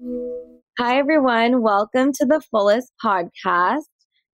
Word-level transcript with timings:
Hi, 0.00 0.96
everyone. 0.96 1.60
Welcome 1.60 2.12
to 2.12 2.24
the 2.24 2.40
Fullest 2.52 2.92
podcast. 3.04 3.82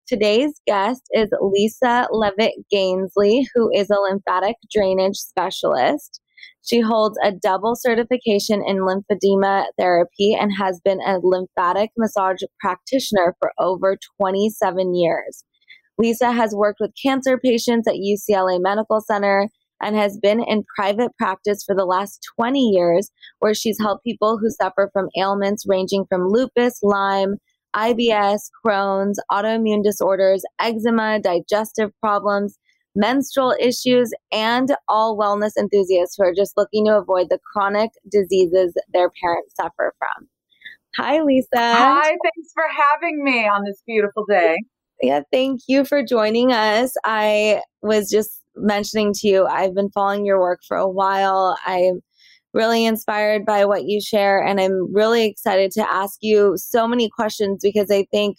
Today's 0.06 0.52
guest 0.66 1.00
is 1.12 1.30
Lisa 1.40 2.06
Levitt 2.10 2.52
Gainsley, 2.70 3.44
who 3.54 3.70
is 3.72 3.88
a 3.88 3.96
lymphatic 3.98 4.56
drainage 4.70 5.16
specialist. 5.16 6.20
She 6.62 6.80
holds 6.80 7.18
a 7.24 7.32
double 7.32 7.76
certification 7.76 8.62
in 8.66 8.80
lymphedema 8.80 9.64
therapy 9.78 10.36
and 10.38 10.52
has 10.58 10.82
been 10.84 11.00
a 11.00 11.18
lymphatic 11.22 11.92
massage 11.96 12.42
practitioner 12.60 13.34
for 13.40 13.52
over 13.58 13.96
27 14.20 14.94
years. 14.94 15.44
Lisa 15.96 16.30
has 16.30 16.54
worked 16.54 16.78
with 16.78 16.92
cancer 17.02 17.38
patients 17.38 17.88
at 17.88 17.94
UCLA 17.94 18.58
Medical 18.60 19.00
Center 19.00 19.48
and 19.84 19.94
has 19.96 20.18
been 20.18 20.42
in 20.42 20.64
private 20.74 21.12
practice 21.18 21.62
for 21.62 21.74
the 21.74 21.84
last 21.84 22.26
20 22.36 22.58
years, 22.58 23.10
where 23.38 23.54
she's 23.54 23.78
helped 23.78 24.02
people 24.02 24.38
who 24.38 24.50
suffer 24.50 24.90
from 24.92 25.08
ailments 25.16 25.64
ranging 25.68 26.06
from 26.08 26.26
lupus, 26.26 26.80
Lyme, 26.82 27.36
IBS, 27.76 28.40
Crohn's, 28.64 29.20
autoimmune 29.30 29.84
disorders, 29.84 30.42
eczema, 30.58 31.20
digestive 31.20 31.90
problems, 32.00 32.58
menstrual 32.96 33.54
issues, 33.60 34.10
and 34.32 34.74
all 34.88 35.18
wellness 35.18 35.52
enthusiasts 35.58 36.16
who 36.16 36.24
are 36.24 36.34
just 36.34 36.56
looking 36.56 36.86
to 36.86 36.96
avoid 36.96 37.26
the 37.28 37.38
chronic 37.52 37.90
diseases 38.10 38.72
their 38.92 39.10
parents 39.22 39.54
suffer 39.60 39.92
from. 39.98 40.28
Hi, 40.96 41.20
Lisa. 41.20 41.48
Hi, 41.54 42.08
thanks 42.08 42.52
for 42.54 42.64
having 42.70 43.22
me 43.24 43.46
on 43.46 43.64
this 43.64 43.82
beautiful 43.84 44.24
day. 44.28 44.56
Yeah, 45.02 45.22
thank 45.32 45.62
you 45.66 45.84
for 45.84 46.04
joining 46.04 46.52
us. 46.52 46.94
I 47.04 47.62
was 47.82 48.08
just 48.08 48.43
mentioning 48.56 49.12
to 49.14 49.28
you, 49.28 49.46
I've 49.46 49.74
been 49.74 49.90
following 49.90 50.24
your 50.24 50.40
work 50.40 50.60
for 50.66 50.76
a 50.76 50.88
while. 50.88 51.56
I'm 51.66 52.00
really 52.52 52.84
inspired 52.84 53.44
by 53.44 53.64
what 53.64 53.84
you 53.84 54.00
share, 54.00 54.42
and 54.42 54.60
I'm 54.60 54.92
really 54.94 55.26
excited 55.26 55.70
to 55.72 55.92
ask 55.92 56.18
you 56.20 56.54
so 56.56 56.86
many 56.86 57.08
questions 57.08 57.60
because 57.62 57.90
I 57.90 58.06
think, 58.10 58.36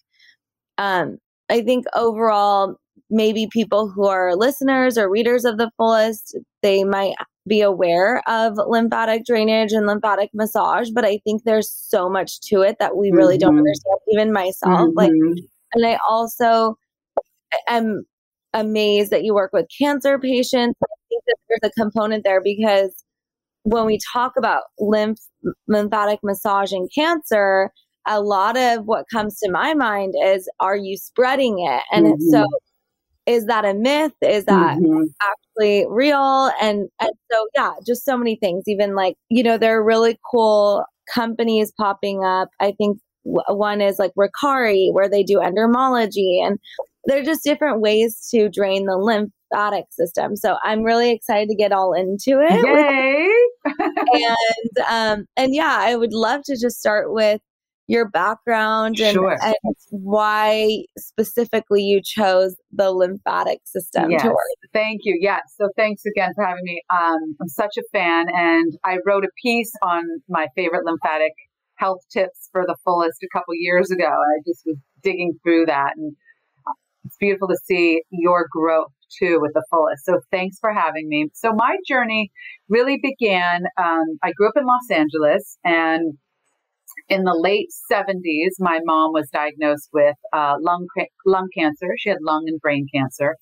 um, 0.78 1.18
I 1.50 1.62
think 1.62 1.86
overall, 1.96 2.76
maybe 3.10 3.48
people 3.52 3.90
who 3.90 4.08
are 4.08 4.36
listeners 4.36 4.98
or 4.98 5.10
readers 5.10 5.46
of 5.46 5.58
the 5.58 5.70
fullest, 5.78 6.38
they 6.64 6.84
might 6.84 7.14
be 7.48 7.62
aware 7.62 8.24
of 8.28 8.54
lymphatic 8.68 9.26
drainage 9.26 9.72
and 9.72 9.86
lymphatic 9.86 10.32
massage, 10.34 10.90
but 10.90 11.06
I 11.06 11.20
think 11.24 11.44
there's 11.44 11.70
so 11.70 12.10
much 12.10 12.40
to 12.50 12.62
it 12.62 12.78
that 12.80 12.98
we 12.98 13.12
really 13.12 13.36
mm-hmm. 13.36 13.42
don't 13.42 13.58
understand, 13.60 13.98
even 14.12 14.34
myself. 14.34 14.80
Mm-hmm. 14.80 14.98
Like, 14.98 15.12
and 15.74 15.86
I 15.86 16.00
also 16.10 16.78
am 17.68 18.06
amazed 18.56 19.12
that 19.12 19.24
you 19.24 19.36
work 19.36 19.52
with 19.54 19.68
cancer 19.78 20.18
patients. 20.18 20.76
I 20.82 20.88
think 21.10 21.24
that 21.28 21.36
there's 21.48 21.72
a 21.72 21.82
component 21.82 22.24
there 22.24 22.42
because 22.42 23.04
when 23.64 23.86
we 23.86 24.00
talk 24.14 24.34
about 24.38 24.64
lymph 24.80 25.20
lymphatic 25.68 26.20
massage 26.24 26.72
and 26.72 26.90
cancer, 26.96 27.70
a 28.08 28.22
lot 28.22 28.58
of 28.58 28.86
what 28.86 29.06
comes 29.12 29.40
to 29.40 29.52
my 29.52 29.74
mind 29.74 30.16
is 30.24 30.50
are 30.60 30.78
you 30.78 30.98
spreading 30.98 31.60
it? 31.60 31.84
And 31.92 32.08
mm-hmm. 32.08 32.30
so 32.32 32.46
is 33.26 33.46
that 33.46 33.66
a 33.66 33.74
myth? 33.74 34.14
Is 34.22 34.46
that 34.46 34.78
mm-hmm. 34.78 35.04
actually 35.22 35.86
real? 35.90 36.52
And 36.62 36.88
and 37.02 37.12
so 37.32 37.48
yeah, 37.56 37.74
just 37.86 38.06
so 38.06 38.18
many 38.18 38.38
things. 38.38 38.64
Even 38.68 38.96
like, 38.96 39.16
you 39.30 39.44
know, 39.44 39.58
there 39.58 39.78
are 39.78 39.84
really 39.84 40.18
cool 40.32 40.86
companies 41.14 41.74
popping 41.78 42.24
up. 42.24 42.50
I 42.60 42.72
think 42.72 43.00
one 43.24 43.82
is 43.82 43.98
like 43.98 44.12
Ricari, 44.18 44.94
where 44.94 45.10
they 45.10 45.24
do 45.24 45.42
endermology, 45.42 46.40
and 46.46 46.60
they're 47.06 47.24
just 47.24 47.44
different 47.44 47.82
ways 47.82 48.28
to 48.32 48.50
drain 48.50 48.86
the 48.86 48.98
lymphatic 48.98 49.86
system. 49.92 50.36
So 50.36 50.58
I'm 50.64 50.84
really 50.84 51.12
excited 51.12 51.50
to 51.50 51.56
get 51.56 51.72
all 51.72 51.94
into 51.94 52.42
it. 52.42 52.66
Yay! 52.66 53.30
and 54.30 54.86
um, 54.90 55.26
and 55.38 55.54
yeah, 55.54 55.78
I 55.80 55.96
would 55.96 56.14
love 56.14 56.42
to 56.46 56.58
just 56.60 56.80
start 56.80 57.14
with 57.14 57.42
your 57.88 58.10
background 58.10 59.00
and, 59.00 59.14
sure. 59.14 59.38
and 59.44 59.56
why 59.92 60.84
specifically 60.98 61.84
you 61.84 62.02
chose 62.04 62.56
the 62.72 62.92
lymphatic 62.92 63.60
system 63.66 64.10
yes. 64.10 64.24
to 64.24 64.30
work. 64.30 64.38
Thank 64.74 65.02
you. 65.04 65.18
Yes. 65.22 65.42
So 65.56 65.70
thanks 65.78 66.02
again 66.06 66.32
for 66.36 66.44
having 66.44 66.64
me. 66.64 66.82
Um, 66.92 67.36
I'm 67.40 67.48
such 67.48 67.78
a 67.78 67.84
fan, 67.92 68.26
and 68.34 68.74
I 68.84 68.98
wrote 69.06 69.24
a 69.24 69.30
piece 69.42 69.72
on 69.84 70.04
my 70.28 70.48
favorite 70.56 70.86
lymphatic 70.86 71.34
health 71.78 72.00
tips 72.12 72.50
for 72.52 72.64
the 72.66 72.76
fullest 72.84 73.22
a 73.22 73.28
couple 73.38 73.54
years 73.54 73.92
ago. 73.92 74.06
I 74.06 74.42
just 74.48 74.64
was 74.66 74.78
digging 75.04 75.38
through 75.44 75.68
that 75.68 75.94
and 75.98 76.16
it's 77.06 77.18
beautiful 77.18 77.48
to 77.48 77.58
see 77.66 78.02
your 78.10 78.48
growth 78.52 78.92
too 79.20 79.40
with 79.40 79.52
the 79.54 79.64
fullest. 79.70 80.06
So 80.06 80.20
thanks 80.32 80.58
for 80.60 80.74
having 80.74 81.08
me. 81.08 81.28
So 81.34 81.54
my 81.54 81.78
journey 81.88 82.32
really 82.70 83.00
began. 83.02 83.64
Um, 83.78 84.18
I 84.24 84.32
grew 84.36 84.48
up 84.48 84.58
in 84.58 84.66
Los 84.66 84.90
Angeles, 84.92 85.58
and 85.64 86.18
in 87.10 87.24
the 87.24 87.38
late 87.38 87.68
70s, 87.92 88.56
my 88.60 88.80
mom 88.84 89.12
was 89.14 89.30
diagnosed 89.32 89.90
with 89.94 90.16
uh, 90.34 90.56
lung 90.60 90.88
lung 91.26 91.48
cancer. 91.58 91.88
She 91.98 92.10
had 92.10 92.18
lung 92.22 92.46
and 92.48 92.60
brain 92.60 92.88
cancer, 92.94 93.36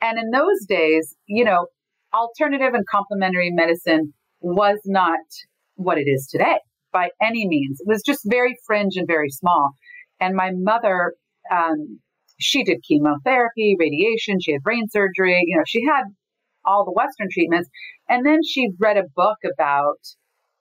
and 0.00 0.18
in 0.18 0.30
those 0.30 0.66
days, 0.68 1.16
you 1.26 1.44
know, 1.44 1.66
alternative 2.14 2.74
and 2.74 2.84
complementary 2.90 3.50
medicine 3.52 4.12
was 4.40 4.78
not 4.84 5.20
what 5.74 5.98
it 5.98 6.06
is 6.06 6.28
today 6.30 6.58
by 6.92 7.10
any 7.20 7.46
means. 7.46 7.80
It 7.80 7.88
was 7.88 8.02
just 8.04 8.20
very 8.24 8.56
fringe 8.66 8.94
and 8.96 9.06
very 9.06 9.30
small. 9.30 9.72
And 10.20 10.34
my 10.34 10.50
mother 10.54 11.12
um, 11.52 12.00
she 12.38 12.64
did 12.64 12.82
chemotherapy, 12.86 13.76
radiation, 13.78 14.38
she 14.40 14.52
had 14.52 14.62
brain 14.62 14.88
surgery, 14.90 15.42
you 15.46 15.56
know, 15.56 15.64
she 15.66 15.84
had 15.86 16.04
all 16.64 16.84
the 16.84 16.92
Western 16.92 17.28
treatments. 17.32 17.68
And 18.08 18.26
then 18.26 18.40
she 18.46 18.68
read 18.78 18.96
a 18.96 19.04
book 19.14 19.38
about 19.44 20.00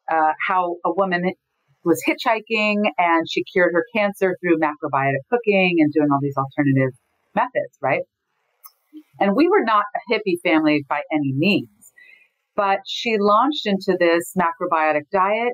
uh, 0.09 0.33
how 0.47 0.77
a 0.85 0.93
woman 0.93 1.23
was 1.83 2.01
hitchhiking 2.07 2.75
and 2.97 3.25
she 3.29 3.43
cured 3.43 3.71
her 3.73 3.85
cancer 3.95 4.35
through 4.41 4.57
macrobiotic 4.57 5.21
cooking 5.29 5.77
and 5.79 5.91
doing 5.93 6.07
all 6.11 6.19
these 6.21 6.37
alternative 6.37 6.97
methods, 7.35 7.77
right? 7.81 8.01
And 9.19 9.35
we 9.35 9.47
were 9.47 9.63
not 9.63 9.85
a 9.95 10.13
hippie 10.13 10.41
family 10.43 10.85
by 10.89 11.01
any 11.11 11.33
means, 11.33 11.69
but 12.55 12.79
she 12.87 13.17
launched 13.19 13.65
into 13.65 13.97
this 13.99 14.33
macrobiotic 14.37 15.03
diet 15.11 15.53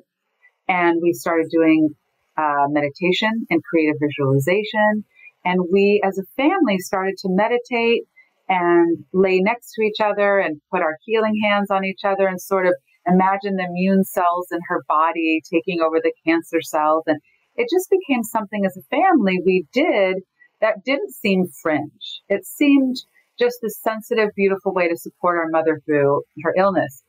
and 0.67 0.99
we 1.01 1.13
started 1.13 1.47
doing 1.51 1.89
uh, 2.37 2.67
meditation 2.69 3.45
and 3.49 3.61
creative 3.63 3.97
visualization 3.99 5.03
and 5.43 5.59
we 5.71 6.01
as 6.03 6.17
a 6.17 6.23
family 6.35 6.77
started 6.79 7.15
to 7.19 7.29
meditate 7.29 8.03
and 8.49 9.03
lay 9.13 9.39
next 9.39 9.73
to 9.73 9.81
each 9.81 9.99
other 10.03 10.39
and 10.39 10.61
put 10.71 10.81
our 10.81 10.97
healing 11.05 11.39
hands 11.43 11.71
on 11.71 11.85
each 11.85 12.01
other 12.03 12.27
and 12.27 12.41
sort 12.41 12.67
of 12.67 12.73
imagine 13.07 13.55
the 13.55 13.65
immune 13.65 14.03
cells 14.03 14.47
in 14.51 14.59
her 14.67 14.83
body 14.87 15.41
taking 15.51 15.81
over 15.81 15.99
the 16.01 16.13
cancer 16.25 16.61
cells. 16.61 17.03
And 17.07 17.19
it 17.55 17.67
just 17.71 17.89
became 17.89 18.23
something 18.23 18.65
as 18.65 18.77
a 18.77 18.81
family 18.89 19.39
we 19.45 19.65
did 19.73 20.17
that 20.59 20.83
didn't 20.85 21.11
seem 21.13 21.47
fringe. 21.61 22.21
It 22.29 22.45
seemed 22.45 22.97
just 23.39 23.57
this 23.61 23.79
sensitive, 23.81 24.29
beautiful 24.35 24.73
way 24.73 24.87
to 24.87 24.97
support 24.97 25.37
our 25.37 25.49
mother 25.49 25.81
through 25.85 26.21
her 26.43 26.53
illness. 26.57 27.03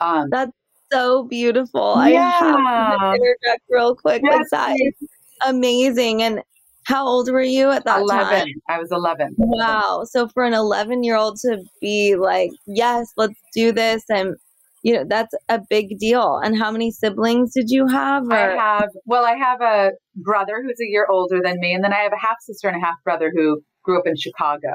Um, 0.00 0.28
That's 0.30 0.52
so 0.90 1.24
beautiful. 1.24 1.94
Yeah. 2.08 2.32
I 2.42 2.96
have 2.98 2.98
to 2.98 3.14
interject 3.14 3.62
real 3.68 3.94
quick. 3.94 4.22
Yes, 4.24 4.46
that 4.50 4.74
is 4.76 5.08
amazing. 5.46 6.22
And 6.22 6.42
how 6.86 7.04
old 7.04 7.28
were 7.30 7.42
you 7.42 7.72
at 7.72 7.84
that 7.84 8.00
11. 8.00 8.38
time? 8.38 8.48
I 8.68 8.78
was 8.78 8.92
11. 8.92 9.34
Wow. 9.38 10.04
So 10.08 10.28
for 10.28 10.44
an 10.44 10.54
11 10.54 11.02
year 11.02 11.16
old 11.16 11.36
to 11.40 11.58
be 11.80 12.14
like, 12.14 12.52
yes, 12.66 13.12
let's 13.16 13.34
do 13.52 13.72
this. 13.72 14.04
And, 14.08 14.36
you 14.84 14.94
know, 14.94 15.04
that's 15.08 15.34
a 15.48 15.60
big 15.68 15.98
deal. 15.98 16.38
And 16.44 16.56
how 16.56 16.70
many 16.70 16.92
siblings 16.92 17.52
did 17.54 17.70
you 17.70 17.88
have? 17.88 18.22
Or? 18.30 18.34
I 18.34 18.56
have, 18.56 18.88
well, 19.04 19.24
I 19.24 19.34
have 19.34 19.60
a 19.60 19.90
brother 20.14 20.62
who's 20.62 20.78
a 20.80 20.88
year 20.88 21.08
older 21.10 21.40
than 21.42 21.58
me. 21.58 21.74
And 21.74 21.82
then 21.82 21.92
I 21.92 22.02
have 22.02 22.12
a 22.12 22.24
half 22.24 22.36
sister 22.42 22.68
and 22.68 22.80
a 22.80 22.86
half 22.86 22.94
brother 23.02 23.32
who 23.34 23.60
grew 23.82 23.98
up 23.98 24.06
in 24.06 24.16
Chicago. 24.16 24.68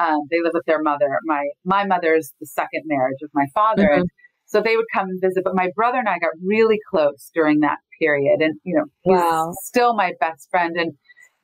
Um, 0.00 0.20
they 0.30 0.38
live 0.42 0.52
with 0.54 0.64
their 0.66 0.80
mother. 0.82 1.18
My, 1.24 1.44
my 1.66 1.84
mother's 1.84 2.32
the 2.40 2.46
second 2.46 2.84
marriage 2.86 3.18
of 3.22 3.28
my 3.34 3.44
father. 3.52 3.96
Mm-hmm. 3.96 4.04
So 4.46 4.62
they 4.62 4.76
would 4.76 4.86
come 4.94 5.10
and 5.10 5.20
visit. 5.20 5.44
But 5.44 5.54
my 5.54 5.68
brother 5.76 5.98
and 5.98 6.08
I 6.08 6.18
got 6.18 6.30
really 6.42 6.78
close 6.90 7.30
during 7.34 7.60
that 7.60 7.76
period. 8.00 8.40
And, 8.40 8.58
you 8.64 8.76
know, 8.76 8.84
he's 9.02 9.18
wow. 9.18 9.52
still 9.64 9.94
my 9.94 10.12
best 10.20 10.48
friend. 10.50 10.74
And, 10.78 10.92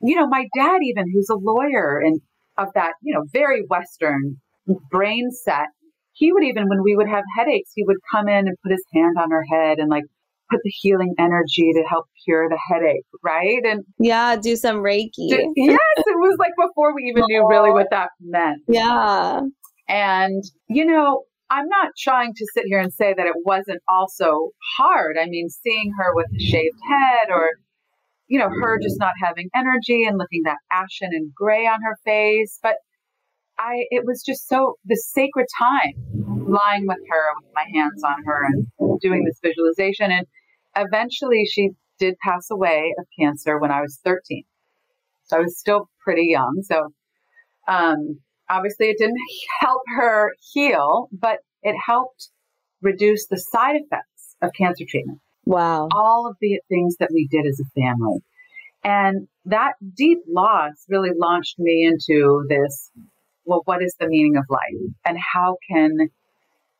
you 0.01 0.15
know, 0.15 0.27
my 0.27 0.45
dad 0.55 0.79
even, 0.83 1.05
who's 1.13 1.29
a 1.29 1.35
lawyer 1.35 1.99
and 1.99 2.19
of 2.57 2.67
that, 2.75 2.93
you 3.01 3.13
know, 3.13 3.23
very 3.33 3.63
Western 3.69 4.37
brain 4.89 5.29
set, 5.31 5.67
he 6.13 6.33
would 6.33 6.43
even, 6.43 6.67
when 6.67 6.81
we 6.83 6.95
would 6.95 7.07
have 7.07 7.23
headaches, 7.37 7.71
he 7.75 7.83
would 7.85 7.97
come 8.11 8.27
in 8.27 8.47
and 8.47 8.57
put 8.63 8.71
his 8.71 8.83
hand 8.93 9.15
on 9.19 9.31
our 9.31 9.43
head 9.51 9.77
and 9.77 9.89
like 9.89 10.03
put 10.49 10.59
the 10.63 10.71
healing 10.81 11.13
energy 11.19 11.71
to 11.73 11.83
help 11.87 12.05
cure 12.25 12.49
the 12.49 12.59
headache, 12.69 13.05
right? 13.23 13.61
And 13.65 13.83
yeah, 13.99 14.35
do 14.35 14.55
some 14.55 14.77
Reiki. 14.77 15.29
Do, 15.29 15.53
yes, 15.55 15.77
it 15.97 16.17
was 16.17 16.37
like 16.39 16.53
before 16.57 16.95
we 16.95 17.03
even 17.03 17.23
knew 17.27 17.47
really 17.47 17.71
what 17.71 17.87
that 17.91 18.09
meant. 18.21 18.61
Yeah. 18.67 19.41
And, 19.87 20.43
you 20.67 20.85
know, 20.85 21.23
I'm 21.49 21.67
not 21.67 21.91
trying 21.97 22.33
to 22.33 22.45
sit 22.53 22.63
here 22.65 22.79
and 22.79 22.91
say 22.93 23.13
that 23.15 23.25
it 23.25 23.35
wasn't 23.45 23.81
also 23.87 24.49
hard. 24.77 25.17
I 25.21 25.27
mean, 25.27 25.49
seeing 25.49 25.91
her 25.97 26.15
with 26.15 26.27
a 26.35 26.39
shaved 26.39 26.79
head 26.89 27.29
or 27.29 27.51
you 28.27 28.39
know, 28.39 28.49
her 28.49 28.79
just 28.81 28.99
not 28.99 29.13
having 29.23 29.49
energy 29.55 30.03
and 30.05 30.17
looking 30.17 30.41
that 30.43 30.57
ashen 30.71 31.09
and 31.11 31.33
gray 31.33 31.65
on 31.65 31.81
her 31.81 31.97
face. 32.03 32.59
But 32.61 32.75
I, 33.57 33.85
it 33.89 34.05
was 34.05 34.23
just 34.23 34.47
so 34.47 34.75
the 34.85 34.95
sacred 34.95 35.47
time 35.59 35.93
lying 36.47 36.85
with 36.87 36.99
her 37.09 37.23
with 37.41 37.51
my 37.53 37.65
hands 37.73 38.03
on 38.03 38.23
her 38.25 38.45
and 38.45 38.99
doing 39.01 39.23
this 39.25 39.39
visualization. 39.43 40.11
And 40.11 40.27
eventually 40.75 41.45
she 41.45 41.71
did 41.99 42.15
pass 42.23 42.49
away 42.51 42.93
of 42.99 43.05
cancer 43.19 43.59
when 43.59 43.71
I 43.71 43.81
was 43.81 43.99
13. 44.03 44.43
So 45.25 45.37
I 45.37 45.41
was 45.41 45.57
still 45.57 45.89
pretty 46.03 46.27
young. 46.27 46.61
So 46.63 46.93
um, 47.67 48.19
obviously 48.49 48.87
it 48.87 48.97
didn't 48.97 49.17
help 49.59 49.81
her 49.95 50.31
heal, 50.53 51.09
but 51.11 51.39
it 51.63 51.75
helped 51.85 52.29
reduce 52.81 53.27
the 53.27 53.37
side 53.37 53.75
effects 53.75 54.35
of 54.41 54.51
cancer 54.57 54.85
treatment. 54.87 55.19
Wow. 55.47 55.87
All 55.93 56.27
of 56.29 56.35
the 56.41 56.59
things 56.69 56.97
that 56.99 57.09
we 57.13 57.27
did 57.29 57.45
as 57.45 57.59
a 57.59 57.79
family. 57.79 58.19
And 58.83 59.27
that 59.45 59.73
deep 59.95 60.19
loss 60.27 60.85
really 60.87 61.11
launched 61.17 61.57
me 61.57 61.85
into 61.85 62.45
this 62.47 62.91
well, 63.47 63.61
what 63.63 63.81
is 63.81 63.95
the 63.99 64.07
meaning 64.07 64.35
of 64.35 64.43
life? 64.49 64.91
And 65.05 65.17
how 65.33 65.55
can 65.71 66.09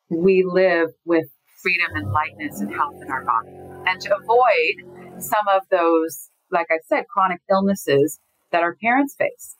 we 0.09 0.43
live 0.45 0.89
with 1.05 1.25
freedom 1.63 1.87
and 1.95 2.11
lightness 2.11 2.59
and 2.59 2.73
health 2.73 3.01
in 3.01 3.09
our 3.09 3.23
body? 3.23 3.55
And 3.87 4.01
to 4.01 4.15
avoid 4.15 5.21
some 5.21 5.47
of 5.55 5.63
those, 5.71 6.29
like 6.51 6.67
I 6.69 6.79
said, 6.87 7.05
chronic 7.07 7.39
illnesses 7.49 8.19
that 8.51 8.63
our 8.63 8.75
parents 8.83 9.15
face. 9.17 9.55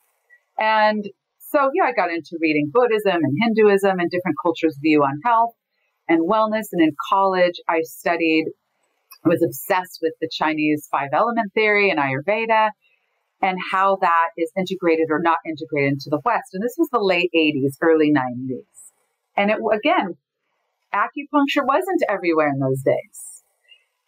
And 0.60 1.06
so, 1.39 1.71
yeah, 1.74 1.86
I 1.86 1.94
got 1.94 2.12
into 2.12 2.38
reading 2.42 2.69
Buddhism 2.74 3.15
and 3.15 3.38
Hinduism 3.42 4.00
and 4.00 4.12
different 4.12 4.38
cultures' 4.44 4.77
view 4.81 5.01
on 5.01 5.21
health 5.24 5.56
and 6.10 6.30
wellness. 6.30 6.68
And 6.74 6.81
in 6.81 6.92
college, 7.10 7.56
I 7.69 7.81
studied, 7.83 8.48
Was 9.25 9.44
obsessed 9.44 10.00
with 10.02 10.14
the 10.22 10.30
Chinese 10.31 10.88
five 10.92 11.10
element 11.14 11.54
theory 11.54 11.90
and 11.90 12.00
Ayurveda 12.00 12.69
and 13.42 13.58
how 13.72 13.98
that 14.02 14.30
is 14.38 14.52
integrated 14.58 15.08
or 15.10 15.19
not 15.22 15.38
integrated 15.46 15.94
into 15.94 16.10
the 16.10 16.22
West. 16.24 16.50
And 16.54 16.64
this 16.64 16.75
was 16.78 16.90
the 16.92 17.00
late 17.00 17.30
80s, 17.36 17.75
early 17.81 18.12
90s. 18.12 18.64
And 19.36 19.52
it, 19.52 19.58
again, 19.74 20.16
acupuncture 20.94 21.66
wasn't 21.66 22.04
everywhere 22.10 22.50
in 22.50 22.60
those 22.60 22.81
days. 22.81 23.44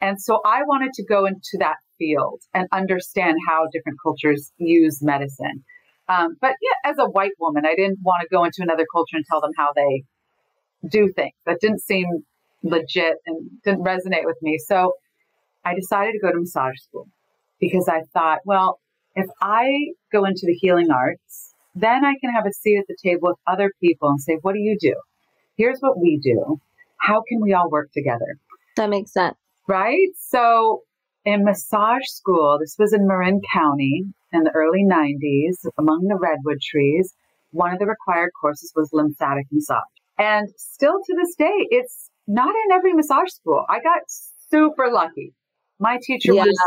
And 0.01 0.19
so 0.19 0.39
I 0.45 0.63
wanted 0.63 0.93
to 0.93 1.05
go 1.05 1.25
into 1.25 1.57
that 1.59 1.75
field 1.97 2.41
and 2.53 2.67
understand 2.71 3.37
how 3.47 3.67
different 3.71 3.99
cultures 4.01 4.51
use 4.57 4.99
medicine. 5.01 5.63
Um, 6.07 6.37
but 6.41 6.53
yeah, 6.61 6.89
as 6.89 6.97
a 6.97 7.09
white 7.09 7.33
woman, 7.39 7.65
I 7.65 7.75
didn't 7.75 7.99
want 8.01 8.21
to 8.21 8.27
go 8.31 8.43
into 8.43 8.61
another 8.61 8.85
culture 8.91 9.15
and 9.15 9.25
tell 9.29 9.41
them 9.41 9.51
how 9.57 9.73
they 9.75 10.03
do 10.89 11.11
things. 11.15 11.33
That 11.45 11.57
didn't 11.61 11.81
seem 11.81 12.05
legit 12.63 13.15
and 13.25 13.49
didn't 13.63 13.83
resonate 13.83 14.25
with 14.25 14.37
me. 14.41 14.57
So 14.57 14.93
I 15.65 15.75
decided 15.75 16.13
to 16.13 16.19
go 16.19 16.31
to 16.31 16.39
massage 16.39 16.77
school 16.77 17.07
because 17.59 17.87
I 17.89 18.01
thought, 18.13 18.39
well, 18.45 18.79
if 19.15 19.27
I 19.41 19.93
go 20.11 20.25
into 20.25 20.41
the 20.43 20.53
healing 20.53 20.91
arts, 20.91 21.53
then 21.75 22.05
I 22.05 22.13
can 22.21 22.31
have 22.33 22.45
a 22.45 22.53
seat 22.53 22.77
at 22.77 22.85
the 22.87 22.97
table 23.03 23.29
with 23.29 23.37
other 23.47 23.71
people 23.81 24.09
and 24.09 24.21
say, 24.21 24.37
what 24.41 24.53
do 24.53 24.59
you 24.59 24.77
do? 24.79 24.95
Here's 25.55 25.79
what 25.79 25.99
we 25.99 26.19
do. 26.21 26.59
How 26.97 27.21
can 27.27 27.39
we 27.41 27.53
all 27.53 27.69
work 27.69 27.89
together? 27.93 28.37
That 28.75 28.89
makes 28.89 29.13
sense. 29.13 29.35
Right? 29.67 30.09
So 30.17 30.81
in 31.25 31.43
massage 31.43 32.05
school, 32.05 32.57
this 32.59 32.75
was 32.79 32.93
in 32.93 33.07
Marin 33.07 33.41
County 33.53 34.05
in 34.31 34.43
the 34.43 34.51
early 34.51 34.85
90s 34.85 35.69
among 35.77 36.07
the 36.07 36.17
redwood 36.19 36.59
trees. 36.61 37.13
One 37.51 37.73
of 37.73 37.79
the 37.79 37.87
required 37.87 38.31
courses 38.39 38.71
was 38.75 38.89
lymphatic 38.93 39.45
massage. 39.51 39.79
And 40.17 40.49
still 40.57 40.93
to 40.93 41.15
this 41.15 41.35
day, 41.35 41.67
it's 41.69 42.08
not 42.29 42.53
in 42.55 42.71
every 42.71 42.93
massage 42.93 43.31
school. 43.31 43.65
I 43.67 43.79
got 43.81 44.03
super 44.49 44.89
lucky. 44.91 45.33
My 45.79 45.97
teacher 46.01 46.33
yeah. 46.33 46.45
was, 46.45 46.57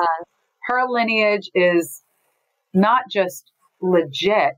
her 0.65 0.83
lineage 0.89 1.51
is 1.55 2.03
not 2.75 3.03
just 3.11 3.53
legit, 3.81 4.55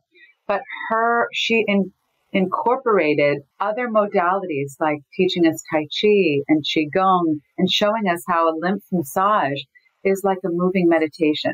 but 0.49 0.63
her, 0.89 1.29
she 1.33 1.63
in, 1.69 1.93
incorporated 2.33 3.39
other 3.61 3.89
modalities 3.89 4.77
like 4.81 4.99
teaching 5.15 5.47
us 5.47 5.63
Tai 5.71 5.83
Chi 6.01 6.43
and 6.49 6.65
Qigong 6.65 7.41
and 7.59 7.71
showing 7.71 8.09
us 8.11 8.23
how 8.27 8.49
a 8.49 8.57
lymph 8.59 8.85
massage 8.91 9.61
is 10.05 10.23
like 10.25 10.39
a 10.45 10.49
moving 10.51 10.89
meditation. 10.89 11.53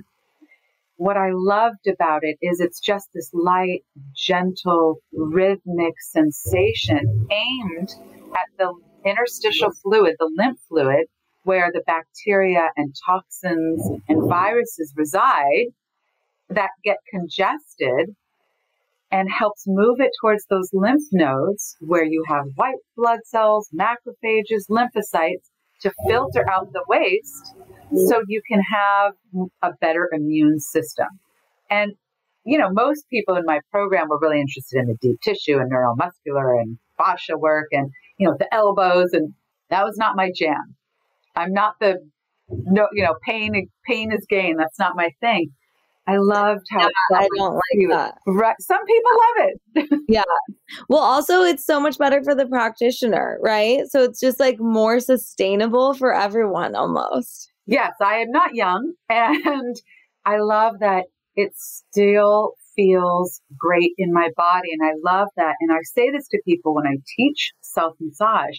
What 0.97 1.17
I 1.17 1.31
loved 1.32 1.88
about 1.88 2.20
it 2.23 2.37
is 2.41 2.61
it's 2.61 2.79
just 2.79 3.08
this 3.14 3.31
light, 3.32 3.81
gentle, 4.14 4.99
rhythmic 5.12 5.94
sensation 6.12 7.26
aimed 7.32 7.94
at 8.35 8.47
the 8.58 8.73
interstitial 9.05 9.70
fluid, 9.82 10.17
the 10.19 10.31
lymph 10.37 10.58
fluid, 10.69 11.06
where 11.44 11.70
the 11.73 11.82
bacteria 11.87 12.70
and 12.76 12.94
toxins 13.06 13.82
and 14.08 14.29
viruses 14.29 14.93
reside 14.97 15.67
that 16.49 16.70
get 16.85 16.97
congested 17.11 18.14
and 19.12 19.29
helps 19.31 19.64
move 19.67 20.00
it 20.00 20.11
towards 20.20 20.44
those 20.47 20.69
lymph 20.73 21.02
nodes 21.12 21.76
where 21.81 22.05
you 22.05 22.25
have 22.29 22.44
white 22.56 22.79
blood 22.97 23.20
cells, 23.25 23.69
macrophages, 23.75 24.69
lymphocytes 24.70 25.49
to 25.81 25.91
filter 26.06 26.49
out 26.50 26.73
the 26.73 26.85
waste 26.88 27.55
so 28.06 28.23
you 28.29 28.41
can 28.47 28.61
have 28.61 29.14
a 29.62 29.73
better 29.81 30.08
immune 30.12 30.61
system. 30.61 31.08
And, 31.70 31.93
you 32.44 32.58
know, 32.58 32.70
most 32.70 33.08
people 33.11 33.35
in 33.37 33.44
my 33.47 33.61
program 33.73 34.08
were 34.08 34.19
really 34.19 34.41
interested 34.41 34.81
in 34.81 34.87
the 34.88 34.97
deep 35.00 35.20
tissue 35.23 35.58
and 35.58 35.73
neuromuscular 35.73 36.61
and 36.61 36.79
fascia 36.97 37.37
work 37.37 37.69
and, 37.73 37.91
you 38.20 38.28
know, 38.28 38.37
the 38.38 38.52
elbows. 38.55 39.12
And 39.12 39.32
that 39.70 39.84
was 39.84 39.96
not 39.96 40.14
my 40.14 40.31
jam. 40.34 40.76
I'm 41.34 41.52
not 41.52 41.75
the, 41.81 41.96
no, 42.49 42.87
you 42.93 43.02
know, 43.02 43.14
pain, 43.26 43.69
pain 43.87 44.12
is 44.12 44.26
gain. 44.28 44.56
That's 44.58 44.78
not 44.78 44.94
my 44.94 45.11
thing. 45.20 45.50
I 46.06 46.17
loved 46.17 46.67
how 46.70 46.81
yeah, 46.81 47.19
I 47.19 47.28
don't 47.37 47.55
like 47.55 47.88
that. 47.90 48.19
Right. 48.26 48.56
Some 48.58 48.84
people 48.84 49.11
love 49.12 49.49
it. 49.49 50.00
yeah. 50.08 50.22
Well, 50.88 51.00
also 51.00 51.43
it's 51.43 51.64
so 51.64 51.78
much 51.78 51.99
better 51.99 52.22
for 52.22 52.34
the 52.34 52.46
practitioner, 52.46 53.38
right? 53.43 53.82
So 53.88 54.02
it's 54.02 54.19
just 54.19 54.40
like 54.40 54.58
more 54.58 54.99
sustainable 54.99 55.94
for 55.94 56.12
everyone 56.12 56.75
almost. 56.75 57.50
Yes, 57.66 57.93
I 58.02 58.16
am 58.16 58.31
not 58.31 58.55
young 58.55 58.93
and 59.08 59.76
I 60.25 60.38
love 60.38 60.81
that 60.81 61.05
it 61.37 61.52
still 61.55 62.55
feels 62.75 63.40
great 63.56 63.93
in 63.96 64.12
my 64.12 64.31
body 64.37 64.69
and 64.73 64.82
I 64.82 64.94
love 65.05 65.28
that 65.37 65.55
and 65.61 65.70
I 65.73 65.78
say 65.82 66.11
this 66.11 66.26
to 66.28 66.40
people 66.44 66.75
when 66.75 66.87
I 66.87 66.96
teach 67.16 67.52
self 67.72 67.94
massage. 68.00 68.58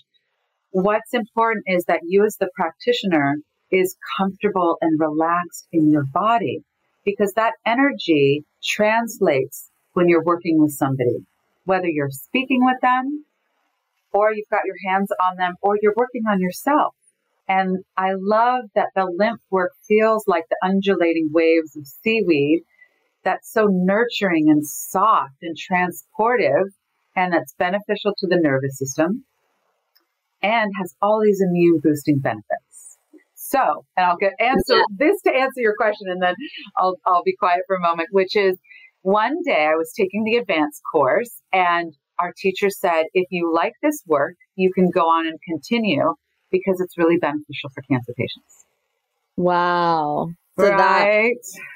What's 0.72 1.14
important 1.14 1.66
is 1.68 1.86
that 1.86 2.02
you 2.04 2.26
as 2.26 2.38
the 2.38 2.50
practitioner 2.56 3.38
is 3.72 3.98
comfortable 4.18 4.78
and 4.82 5.00
relaxed 5.00 5.68
in 5.72 5.92
your 5.92 6.06
body 6.14 6.64
because 7.06 7.34
that 7.34 7.54
energy 7.66 8.44
translates 8.64 9.70
when 9.94 10.08
you're 10.08 10.24
working 10.24 10.62
with 10.62 10.72
somebody, 10.72 11.26
whether 11.66 11.88
you're 11.88 12.10
speaking 12.10 12.64
with 12.64 12.80
them 12.82 13.26
or 14.14 14.34
you've 14.34 14.50
got 14.50 14.66
your 14.66 14.76
hands 14.88 15.10
on 15.30 15.38
them 15.38 15.56
or 15.62 15.78
you're 15.82 15.94
working 15.96 16.24
on 16.30 16.40
yourself. 16.40 16.96
And 17.48 17.80
I 17.98 18.12
love 18.18 18.66
that 18.76 18.90
the 18.96 19.06
lymph 19.06 19.42
work 19.50 19.74
feels 19.88 20.26
like 20.28 20.46
the 20.50 20.58
undulating 20.64 21.30
waves 21.34 21.76
of 21.76 21.86
seaweed 21.86 22.64
that's 23.24 23.52
so 23.52 23.68
nurturing 23.70 24.50
and 24.50 24.66
soft 24.66 25.36
and 25.42 25.56
transportive 25.58 26.70
and 27.16 27.34
that's 27.34 27.54
beneficial 27.54 28.14
to 28.18 28.28
the 28.28 28.38
nervous 28.38 28.78
system 28.78 29.26
and 30.42 30.72
has 30.80 30.96
all 31.02 31.22
these 31.24 31.42
immune 31.42 31.80
boosting 31.84 32.20
benefits. 32.20 32.98
So, 33.36 33.86
and 33.98 34.06
I'll 34.06 34.18
get 34.18 34.34
answer 34.40 34.78
yeah. 34.78 34.84
this 34.98 35.22
to 35.24 35.34
answer 35.34 35.60
your 35.60 35.76
question, 35.76 36.08
and 36.10 36.22
then 36.22 36.36
I'll 36.78 36.96
I'll 37.06 37.24
be 37.24 37.36
quiet 37.36 37.62
for 37.68 37.76
a 37.76 37.82
moment. 37.82 38.10
Which 38.12 38.36
is, 38.36 38.58
one 39.02 39.38
day 39.44 39.66
I 39.66 39.76
was 39.76 39.92
taking 39.96 40.24
the 40.24 40.38
advanced 40.38 40.82
course, 40.92 41.42
and 41.52 41.94
our 42.20 42.34
teacher 42.38 42.70
said, 42.70 43.06
if 43.14 43.28
you 43.30 43.52
like 43.54 43.74
this 43.82 44.02
work, 44.08 44.36
you 44.56 44.72
can 44.74 44.90
go 44.90 45.02
on 45.02 45.28
and 45.28 45.40
continue 45.48 46.14
because 46.52 46.80
it's 46.80 46.98
really 46.98 47.18
beneficial 47.18 47.70
for 47.74 47.82
cancer 47.90 48.14
patients. 48.18 48.66
Wow. 49.38 50.30
So 50.60 50.70
right. 50.70 51.34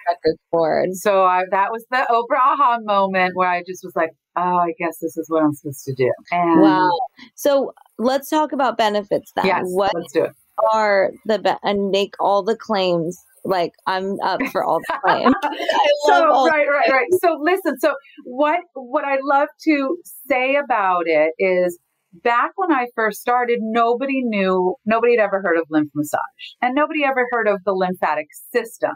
That, 0.08 0.96
so 0.96 1.24
I, 1.24 1.44
that 1.52 1.72
was 1.72 1.86
the 1.90 2.06
Oprah 2.10 2.38
aha 2.38 2.78
moment 2.82 3.36
where 3.36 3.50
I 3.50 3.64
just 3.66 3.84
was 3.84 3.94
like, 3.96 4.12
oh, 4.36 4.58
I 4.58 4.74
guess 4.78 4.98
this 5.02 5.18
is 5.18 5.26
what 5.30 5.44
I'm 5.44 5.54
supposed 5.54 5.86
to 5.86 5.94
do. 5.94 6.12
And 6.32 6.62
wow. 6.62 6.92
So 7.36 7.74
let's 7.98 8.30
talk 8.30 8.52
about 8.52 8.78
benefits 8.78 9.32
then. 9.36 9.46
Yes, 9.46 9.64
what 9.66 9.92
let's 9.96 10.12
do 10.12 10.26
it 10.26 10.32
are 10.72 11.12
the 11.26 11.40
best 11.40 11.60
and 11.64 11.92
make 11.92 12.14
all 12.20 12.44
the 12.44 12.56
claims 12.56 13.18
like 13.44 13.72
I'm 13.88 14.20
up 14.22 14.42
for 14.52 14.64
all 14.64 14.80
the 14.80 15.00
claims. 15.04 15.36
so 16.06 16.48
right, 16.48 16.68
right, 16.68 16.92
right. 16.92 17.08
So 17.22 17.38
listen. 17.42 17.80
So 17.80 17.94
what 18.24 18.60
what 18.74 19.06
I 19.06 19.18
love 19.24 19.50
to 19.66 19.98
say 20.28 20.56
about 20.56 21.04
it 21.06 21.34
is 21.38 21.78
back 22.24 22.52
when 22.56 22.72
I 22.72 22.88
first 22.96 23.20
started, 23.22 23.60
nobody 23.62 24.22
knew, 24.24 24.76
nobody 24.86 25.18
had 25.18 25.24
ever 25.24 25.42
heard 25.42 25.58
of 25.58 25.66
lymph 25.70 25.92
massage, 25.96 26.20
and 26.62 26.76
nobody 26.76 27.04
ever 27.04 27.26
heard 27.32 27.48
of 27.48 27.64
the 27.66 27.74
lymphatic 27.74 28.28
system. 28.54 28.92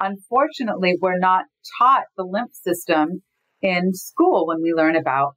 Unfortunately, 0.00 0.96
we're 1.00 1.18
not 1.18 1.44
taught 1.78 2.04
the 2.16 2.24
lymph 2.24 2.52
system 2.52 3.22
in 3.62 3.92
school 3.94 4.46
when 4.46 4.60
we 4.62 4.72
learn 4.74 4.96
about 4.96 5.34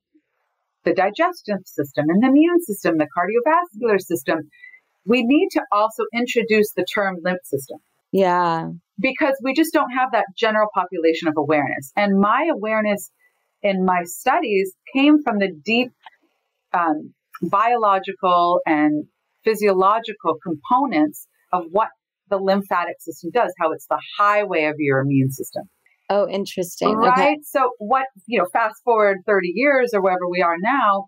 the 0.84 0.94
digestive 0.94 1.60
system 1.66 2.06
and 2.10 2.24
the 2.24 2.28
immune 2.28 2.62
system, 2.62 2.98
the 2.98 3.08
cardiovascular 3.16 4.00
system 4.00 4.50
we 5.08 5.24
need 5.24 5.48
to 5.52 5.62
also 5.72 6.04
introduce 6.14 6.74
the 6.74 6.86
term 6.94 7.18
lymph 7.24 7.40
system. 7.44 7.80
Yeah. 8.12 8.70
Because 9.00 9.40
we 9.44 9.54
just 9.54 9.74
don't 9.74 9.92
have 9.92 10.12
that 10.12 10.26
general 10.38 10.68
population 10.74 11.28
of 11.28 11.36
awareness. 11.38 11.92
And 11.96 12.20
my 12.20 12.50
awareness 12.52 13.10
in 13.64 13.86
my 13.86 14.04
studies 14.04 14.74
came 14.94 15.24
from 15.24 15.40
the 15.40 15.52
deep 15.66 15.92
um, 16.74 17.14
biological 17.42 18.60
and 18.66 19.06
physiological 19.44 20.38
components 20.44 21.28
of 21.54 21.64
what 21.72 21.90
the 22.30 22.38
lymphatic 22.38 22.96
system 23.00 23.32
does, 23.34 23.54
how 23.60 23.72
it's 23.72 23.88
the 23.90 24.02
highway 24.18 24.66
of 24.66 24.76
your 24.78 25.00
immune 25.00 25.32
system. 25.32 25.64
Oh, 26.10 26.28
interesting. 26.28 26.96
Right. 26.96 27.12
Okay. 27.12 27.38
So 27.44 27.72
what, 27.80 28.06
you 28.28 28.40
know, 28.40 28.48
fast 28.52 28.76
forward 28.84 29.18
30 29.26 29.52
years 29.56 29.92
or 29.94 30.02
wherever 30.02 30.28
we 30.30 30.42
are 30.42 30.56
now, 30.60 31.06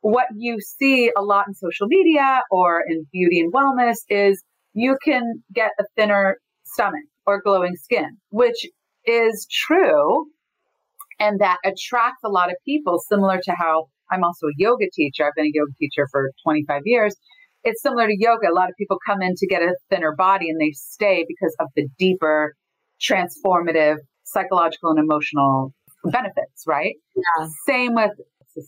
what 0.00 0.26
you 0.36 0.58
see 0.60 1.10
a 1.16 1.22
lot 1.22 1.46
in 1.48 1.54
social 1.54 1.86
media 1.86 2.40
or 2.50 2.82
in 2.88 3.06
beauty 3.12 3.40
and 3.40 3.52
wellness 3.52 3.98
is 4.08 4.42
you 4.72 4.96
can 5.04 5.42
get 5.54 5.70
a 5.78 5.84
thinner 5.96 6.36
stomach 6.64 7.04
or 7.26 7.40
glowing 7.42 7.76
skin, 7.76 8.16
which 8.30 8.66
is 9.06 9.46
true. 9.50 10.26
And 11.20 11.40
that 11.40 11.58
attracts 11.64 12.22
a 12.24 12.28
lot 12.28 12.50
of 12.50 12.56
people, 12.64 12.98
similar 13.08 13.38
to 13.44 13.52
how 13.56 13.88
I'm 14.12 14.22
also 14.24 14.46
a 14.46 14.52
yoga 14.58 14.86
teacher. 14.92 15.24
I've 15.26 15.32
been 15.34 15.46
a 15.46 15.50
yoga 15.52 15.72
teacher 15.78 16.06
for 16.10 16.30
25 16.44 16.82
years. 16.84 17.16
It's 17.64 17.80
similar 17.82 18.06
to 18.08 18.14
yoga. 18.18 18.50
A 18.50 18.54
lot 18.54 18.68
of 18.68 18.74
people 18.78 18.98
come 19.06 19.22
in 19.22 19.34
to 19.36 19.46
get 19.46 19.62
a 19.62 19.74
thinner 19.88 20.14
body 20.16 20.50
and 20.50 20.60
they 20.60 20.72
stay 20.72 21.24
because 21.26 21.54
of 21.60 21.68
the 21.76 21.86
deeper 21.98 22.54
transformative 23.00 23.96
psychological 24.24 24.90
and 24.90 24.98
emotional 24.98 25.72
benefits, 26.04 26.64
right? 26.66 26.94
Yeah. 27.14 27.46
Same 27.66 27.94
with 27.94 28.10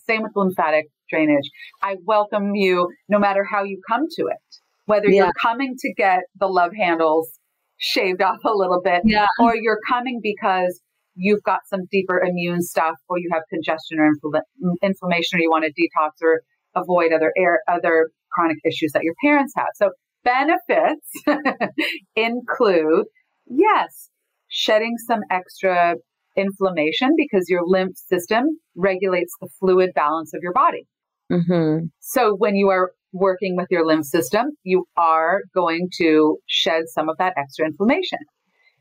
same 0.06 0.22
with 0.22 0.32
lymphatic 0.34 0.86
drainage. 1.10 1.50
I 1.82 1.96
welcome 2.06 2.54
you 2.54 2.88
no 3.10 3.18
matter 3.18 3.44
how 3.50 3.64
you 3.64 3.80
come 3.90 4.04
to 4.16 4.22
it. 4.28 4.38
Whether 4.86 5.08
Yeah. 5.10 5.24
you're 5.24 5.32
coming 5.40 5.74
to 5.78 5.94
get 5.94 6.20
the 6.40 6.46
love 6.46 6.72
handles 6.74 7.38
shaved 7.76 8.22
off 8.22 8.38
a 8.44 8.52
little 8.54 8.80
bit 8.82 9.02
Yeah. 9.04 9.26
or 9.40 9.54
you're 9.54 9.80
coming 9.88 10.20
because 10.22 10.80
you've 11.14 11.42
got 11.42 11.60
some 11.68 11.80
deeper 11.90 12.20
immune 12.20 12.62
stuff 12.62 12.96
or 13.08 13.18
you 13.18 13.28
have 13.32 13.42
congestion 13.50 13.98
or 13.98 14.10
infl- 14.10 14.76
inflammation 14.82 15.38
or 15.38 15.40
you 15.40 15.50
want 15.50 15.64
to 15.64 15.70
detox 15.70 16.10
or 16.22 16.42
avoid 16.74 17.12
other 17.12 17.32
air, 17.36 17.60
other 17.68 18.10
chronic 18.32 18.56
issues 18.64 18.92
that 18.92 19.02
your 19.02 19.14
parents 19.22 19.52
have. 19.56 19.68
So 19.76 19.90
benefits 20.24 21.10
include, 22.16 23.04
yes, 23.46 24.10
shedding 24.48 24.96
some 25.06 25.20
extra 25.30 25.94
inflammation 26.36 27.10
because 27.16 27.48
your 27.48 27.62
lymph 27.64 27.96
system 27.96 28.44
regulates 28.76 29.32
the 29.40 29.48
fluid 29.60 29.90
balance 29.94 30.32
of 30.34 30.40
your 30.42 30.52
body. 30.52 30.86
Mm-hmm. 31.30 31.86
So 32.00 32.34
when 32.36 32.56
you 32.56 32.68
are 32.68 32.90
working 33.12 33.56
with 33.56 33.68
your 33.70 33.86
lymph 33.86 34.06
system, 34.06 34.46
you 34.64 34.84
are 34.96 35.42
going 35.54 35.88
to 35.98 36.38
shed 36.46 36.82
some 36.88 37.08
of 37.08 37.16
that 37.18 37.34
extra 37.36 37.66
inflammation. 37.66 38.18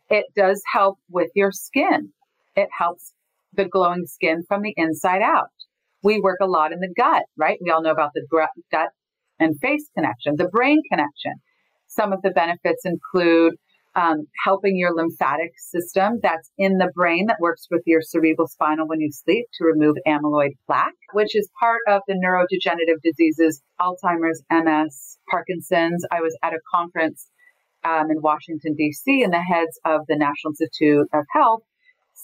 It 0.09 0.25
does 0.35 0.61
help 0.73 0.97
with 1.09 1.29
your 1.35 1.51
skin. 1.51 2.11
It 2.55 2.69
helps 2.77 3.13
the 3.53 3.65
glowing 3.65 4.05
skin 4.05 4.43
from 4.47 4.61
the 4.61 4.73
inside 4.77 5.21
out. 5.21 5.49
We 6.03 6.19
work 6.19 6.39
a 6.41 6.47
lot 6.47 6.71
in 6.71 6.79
the 6.79 6.93
gut, 6.95 7.23
right? 7.37 7.57
We 7.61 7.71
all 7.71 7.81
know 7.81 7.91
about 7.91 8.11
the 8.13 8.25
gut 8.71 8.89
and 9.39 9.59
face 9.59 9.89
connection, 9.95 10.35
the 10.37 10.49
brain 10.49 10.81
connection. 10.89 11.33
Some 11.87 12.11
of 12.11 12.21
the 12.21 12.31
benefits 12.31 12.83
include 12.85 13.53
um, 13.95 14.25
helping 14.43 14.75
your 14.75 14.93
lymphatic 14.95 15.51
system 15.57 16.19
that's 16.21 16.49
in 16.57 16.77
the 16.77 16.91
brain 16.95 17.27
that 17.27 17.37
works 17.39 17.67
with 17.69 17.83
your 17.85 18.01
cerebral 18.01 18.47
spinal 18.47 18.87
when 18.87 18.99
you 18.99 19.11
sleep 19.11 19.45
to 19.53 19.65
remove 19.65 19.95
amyloid 20.07 20.51
plaque, 20.65 20.93
which 21.13 21.35
is 21.35 21.49
part 21.59 21.81
of 21.87 22.01
the 22.07 22.15
neurodegenerative 22.15 23.01
diseases, 23.03 23.61
Alzheimer's, 23.79 24.41
MS, 24.51 25.19
Parkinson's. 25.29 26.03
I 26.11 26.21
was 26.21 26.35
at 26.43 26.53
a 26.53 26.59
conference 26.73 27.27
um, 27.83 28.09
in 28.09 28.21
Washington, 28.21 28.73
D.C., 28.75 29.23
and 29.23 29.33
the 29.33 29.41
heads 29.41 29.79
of 29.85 30.01
the 30.07 30.15
National 30.15 30.51
Institute 30.51 31.07
of 31.13 31.25
Health 31.31 31.61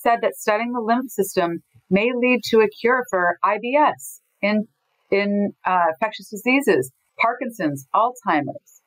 said 0.02 0.20
that 0.22 0.36
studying 0.36 0.74
the 0.74 0.82
lymph 0.82 1.12
system 1.12 1.64
may 1.90 2.12
lead 2.16 2.42
to 2.46 2.60
a 2.60 2.68
cure 2.68 3.06
for 3.10 3.38
IBS 3.44 4.20
in, 4.42 4.68
in 5.12 5.54
uh, 5.66 5.86
infectious 5.94 6.30
diseases, 6.30 6.92
Parkinson's, 7.20 7.88
Alzheimer's 7.94 8.82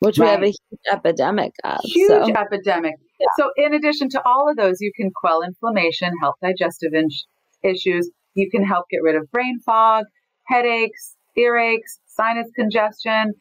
Which 0.00 0.18
we 0.18 0.26
have 0.26 0.42
a 0.42 0.46
huge 0.46 0.80
epidemic 0.90 1.52
of. 1.64 1.80
huge 1.84 2.08
so. 2.08 2.32
epidemic. 2.34 2.94
Yeah. 3.18 3.26
So, 3.38 3.50
in 3.56 3.74
addition 3.74 4.08
to 4.10 4.22
all 4.24 4.48
of 4.50 4.56
those, 4.56 4.80
you 4.80 4.92
can 4.94 5.10
quell 5.14 5.42
inflammation, 5.42 6.12
help 6.20 6.36
digestive 6.42 6.92
in- 6.92 7.08
issues. 7.62 8.10
You 8.34 8.50
can 8.50 8.64
help 8.64 8.86
get 8.90 9.02
rid 9.02 9.16
of 9.16 9.30
brain 9.30 9.58
fog, 9.64 10.04
headaches, 10.44 11.16
earaches, 11.36 12.00
sinus 12.06 12.48
congestion. 12.54 13.34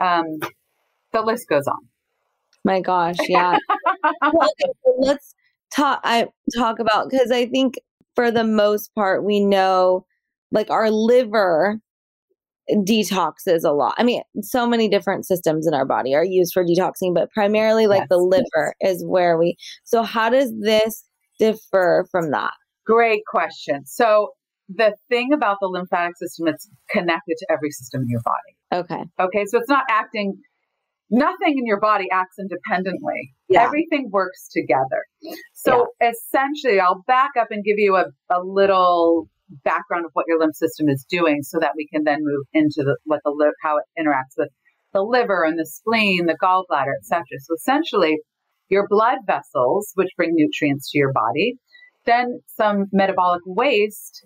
Um, 0.00 0.38
the 1.12 1.22
list 1.22 1.48
goes 1.48 1.66
on. 1.66 1.88
My 2.64 2.80
gosh, 2.80 3.16
yeah. 3.28 3.56
well, 4.22 4.50
okay, 4.62 4.72
so 4.84 4.94
let's 4.98 5.34
talk. 5.74 6.00
I 6.04 6.28
talk 6.56 6.78
about 6.78 7.10
because 7.10 7.30
I 7.30 7.46
think 7.46 7.74
for 8.14 8.30
the 8.30 8.44
most 8.44 8.94
part 8.94 9.24
we 9.24 9.40
know, 9.40 10.04
like 10.50 10.70
our 10.70 10.90
liver 10.90 11.80
detoxes 12.70 13.64
a 13.64 13.70
lot. 13.70 13.94
I 13.96 14.02
mean, 14.02 14.22
so 14.42 14.66
many 14.66 14.88
different 14.88 15.26
systems 15.26 15.66
in 15.66 15.74
our 15.74 15.86
body 15.86 16.14
are 16.14 16.24
used 16.24 16.52
for 16.52 16.64
detoxing, 16.64 17.14
but 17.14 17.30
primarily 17.32 17.86
like 17.86 18.08
the 18.08 18.18
Yes, 18.18 18.42
liver 18.54 18.74
is 18.80 19.04
where 19.06 19.38
we. 19.38 19.56
So 19.84 20.02
how 20.02 20.28
does 20.28 20.52
this 20.60 21.04
differ 21.38 22.06
from 22.10 22.30
that? 22.32 22.52
Great 22.86 23.22
question. 23.30 23.86
So, 23.86 24.30
the 24.68 24.94
thing 25.08 25.32
about 25.32 25.56
the 25.60 25.66
lymphatic 25.66 26.16
system, 26.18 26.46
it's 26.48 26.68
connected 26.90 27.36
to 27.38 27.46
every 27.50 27.70
system 27.70 28.02
in 28.02 28.08
your 28.08 28.20
body. 28.22 28.82
Okay. 28.84 29.04
Okay, 29.18 29.46
so 29.46 29.58
it's 29.58 29.68
not 29.68 29.84
acting, 29.88 30.36
nothing 31.10 31.56
in 31.56 31.66
your 31.66 31.80
body 31.80 32.06
acts 32.12 32.36
independently. 32.38 33.32
Yeah. 33.48 33.64
Everything 33.64 34.10
works 34.10 34.48
together. 34.52 35.06
So 35.60 35.88
essentially, 36.00 36.78
I'll 36.78 37.02
back 37.08 37.30
up 37.38 37.48
and 37.50 37.64
give 37.64 37.78
you 37.78 37.96
a, 37.96 38.04
a 38.30 38.40
little 38.44 39.28
background 39.64 40.04
of 40.04 40.12
what 40.12 40.26
your 40.28 40.38
lymph 40.38 40.54
system 40.54 40.88
is 40.88 41.04
doing 41.08 41.42
so 41.42 41.58
that 41.60 41.72
we 41.76 41.88
can 41.88 42.04
then 42.04 42.18
move 42.20 42.46
into 42.52 42.84
the, 42.84 42.96
what 43.04 43.20
the 43.24 43.32
li- 43.34 43.52
how 43.62 43.76
it 43.78 43.84
interacts 43.98 44.36
with 44.36 44.50
the 44.92 45.02
liver 45.02 45.42
and 45.42 45.58
the 45.58 45.66
spleen, 45.66 46.26
the 46.26 46.38
gallbladder, 46.40 46.92
etc. 47.00 47.24
So 47.40 47.54
essentially, 47.54 48.18
your 48.68 48.86
blood 48.88 49.18
vessels, 49.26 49.90
which 49.94 50.10
bring 50.16 50.30
nutrients 50.32 50.92
to 50.92 50.98
your 50.98 51.12
body, 51.12 51.56
then 52.06 52.40
some 52.46 52.86
metabolic 52.92 53.42
waste 53.44 54.24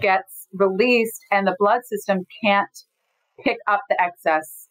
gets 0.00 0.48
released 0.52 1.20
and 1.30 1.46
the 1.46 1.54
blood 1.58 1.82
system 1.84 2.26
can't 2.44 2.68
pick 3.44 3.58
up 3.68 3.82
the 3.88 4.00
excess 4.00 4.67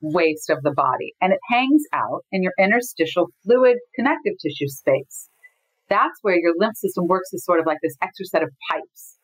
waste 0.00 0.50
of 0.50 0.62
the 0.62 0.72
body 0.72 1.14
and 1.20 1.32
it 1.32 1.38
hangs 1.50 1.82
out 1.92 2.22
in 2.32 2.42
your 2.42 2.52
interstitial 2.58 3.28
fluid 3.44 3.76
connective 3.94 4.34
tissue 4.40 4.68
space. 4.68 5.28
That's 5.88 6.18
where 6.22 6.38
your 6.38 6.54
lymph 6.56 6.76
system 6.76 7.06
works 7.06 7.30
as 7.34 7.44
sort 7.44 7.60
of 7.60 7.66
like 7.66 7.78
this 7.82 7.96
extra 8.02 8.26
set 8.26 8.42
of 8.42 8.50
pipes 8.70 9.18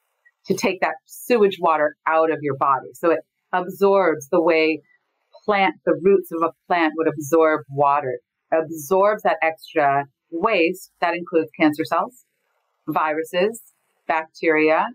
to 0.46 0.54
take 0.54 0.80
that 0.80 0.94
sewage 1.06 1.58
water 1.60 1.96
out 2.06 2.30
of 2.30 2.38
your 2.42 2.56
body. 2.56 2.88
So 2.94 3.10
it 3.10 3.20
absorbs 3.52 4.28
the 4.30 4.42
way 4.42 4.80
plant, 5.44 5.74
the 5.84 5.98
roots 6.02 6.30
of 6.32 6.42
a 6.42 6.52
plant 6.66 6.94
would 6.96 7.08
absorb 7.08 7.62
water, 7.70 8.18
absorbs 8.52 9.22
that 9.22 9.36
extra 9.42 10.04
waste 10.30 10.90
that 11.00 11.14
includes 11.14 11.50
cancer 11.58 11.84
cells, 11.84 12.24
viruses, 12.88 13.62
bacteria, 14.06 14.88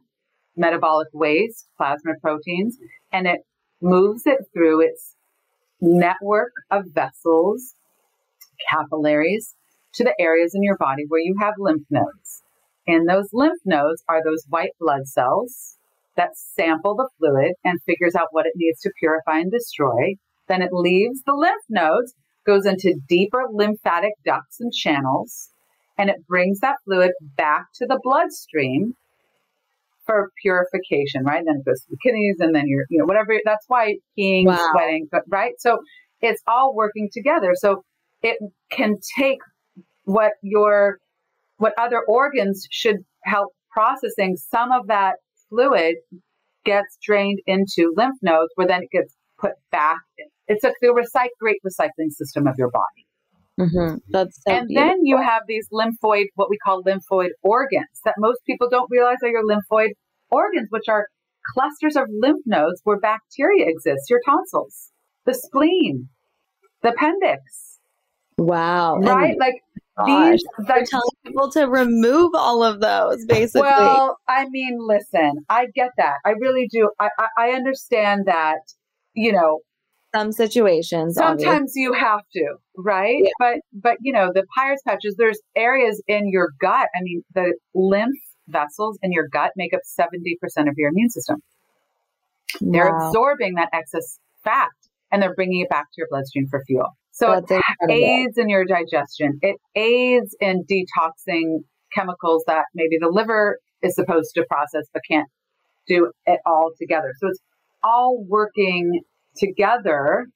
metabolic 0.56 1.08
waste, 1.14 1.68
plasma 1.78 2.12
proteins, 2.22 2.78
and 3.12 3.28
it 3.28 3.40
moves 3.82 4.24
it 4.26 4.40
through 4.54 4.82
its 4.82 5.16
network 5.82 6.54
of 6.70 6.86
vessels, 6.94 7.74
capillaries, 8.70 9.56
to 9.94 10.04
the 10.04 10.16
areas 10.20 10.54
in 10.56 10.64
your 10.64 10.78
body 10.78 11.04
where 11.08 11.20
you 11.20 11.36
have 11.40 11.56
lymph 11.58 11.86
nodes. 11.90 12.44
And 12.88 13.08
those 13.08 13.30
lymph 13.34 13.60
nodes 13.66 14.04
are 14.08 14.24
those 14.24 14.46
white 14.50 14.72
blood 14.80 15.08
cells 15.08 15.78
that 16.16 16.36
sample 16.36 16.96
the 16.96 17.10
fluid 17.18 17.54
and 17.64 17.82
figures 17.84 18.16
out 18.16 18.28
what 18.32 18.46
it 18.46 18.54
needs 18.56 18.80
to 18.82 18.92
purify 19.00 19.40
and 19.40 19.52
destroy. 19.52 20.16
Then 20.48 20.62
it 20.62 20.72
leaves 20.72 21.22
the 21.26 21.34
lymph 21.34 21.64
nodes, 21.70 22.14
goes 22.46 22.66
into 22.66 23.00
deeper 23.08 23.44
lymphatic 23.52 24.14
ducts 24.26 24.60
and 24.60 24.74
channels, 24.74 25.50
and 25.98 26.10
it 26.10 26.28
brings 26.28 26.60
that 26.60 26.78
fluid 26.86 27.12
back 27.38 27.66
to 27.76 27.86
the 27.86 28.00
bloodstream 28.02 28.96
for 30.12 30.30
purification, 30.42 31.24
right? 31.24 31.44
Then 31.46 31.58
it 31.60 31.66
goes 31.66 31.80
to 31.82 31.88
the 31.90 31.98
kidneys 32.04 32.38
and 32.40 32.54
then 32.54 32.64
you're, 32.68 32.86
you 32.90 33.00
know, 33.00 33.06
whatever. 33.06 33.34
That's 33.46 33.66
why 33.68 33.96
peeing, 34.18 34.46
Wow. 34.46 34.70
sweating, 34.72 35.08
but- 35.12 35.24
right? 35.30 35.54
So 35.60 35.80
it's 36.22 36.42
all 36.48 36.76
working 36.76 37.10
together. 37.12 37.52
So 37.56 37.84
it 38.22 38.38
can 38.72 38.96
take 39.18 39.40
what 40.04 40.34
your, 40.42 40.98
what 41.58 41.74
other 41.78 42.02
organs 42.08 42.68
should 42.70 42.98
help 43.24 43.50
processing. 43.72 44.36
Some 44.36 44.72
of 44.72 44.88
that 44.88 45.16
fluid 45.50 45.96
gets 46.66 46.98
drained 47.02 47.40
into 47.48 47.94
lymph 47.96 48.18
nodes 48.22 48.50
where 48.56 48.68
then 48.68 48.84
it 48.84 48.90
gets 48.92 49.16
put 49.40 49.54
back. 49.72 49.98
It's 50.48 50.64
a 50.64 50.74
the 50.82 50.88
recyc- 50.90 51.30
great 51.40 51.58
recycling 51.66 52.12
system 52.12 52.46
of 52.48 52.56
your 52.58 52.70
body. 52.70 53.06
hmm 53.72 53.96
That's 54.12 54.38
so 54.44 54.52
and 54.54 54.68
beautiful. 54.68 54.90
then 54.90 54.98
you 55.04 55.18
have 55.18 55.44
these 55.48 55.68
lymphoid, 55.72 56.26
what 56.36 56.50
we 56.50 56.58
call 56.64 56.84
lymphoid 56.84 57.30
organs 57.42 57.96
that 58.06 58.16
most 58.18 58.40
people 58.46 58.68
don't 58.70 58.88
realize 58.92 59.18
are 59.24 59.30
your 59.30 59.44
lymphoid 59.44 59.92
organs, 60.32 60.68
which 60.70 60.88
are 60.90 61.08
clusters 61.54 61.96
of 61.96 62.04
lymph 62.10 62.42
nodes 62.46 62.82
where 62.84 63.00
bacteria 63.00 63.66
exists, 63.68 64.10
your 64.10 64.20
tonsils, 64.26 64.92
the 65.26 65.34
spleen, 65.34 66.10
the 66.82 66.90
appendix, 66.90 67.80
wow. 68.38 68.96
And 68.96 69.06
right? 69.06 69.38
Like 69.40 69.56
gosh, 69.98 70.32
these, 70.32 70.44
like, 70.68 70.86
telling 70.86 71.04
people 71.26 71.52
to 71.52 71.66
remove 71.66 72.32
all 72.34 72.64
of 72.64 72.80
those, 72.80 73.26
basically. 73.26 73.62
well, 73.62 74.18
I 74.28 74.48
mean, 74.50 74.78
listen, 74.80 75.44
I 75.50 75.68
get 75.74 75.92
that. 75.98 76.16
I 76.26 76.32
really 76.32 76.68
do. 76.72 76.90
I, 77.00 77.10
I, 77.20 77.28
I 77.38 77.50
understand 77.52 78.26
that, 78.26 78.60
you 79.14 79.32
know, 79.32 79.60
some 80.14 80.32
situations. 80.32 81.16
Sometimes 81.16 81.46
obviously. 81.46 81.82
you 81.84 81.94
have 81.94 82.22
to, 82.34 82.56
right? 82.78 83.24
Yeah. 83.24 83.32
But 83.40 83.56
but 83.74 83.98
you 84.02 84.12
know, 84.12 84.32
the 84.34 84.44
Peyer's 84.58 84.82
patches, 84.86 85.16
there's 85.18 85.40
areas 85.56 86.02
in 86.08 86.30
your 86.30 86.50
gut. 86.60 86.88
I 86.96 87.02
mean, 87.02 87.24
the 87.34 87.54
lymph 87.74 88.18
vessels 88.52 88.98
in 89.02 89.12
your 89.12 89.28
gut 89.32 89.52
make 89.58 89.74
up 89.74 89.82
70% 90.00 90.70
of 90.70 90.74
your 90.78 90.90
immune 90.90 91.10
system. 91.10 91.38
They're 92.62 92.90
Wow. 92.90 93.08
absorbing 93.08 93.56
that 93.56 93.70
excess 93.74 94.20
fat 94.44 94.70
and 95.12 95.22
they're 95.22 95.36
bringing 95.36 95.62
it 95.62 95.70
back 95.70 95.86
to 95.86 95.96
your 95.98 96.08
bloodstream 96.10 96.48
for 96.50 96.64
fuel. 96.68 96.90
So 97.12 97.34
That's 97.34 97.52
it 97.52 97.64
incredible. 97.70 98.22
aids 98.30 98.38
in 98.38 98.50
your 98.50 98.66
digestion. 98.66 99.40
It 99.42 99.58
aids 99.76 100.36
in 100.40 100.64
detoxing 100.66 101.60
chemicals 101.94 102.44
that 102.48 102.66
maybe 102.76 102.98
the 103.00 103.10
liver 103.10 103.58
is 103.84 103.96
supposed 103.96 104.32
to 104.36 104.46
process 104.50 104.86
but 104.94 105.02
can't 105.10 105.28
do 105.88 106.12
it 106.26 106.40
all 106.46 106.72
together. 106.80 107.14
So 107.20 107.28
it's 107.30 107.40
all 107.84 108.24
working 108.28 109.02
together 109.38 110.28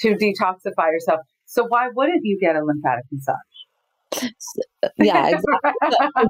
to 0.00 0.14
detoxify 0.14 0.92
yourself. 0.92 1.20
So 1.46 1.66
why 1.68 1.88
wouldn't 1.94 2.20
you 2.24 2.38
get 2.40 2.56
a 2.56 2.64
lymphatic 2.64 3.04
massage? 3.12 3.36
Yeah, 4.98 5.28
exactly. 5.28 5.72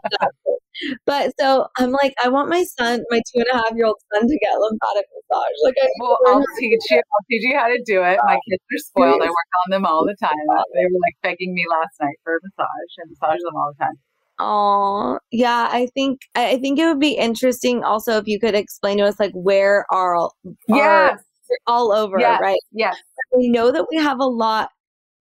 But 1.07 1.33
so 1.41 1.67
I'm 1.77 1.91
like, 1.91 2.15
I 2.23 2.29
want 2.29 2.49
my 2.49 2.63
son, 2.63 3.03
my 3.11 3.19
two 3.19 3.41
and 3.41 3.47
a 3.53 3.57
half 3.57 3.73
year 3.75 3.87
old 3.87 3.97
son, 4.15 4.29
to 4.29 4.39
get 4.39 4.55
lymphatic 4.59 5.07
massage. 5.13 5.57
Like, 5.65 5.75
I 5.83 5.89
Well, 5.99 6.17
I'll 6.27 6.45
teach 6.61 6.81
you. 6.91 6.97
I'll 6.99 7.27
teach 7.29 7.43
you 7.43 7.57
how 7.59 7.67
to 7.67 7.83
do 7.85 8.03
it. 8.05 8.19
My 8.25 8.39
kids 8.49 8.63
are 8.63 8.79
spoiled. 8.79 9.21
I 9.23 9.27
work 9.27 9.53
on 9.67 9.71
them 9.73 9.85
all 9.85 10.05
the 10.07 10.15
time. 10.21 10.31
They 10.75 10.85
were 10.85 11.01
like 11.07 11.17
begging 11.23 11.53
me 11.53 11.65
last 11.69 11.95
night 12.01 12.17
for 12.23 12.35
a 12.37 12.39
massage 12.45 12.69
and 12.99 13.11
massage 13.11 13.41
them 13.45 13.57
all 13.57 13.73
the 13.77 13.85
time. 13.85 13.95
Oh, 14.39 15.19
yeah. 15.33 15.69
I 15.71 15.89
think 15.95 16.21
I 16.37 16.59
think 16.59 16.79
it 16.79 16.87
would 16.87 17.01
be 17.01 17.15
interesting 17.15 17.83
also 17.83 18.17
if 18.19 18.29
you 18.29 18.39
could 18.39 18.55
explain 18.55 18.99
to 18.99 19.05
us 19.05 19.19
like 19.19 19.33
where 19.33 19.85
are 19.91 20.15
all 20.15 20.37
Yes, 20.69 21.19
all 21.67 21.91
over, 21.93 22.21
Yes. 22.21 22.41
right? 22.41 22.61
yes, 22.71 22.97
We 23.37 23.49
know 23.49 23.73
that 23.73 23.87
we 23.91 23.97
have 23.97 24.21
a 24.21 24.27
lot 24.27 24.71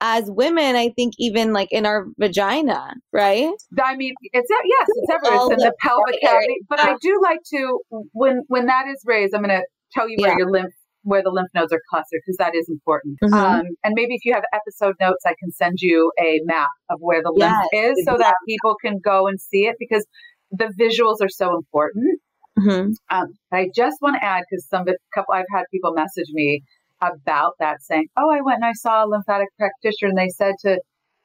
as 0.03 0.25
women. 0.27 0.75
I 0.77 0.91
think 0.91 1.15
even 1.19 1.53
like 1.53 1.69
in 1.71 1.87
our 1.87 2.07
vagina, 2.19 2.95
right? 3.13 3.55
I 3.83 3.97
mean, 3.97 4.13
it's 4.21 4.51
yes, 4.51 4.89
it's 4.89 5.11
everywhere. 5.11 5.47
It's 5.47 5.63
in 5.63 5.69
the 5.69 5.73
pelvic 5.81 6.21
cavity. 6.21 6.57
But 6.69 6.81
I 6.81 6.97
do 7.01 7.19
like 7.23 7.39
to 7.55 7.79
when 8.13 8.43
when 8.49 8.67
that 8.67 8.87
is 8.89 9.01
raised. 9.07 9.33
I'm 9.35 9.43
going 9.43 9.57
to 9.61 9.65
tell 9.93 10.09
you 10.09 10.17
where 10.19 10.31
Yeah. 10.33 10.39
your 10.39 10.51
lymph 10.51 10.75
where 11.05 11.23
the 11.23 11.31
lymph 11.31 11.49
nodes 11.53 11.73
are 11.73 11.81
clustered 11.91 12.21
because 12.25 12.37
that 12.37 12.55
is 12.55 12.69
important. 12.69 13.19
Mhm. 13.25 13.33
Um, 13.33 13.67
and 13.83 13.93
maybe 13.95 14.15
if 14.15 14.25
you 14.25 14.33
have 14.35 14.45
episode 14.53 14.95
notes, 15.01 15.25
I 15.27 15.35
can 15.41 15.51
send 15.51 15.79
you 15.81 16.13
a 16.21 16.41
map 16.45 16.69
of 16.91 16.99
where 17.01 17.21
the 17.23 17.33
lymph 17.35 17.57
Yes, 17.73 17.91
is 17.99 18.05
so 18.05 18.17
that 18.19 18.35
people 18.49 18.77
can 18.85 19.01
go 19.03 19.27
and 19.27 19.41
see 19.41 19.67
it 19.67 19.75
because 19.81 20.07
the 20.53 20.67
visuals 20.79 21.17
are 21.21 21.29
so 21.29 21.57
important. 21.57 22.21
Mhm. 22.57 22.93
Um, 23.11 23.27
I 23.51 23.69
just 23.75 23.97
want 24.01 24.15
to 24.21 24.25
add 24.25 24.45
because 24.49 24.65
some 24.69 24.85
couple 25.13 25.35
I've 25.35 25.45
had 25.53 25.65
people 25.73 25.93
message 25.93 26.29
me 26.33 26.63
about 27.03 27.55
that 27.61 27.83
saying, 27.83 28.07
"Oh, 28.17 28.31
I 28.31 28.41
went 28.43 28.57
and 28.57 28.65
I 28.67 28.73
saw 28.73 29.05
a 29.05 29.09
lymphatic 29.09 29.49
practitioner 29.59 30.11
and 30.11 30.19
they 30.19 30.29
said 30.29 30.55
to 30.65 30.81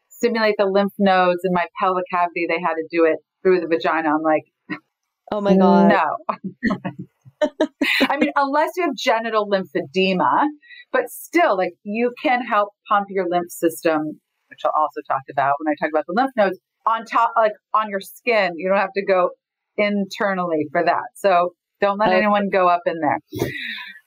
stimulate 0.10 0.56
the 0.58 0.66
lymph 0.66 0.94
nodes 1.00 1.42
in 1.44 1.54
my 1.54 1.66
pelvic 1.80 2.06
cavity, 2.12 2.46
they 2.50 2.60
had 2.60 2.74
to 2.76 2.88
do 2.92 3.06
it 3.06 3.18
through 3.44 3.62
the 3.62 3.68
vagina." 3.68 4.10
I'm 4.10 4.22
like, 4.24 4.44
Oh 5.32 5.42
my 5.42 5.56
god. 5.58 5.90
no. 5.90 6.18
I 8.10 8.18
mean, 8.18 8.32
unless 8.36 8.72
you 8.76 8.84
have 8.84 8.96
genital 8.96 9.48
lymphedema, 9.50 10.48
but 10.92 11.10
still, 11.10 11.58
like 11.58 11.74
you 11.84 12.14
can 12.22 12.42
help 12.46 12.70
pump 12.90 13.08
your 13.10 13.28
lymph 13.30 13.50
system, 13.50 14.20
which 14.50 14.60
I'll 14.66 14.72
also 14.76 15.02
talk 15.08 15.22
about 15.32 15.54
when 15.60 15.72
I 15.72 15.76
talk 15.80 15.92
about 15.94 16.06
the 16.08 16.14
lymph 16.16 16.32
nodes 16.36 16.58
on 16.86 17.06
top, 17.06 17.34
like 17.38 17.54
on 17.74 17.90
your 17.90 18.00
skin. 18.02 18.54
You 18.56 18.70
don't 18.70 18.78
have 18.80 18.94
to 18.96 19.06
go 19.06 19.32
internally 19.78 20.68
for 20.72 20.84
that. 20.84 21.04
So 21.16 21.54
don't 21.82 22.00
let 22.00 22.10
Okay. 22.10 22.18
anyone 22.18 22.50
go 22.52 22.68
up 22.68 22.82
in 22.86 23.00
there. 23.00 23.20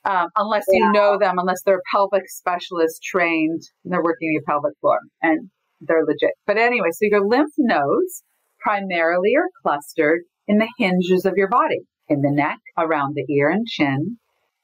Um, 0.03 0.29
unless 0.35 0.65
you 0.69 0.83
Yeah. 0.83 0.91
know 0.91 1.17
them, 1.19 1.37
unless 1.37 1.61
they're 1.63 1.81
pelvic 1.91 2.27
specialist 2.27 3.03
trained, 3.03 3.61
and 3.83 3.93
they're 3.93 4.03
working 4.03 4.31
your 4.33 4.41
pelvic 4.43 4.73
floor 4.79 4.99
and 5.21 5.51
they're 5.79 6.05
legit. 6.05 6.31
But 6.47 6.57
anyway, 6.57 6.89
so 6.91 7.05
your 7.05 7.25
lymph 7.25 7.53
nodes 7.57 8.23
primarily 8.59 9.35
are 9.35 9.49
clustered 9.61 10.21
in 10.47 10.57
the 10.57 10.69
hinges 10.77 11.25
of 11.25 11.37
your 11.37 11.49
body, 11.49 11.81
in 12.07 12.21
the 12.21 12.31
neck, 12.31 12.57
around 12.77 13.15
the 13.15 13.25
ear 13.31 13.49
and 13.49 13.65
chin, 13.67 14.17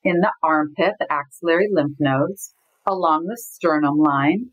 in 0.03 0.21
the 0.21 0.31
armpit, 0.41 0.95
the 0.99 1.11
axillary 1.11 1.67
lymph 1.71 1.97
nodes, 1.99 2.53
along 2.85 3.25
the 3.25 3.37
sternum 3.37 3.97
line, 3.97 4.51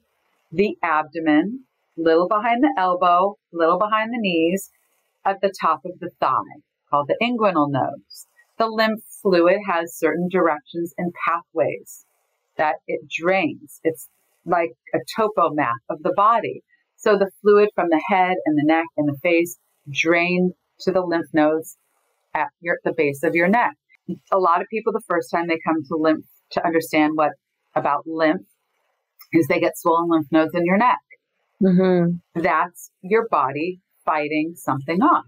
the 0.50 0.76
abdomen, 0.82 1.64
little 1.96 2.28
behind 2.28 2.62
the 2.62 2.74
elbow, 2.76 3.36
little 3.52 3.78
behind 3.78 4.12
the 4.12 4.18
knees, 4.20 4.70
at 5.24 5.40
the 5.40 5.52
top 5.62 5.80
of 5.84 5.98
the 6.00 6.10
thigh, 6.20 6.60
called 6.90 7.08
the 7.08 7.16
inguinal 7.22 7.70
nodes. 7.70 8.26
The 8.58 8.66
lymph 8.66 9.02
fluid 9.22 9.58
has 9.68 9.98
certain 9.98 10.28
directions 10.30 10.94
and 10.96 11.12
pathways 11.26 12.06
that 12.56 12.76
it 12.86 13.00
drains. 13.08 13.80
It's 13.82 14.08
like 14.44 14.70
a 14.94 14.98
topo 15.16 15.50
map 15.52 15.76
of 15.90 16.02
the 16.02 16.12
body. 16.14 16.62
So 16.96 17.18
the 17.18 17.30
fluid 17.42 17.70
from 17.74 17.88
the 17.90 18.02
head 18.08 18.36
and 18.46 18.56
the 18.56 18.64
neck 18.64 18.86
and 18.96 19.08
the 19.08 19.18
face 19.22 19.58
drain 19.90 20.52
to 20.80 20.92
the 20.92 21.02
lymph 21.02 21.26
nodes 21.32 21.76
at 22.34 22.48
your, 22.60 22.78
the 22.84 22.94
base 22.96 23.22
of 23.22 23.34
your 23.34 23.48
neck. 23.48 23.74
A 24.30 24.38
lot 24.38 24.60
of 24.60 24.68
people, 24.68 24.92
the 24.92 25.02
first 25.08 25.30
time 25.30 25.48
they 25.48 25.58
come 25.66 25.82
to 25.88 25.96
lymph 25.96 26.24
to 26.52 26.64
understand 26.64 27.12
what 27.14 27.32
about 27.74 28.06
lymph 28.06 28.42
is 29.32 29.46
they 29.48 29.60
get 29.60 29.76
swollen 29.76 30.08
lymph 30.10 30.26
nodes 30.30 30.54
in 30.54 30.64
your 30.64 30.76
neck. 30.76 30.98
Mhm. 31.62 32.20
That's 32.34 32.90
your 33.02 33.26
body 33.28 33.80
fighting 34.04 34.54
something 34.54 35.00
off. 35.00 35.24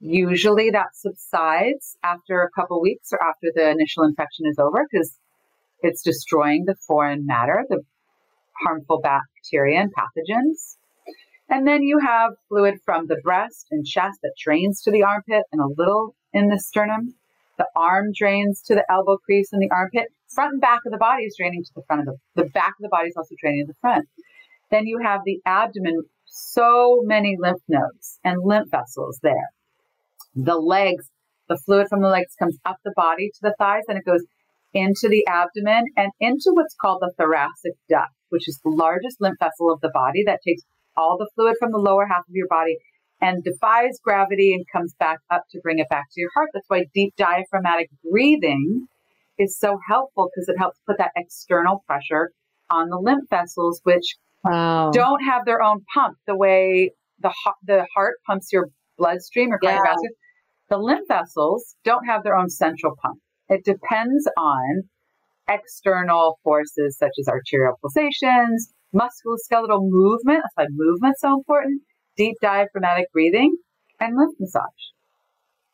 Usually 0.00 0.70
that 0.70 0.94
subsides 0.94 1.96
after 2.04 2.42
a 2.42 2.50
couple 2.50 2.80
weeks 2.80 3.12
or 3.12 3.22
after 3.22 3.48
the 3.54 3.70
initial 3.70 4.04
infection 4.04 4.46
is 4.46 4.58
over 4.58 4.86
because 4.90 5.18
it's 5.80 6.02
destroying 6.02 6.64
the 6.66 6.76
foreign 6.86 7.26
matter, 7.26 7.64
the 7.68 7.82
harmful 8.64 9.00
bacteria 9.00 9.80
and 9.80 9.92
pathogens. 9.94 10.76
And 11.48 11.66
then 11.66 11.82
you 11.82 11.98
have 11.98 12.32
fluid 12.48 12.74
from 12.84 13.06
the 13.06 13.20
breast 13.22 13.68
and 13.70 13.86
chest 13.86 14.18
that 14.22 14.34
drains 14.42 14.82
to 14.82 14.90
the 14.90 15.02
armpit 15.02 15.44
and 15.52 15.60
a 15.60 15.68
little 15.78 16.14
in 16.32 16.48
the 16.48 16.58
sternum. 16.58 17.14
The 17.56 17.66
arm 17.74 18.12
drains 18.14 18.62
to 18.62 18.74
the 18.74 18.84
elbow 18.90 19.16
crease 19.16 19.52
and 19.52 19.62
the 19.62 19.70
armpit. 19.70 20.08
Front 20.28 20.54
and 20.54 20.60
back 20.60 20.80
of 20.84 20.92
the 20.92 20.98
body 20.98 21.24
is 21.24 21.36
draining 21.38 21.62
to 21.64 21.70
the 21.74 21.82
front 21.86 22.06
of 22.06 22.06
the, 22.06 22.42
the 22.42 22.50
back 22.50 22.74
of 22.78 22.82
the 22.82 22.88
body 22.88 23.08
is 23.08 23.16
also 23.16 23.34
draining 23.40 23.66
to 23.66 23.72
the 23.72 23.78
front. 23.80 24.06
Then 24.70 24.86
you 24.86 24.98
have 25.02 25.20
the 25.24 25.40
abdomen, 25.46 26.02
so 26.26 27.00
many 27.04 27.36
lymph 27.38 27.62
nodes 27.68 28.18
and 28.24 28.42
lymph 28.44 28.70
vessels 28.70 29.20
there. 29.22 29.50
The 30.36 30.56
legs, 30.56 31.10
the 31.48 31.58
fluid 31.64 31.88
from 31.88 32.02
the 32.02 32.08
legs 32.08 32.34
comes 32.38 32.58
up 32.64 32.76
the 32.84 32.92
body 32.94 33.30
to 33.30 33.38
the 33.42 33.54
thighs 33.58 33.84
and 33.88 33.98
it 33.98 34.04
goes 34.04 34.22
into 34.74 35.08
the 35.08 35.26
abdomen 35.26 35.86
and 35.96 36.12
into 36.20 36.52
what's 36.52 36.74
called 36.80 37.00
the 37.00 37.12
thoracic 37.18 37.72
duct, 37.88 38.12
which 38.28 38.46
is 38.46 38.60
the 38.62 38.70
largest 38.70 39.16
lymph 39.20 39.38
vessel 39.40 39.72
of 39.72 39.80
the 39.80 39.90
body 39.94 40.22
that 40.26 40.40
takes 40.46 40.62
all 40.96 41.16
the 41.18 41.28
fluid 41.34 41.56
from 41.58 41.72
the 41.72 41.78
lower 41.78 42.06
half 42.06 42.28
of 42.28 42.34
your 42.34 42.48
body 42.48 42.76
and 43.20 43.42
defies 43.42 43.98
gravity 44.04 44.52
and 44.52 44.64
comes 44.70 44.94
back 44.98 45.18
up 45.30 45.44
to 45.50 45.60
bring 45.62 45.78
it 45.78 45.88
back 45.88 46.04
to 46.12 46.20
your 46.20 46.30
heart. 46.34 46.50
That's 46.52 46.66
why 46.68 46.84
deep 46.94 47.14
diaphragmatic 47.16 47.88
breathing 48.10 48.86
is 49.38 49.58
so 49.58 49.78
helpful 49.88 50.28
because 50.34 50.48
it 50.48 50.58
helps 50.58 50.78
put 50.86 50.98
that 50.98 51.12
external 51.16 51.82
pressure 51.86 52.30
on 52.70 52.88
the 52.90 52.98
lymph 52.98 53.28
vessels, 53.30 53.80
which 53.84 54.16
Wow. 54.44 54.90
don't 54.92 55.24
have 55.24 55.44
their 55.44 55.60
own 55.62 55.80
pump 55.92 56.18
the 56.26 56.36
way 56.36 56.92
the 57.20 57.30
heart, 57.44 57.56
the 57.66 57.86
heart 57.96 58.16
pumps 58.26 58.52
your 58.52 58.68
bloodstream 58.96 59.50
or 59.52 59.58
cardiovascular. 59.58 59.96
Yeah. 60.02 60.25
The 60.68 60.78
lymph 60.78 61.06
vessels 61.08 61.76
don't 61.84 62.06
have 62.06 62.22
their 62.24 62.36
own 62.36 62.48
central 62.48 62.94
pump. 63.02 63.18
It 63.48 63.64
depends 63.64 64.28
on 64.36 64.82
external 65.48 66.38
forces 66.42 66.96
such 66.98 67.12
as 67.20 67.28
arterial 67.28 67.74
pulsations, 67.80 68.72
musculoskeletal 68.94 69.80
movement. 69.82 70.42
That's 70.42 70.54
why 70.54 70.66
movement's 70.70 71.20
so 71.20 71.34
important. 71.34 71.82
Deep 72.16 72.36
diaphragmatic 72.42 73.06
breathing 73.12 73.56
and 74.00 74.16
lymph 74.16 74.34
massage. 74.40 74.62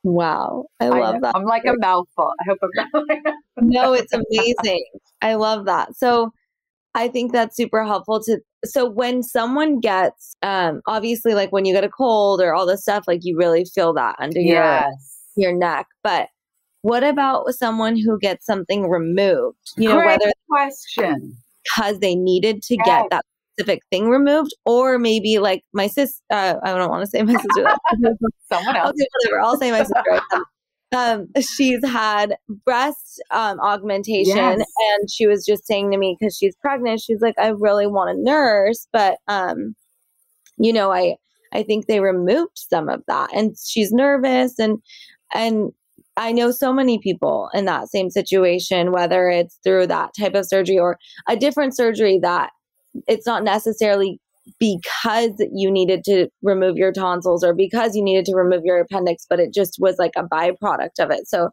Wow. 0.03 0.65
I 0.81 0.87
I 0.87 0.89
love 0.89 1.15
know. 1.15 1.21
that. 1.23 1.37
I'm 1.37 1.45
like 1.45 1.65
a 1.65 1.75
mouthful. 1.79 2.31
I 2.41 2.45
hope 2.49 2.59
I'm 2.63 2.71
not. 2.93 3.35
no, 3.63 3.93
it's 3.93 4.13
amazing. 4.31 4.85
I 5.23 5.35
love 5.35 5.67
that. 5.67 5.97
So 5.97 6.33
I 6.95 7.09
think 7.09 7.33
that's 7.33 7.57
super 7.57 7.85
helpful 7.85 8.21
to 8.25 8.39
so 8.65 8.89
when 8.89 9.23
someone 9.23 9.81
gets 9.81 10.37
um 10.43 10.83
obviously 10.87 11.35
like 11.35 11.51
when 11.51 11.65
you 11.65 11.73
get 11.75 11.85
a 11.85 11.89
cold 11.89 12.41
or 12.41 12.55
all 12.55 12.67
this 12.67 12.83
stuff, 12.83 13.05
like 13.07 13.21
you 13.23 13.37
really 13.37 13.65
feel 13.65 13.93
that 13.95 14.17
under 14.19 14.41
your 14.41 14.57
yes. 14.63 15.19
your 15.37 15.53
neck. 15.55 15.87
But 16.03 16.29
what 16.83 17.05
about 17.05 17.53
someone 17.55 17.97
who 17.97 18.19
gets 18.19 18.45
something 18.45 18.89
removed? 18.89 19.57
You 19.77 19.89
know, 19.89 19.97
Great 19.97 20.21
whether 20.21 20.33
question. 20.49 21.37
because 21.65 21.99
they 22.01 22.15
needed 22.15 22.63
to 22.63 22.75
Yes. 22.77 22.87
get 22.87 23.11
that 23.11 23.25
specific 23.55 23.83
thing 23.91 24.09
removed, 24.09 24.53
or 24.65 24.99
maybe 24.99 25.39
like 25.39 25.63
my 25.73 25.87
sis 25.87 26.21
uh, 26.31 26.55
I 26.63 26.75
don't 26.75 26.91
want 26.91 27.05
to 27.05 27.11
say 27.11 27.23
my 27.23 27.35
sister. 27.35 27.75
Someone 28.53 28.77
else. 28.77 28.91
Okay, 28.91 29.07
whatever. 29.23 29.41
I'll 29.41 29.59
say 29.59 29.71
my 29.71 29.85
sister. 29.85 30.21
Um, 30.95 31.29
she's 31.41 31.85
had 31.87 32.37
breast 32.65 33.23
um, 33.31 33.59
augmentation, 33.61 34.37
Yes. 34.37 34.61
and 34.61 35.11
she 35.11 35.27
was 35.27 35.45
just 35.45 35.67
saying 35.67 35.91
to 35.91 35.97
me 35.99 36.17
because 36.19 36.37
she's 36.37 36.55
pregnant, 36.57 37.01
she's 37.01 37.21
like, 37.21 37.35
I 37.39 37.49
really 37.49 37.87
want 37.87 38.11
a 38.17 38.23
nurse, 38.23 38.87
but 38.93 39.17
um, 39.29 39.75
you 40.59 40.73
know, 40.73 40.93
I 40.93 41.17
I 41.55 41.63
think 41.63 41.87
they 41.87 42.01
removed 42.01 42.57
some 42.57 42.89
of 42.89 43.03
that, 43.09 43.31
and 43.35 43.57
she's 43.65 43.93
nervous, 43.93 44.59
and 44.59 44.79
and 45.35 45.73
I 46.17 46.33
know 46.33 46.51
so 46.51 46.73
many 46.75 46.99
people 46.99 47.49
in 47.55 47.65
that 47.65 47.89
same 47.89 48.11
situation, 48.11 48.93
whether 48.93 49.29
it's 49.31 49.59
through 49.65 49.87
that 49.89 50.11
type 50.19 50.35
of 50.35 50.47
surgery 50.47 50.79
or 50.79 50.99
a 51.29 51.37
different 51.37 51.75
surgery 51.75 52.19
that 52.23 52.51
it's 53.09 53.27
not 53.27 53.45
necessarily 53.45 54.21
because 54.59 55.33
you 55.53 55.71
needed 55.71 56.05
to 56.05 56.29
remove 56.43 56.77
your 56.77 56.93
tonsils 56.93 57.45
or 57.45 57.55
because 57.55 57.95
you 57.95 58.03
needed 58.03 58.25
to 58.27 58.35
remove 58.35 58.63
your 58.65 58.81
appendix, 58.81 59.25
but 59.29 59.41
it 59.41 59.53
just 59.53 59.77
was 59.79 59.97
like 59.99 60.13
a 60.17 60.25
byproduct 60.25 60.99
of 61.01 61.11
it. 61.11 61.29
So 61.29 61.51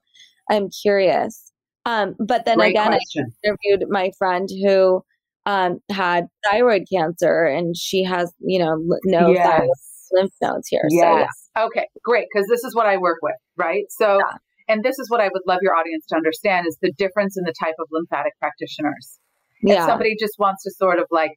I'm 0.50 0.70
curious. 0.70 1.52
Um, 1.86 2.16
but 2.20 2.46
then 2.46 2.58
Great 2.58 2.72
again, 2.72 2.88
question. 2.88 3.26
I 3.46 3.48
interviewed 3.48 3.90
my 3.90 4.12
friend 4.18 4.50
who 4.64 5.04
um, 5.46 5.80
had 5.92 6.26
thyroid 6.50 6.84
cancer 6.92 7.46
and 7.46 7.76
she 7.76 8.04
has, 8.04 8.34
you 8.40 8.60
know, 8.60 8.78
no 9.06 9.34
Yes. 9.34 9.46
thyroid 9.46 9.70
lymph 10.12 10.34
nodes 10.42 10.68
here. 10.68 10.88
So 10.90 10.96
yeah. 10.98 11.28
Okay, 11.58 11.88
great. 12.04 12.26
Because 12.34 12.48
this 12.50 12.64
is 12.64 12.76
what 12.76 12.86
I 12.86 12.98
work 12.98 13.18
with, 13.22 13.36
right? 13.58 13.86
So, 13.90 14.18
Yeah. 14.18 14.38
and 14.68 14.84
this 14.84 15.00
is 15.00 15.10
what 15.10 15.22
I 15.22 15.30
would 15.32 15.42
love 15.48 15.60
your 15.62 15.76
audience 15.76 16.06
to 16.08 16.16
understand 16.16 16.68
is 16.68 16.78
the 16.82 16.92
difference 16.94 17.38
in 17.38 17.44
the 17.44 17.54
type 17.60 17.76
of 17.80 17.88
lymphatic 17.92 18.34
practitioners. 18.40 19.20
Yeah. 19.62 19.76
If 19.76 19.86
somebody 19.86 20.16
just 20.20 20.36
wants 20.40 20.64
to 20.64 20.72
sort 20.72 21.00
of 21.00 21.06
like 21.12 21.32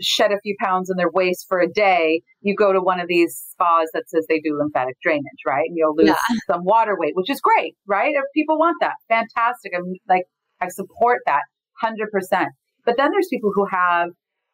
shed 0.00 0.32
a 0.32 0.40
few 0.42 0.54
pounds 0.60 0.90
in 0.90 0.96
their 0.96 1.10
waist 1.10 1.46
for 1.48 1.60
a 1.60 1.68
day, 1.68 2.22
you 2.40 2.54
go 2.54 2.72
to 2.72 2.80
one 2.80 3.00
of 3.00 3.08
these 3.08 3.42
spas 3.50 3.88
that 3.94 4.04
says 4.08 4.26
they 4.28 4.40
do 4.40 4.56
lymphatic 4.58 4.96
drainage, 5.02 5.42
right? 5.46 5.64
And 5.68 5.76
you'll 5.76 5.94
lose 5.96 6.08
Yeah. 6.08 6.36
some 6.46 6.64
water 6.64 6.96
weight, 6.98 7.14
which 7.16 7.30
is 7.30 7.40
great, 7.40 7.74
right? 7.86 8.14
If 8.14 8.24
people 8.34 8.58
want 8.58 8.76
that, 8.80 8.94
fantastic. 9.08 9.72
I'm 9.74 9.94
like, 10.08 10.24
I 10.60 10.68
support 10.68 11.20
that 11.26 11.42
100%. 11.82 12.48
But 12.84 12.96
then 12.96 13.10
there's 13.12 13.28
people 13.30 13.50
who 13.54 13.64
have, 13.66 14.10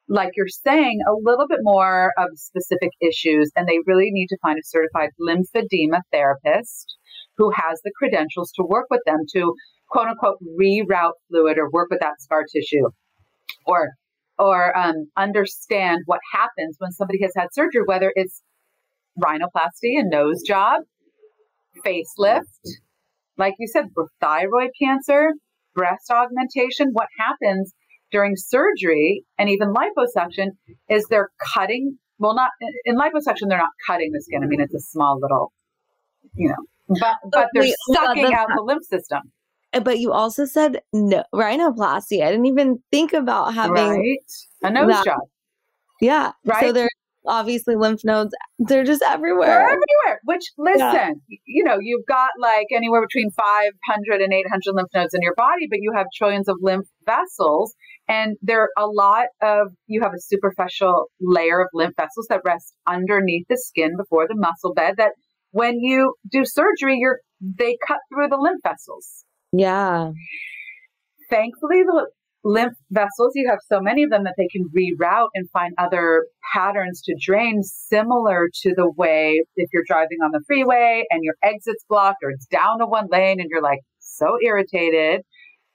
like 0.08 0.30
you're 0.36 0.46
saying, 0.48 1.00
a 1.08 1.12
little 1.12 1.46
bit 1.48 1.58
more 1.62 2.12
of 2.16 2.28
specific 2.34 2.90
issues, 3.00 3.50
and 3.56 3.66
they 3.68 3.78
really 3.86 4.10
need 4.10 4.28
to 4.28 4.38
find 4.40 4.58
a 4.58 4.62
certified 4.64 5.10
lymphedema 5.20 6.02
therapist 6.12 6.96
who 7.36 7.50
has 7.54 7.80
the 7.82 7.92
credentials 7.98 8.52
to 8.52 8.62
work 8.62 8.86
with 8.90 9.00
them 9.06 9.18
to 9.34 9.54
quote 9.90 10.08
unquote 10.08 10.38
reroute 10.60 11.12
fluid 11.28 11.58
or 11.58 11.70
work 11.70 11.88
with 11.90 12.00
that 12.00 12.20
scar 12.20 12.44
tissue 12.52 12.88
or 13.66 13.88
or 14.38 14.76
um, 14.76 15.10
understand 15.16 16.02
what 16.06 16.20
happens 16.32 16.76
when 16.78 16.92
somebody 16.92 17.18
has 17.22 17.32
had 17.36 17.48
surgery, 17.52 17.82
whether 17.86 18.12
it's 18.14 18.42
rhinoplasty, 19.22 19.98
a 19.98 20.04
nose 20.04 20.42
job, 20.42 20.82
facelift, 21.84 22.44
like 23.36 23.54
you 23.58 23.66
said, 23.68 23.86
thyroid 24.20 24.70
cancer, 24.80 25.32
breast 25.74 26.10
augmentation. 26.10 26.90
What 26.92 27.08
happens 27.18 27.74
during 28.10 28.34
surgery 28.36 29.24
and 29.38 29.48
even 29.48 29.74
liposuction 29.74 30.48
is 30.88 31.06
they're 31.08 31.30
cutting. 31.54 31.98
Well, 32.18 32.34
not 32.34 32.50
in 32.84 32.96
liposuction, 32.96 33.48
they're 33.48 33.58
not 33.58 33.70
cutting 33.86 34.10
the 34.12 34.20
skin. 34.20 34.42
I 34.42 34.46
mean, 34.46 34.60
it's 34.60 34.74
a 34.74 34.80
small 34.80 35.18
little, 35.20 35.52
you 36.34 36.48
know, 36.48 36.96
but 37.00 37.14
but 37.30 37.48
they're 37.54 37.62
God, 37.64 37.74
sucking 37.94 38.22
that's 38.24 38.34
out 38.34 38.48
the 38.56 38.62
lymph 38.62 38.84
system, 38.84 39.18
Uh, 39.18 39.37
Eh, 39.74 39.80
but 39.80 39.98
you 39.98 40.12
also 40.12 40.44
said 40.46 40.80
no 40.92 41.24
rhinoplasty. 41.34 42.22
I 42.22 42.30
didn't 42.30 42.46
even 42.46 42.82
think 42.90 43.12
about 43.12 43.54
having 43.54 43.74
right? 43.74 44.18
A 44.62 44.70
nose 44.70 44.88
that- 44.88 45.04
job. 45.04 45.18
yeah. 46.00 46.32
So 46.46 46.50
Right? 46.52 46.74
they're 46.74 46.88
obviously 47.26 47.76
lymph 47.76 48.00
nodes. 48.04 48.32
They're 48.58 48.84
just 48.84 49.00
They're 49.00 49.10
everywhere. 49.10 49.60
everywhere. 49.60 50.20
Which, 50.24 50.44
listen, 50.56 51.20
you 51.44 51.62
know, 51.64 51.76
you've 51.78 52.06
got 52.06 52.30
like 52.40 52.68
anywhere 52.74 53.02
between 53.06 53.30
500 53.32 54.22
and 54.22 54.32
800 54.32 54.72
lymph 54.74 54.88
nodes 54.94 55.12
in 55.12 55.20
your 55.20 55.34
body, 55.34 55.66
but 55.68 55.80
you 55.82 55.92
have 55.94 56.06
trillions 56.16 56.48
of 56.48 56.56
lymph 56.62 56.86
vessels. 57.04 57.74
And 58.08 58.36
there 58.40 58.62
are 58.62 58.70
a 58.78 58.86
lot 58.86 59.26
of, 59.42 59.68
you 59.86 60.00
have 60.02 60.12
a 60.12 60.20
superficial 60.20 61.06
layer 61.20 61.60
of 61.60 61.68
lymph 61.74 61.94
vessels 61.96 62.26
that 62.30 62.40
rest 62.46 62.72
underneath 62.86 63.44
the 63.50 63.58
skin 63.58 63.98
before 63.98 64.26
the 64.26 64.34
muscle 64.36 64.72
bed 64.72 64.94
that 64.96 65.12
when 65.50 65.80
you 65.80 66.14
do 66.32 66.46
surgery, 66.46 66.96
you're, 66.98 67.18
they 67.42 67.76
cut 67.86 67.98
through 68.10 68.28
the 68.28 68.38
lymph 68.38 68.62
vessels. 68.62 69.24
Yeah. 69.52 70.12
Thankfully, 71.30 71.82
the 71.82 72.08
lymph 72.44 72.74
vessels, 72.90 73.32
you 73.34 73.48
have 73.50 73.58
so 73.70 73.80
many 73.80 74.02
of 74.04 74.10
them 74.10 74.24
that 74.24 74.34
they 74.38 74.48
can 74.48 74.68
reroute 74.74 75.28
and 75.34 75.48
find 75.50 75.74
other 75.76 76.26
patterns 76.54 77.02
to 77.02 77.14
drain, 77.20 77.62
similar 77.62 78.48
to 78.62 78.74
the 78.74 78.90
way 78.96 79.42
if 79.56 79.68
you're 79.72 79.84
driving 79.86 80.18
on 80.24 80.30
the 80.32 80.40
freeway 80.46 81.04
and 81.10 81.22
your 81.22 81.34
exit's 81.42 81.84
blocked 81.88 82.18
or 82.22 82.30
it's 82.30 82.46
down 82.46 82.78
to 82.78 82.86
one 82.86 83.06
lane 83.10 83.40
and 83.40 83.48
you're 83.50 83.62
like 83.62 83.80
so 83.98 84.38
irritated, 84.42 85.22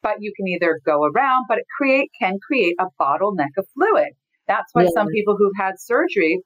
but 0.02 0.16
you 0.20 0.34
can 0.36 0.48
either 0.48 0.80
go 0.86 1.04
around, 1.04 1.46
but 1.48 1.60
it 1.60 1.66
create 1.78 2.10
can 2.20 2.38
create 2.46 2.76
a 2.80 2.86
bottleneck 3.00 3.56
of 3.58 3.68
fluid. 3.74 4.14
That's 4.48 4.74
why 4.74 4.84
Yeah. 4.84 4.90
some 4.94 5.08
people 5.08 5.36
who've 5.38 5.54
had 5.58 5.74
surgery, 5.78 6.42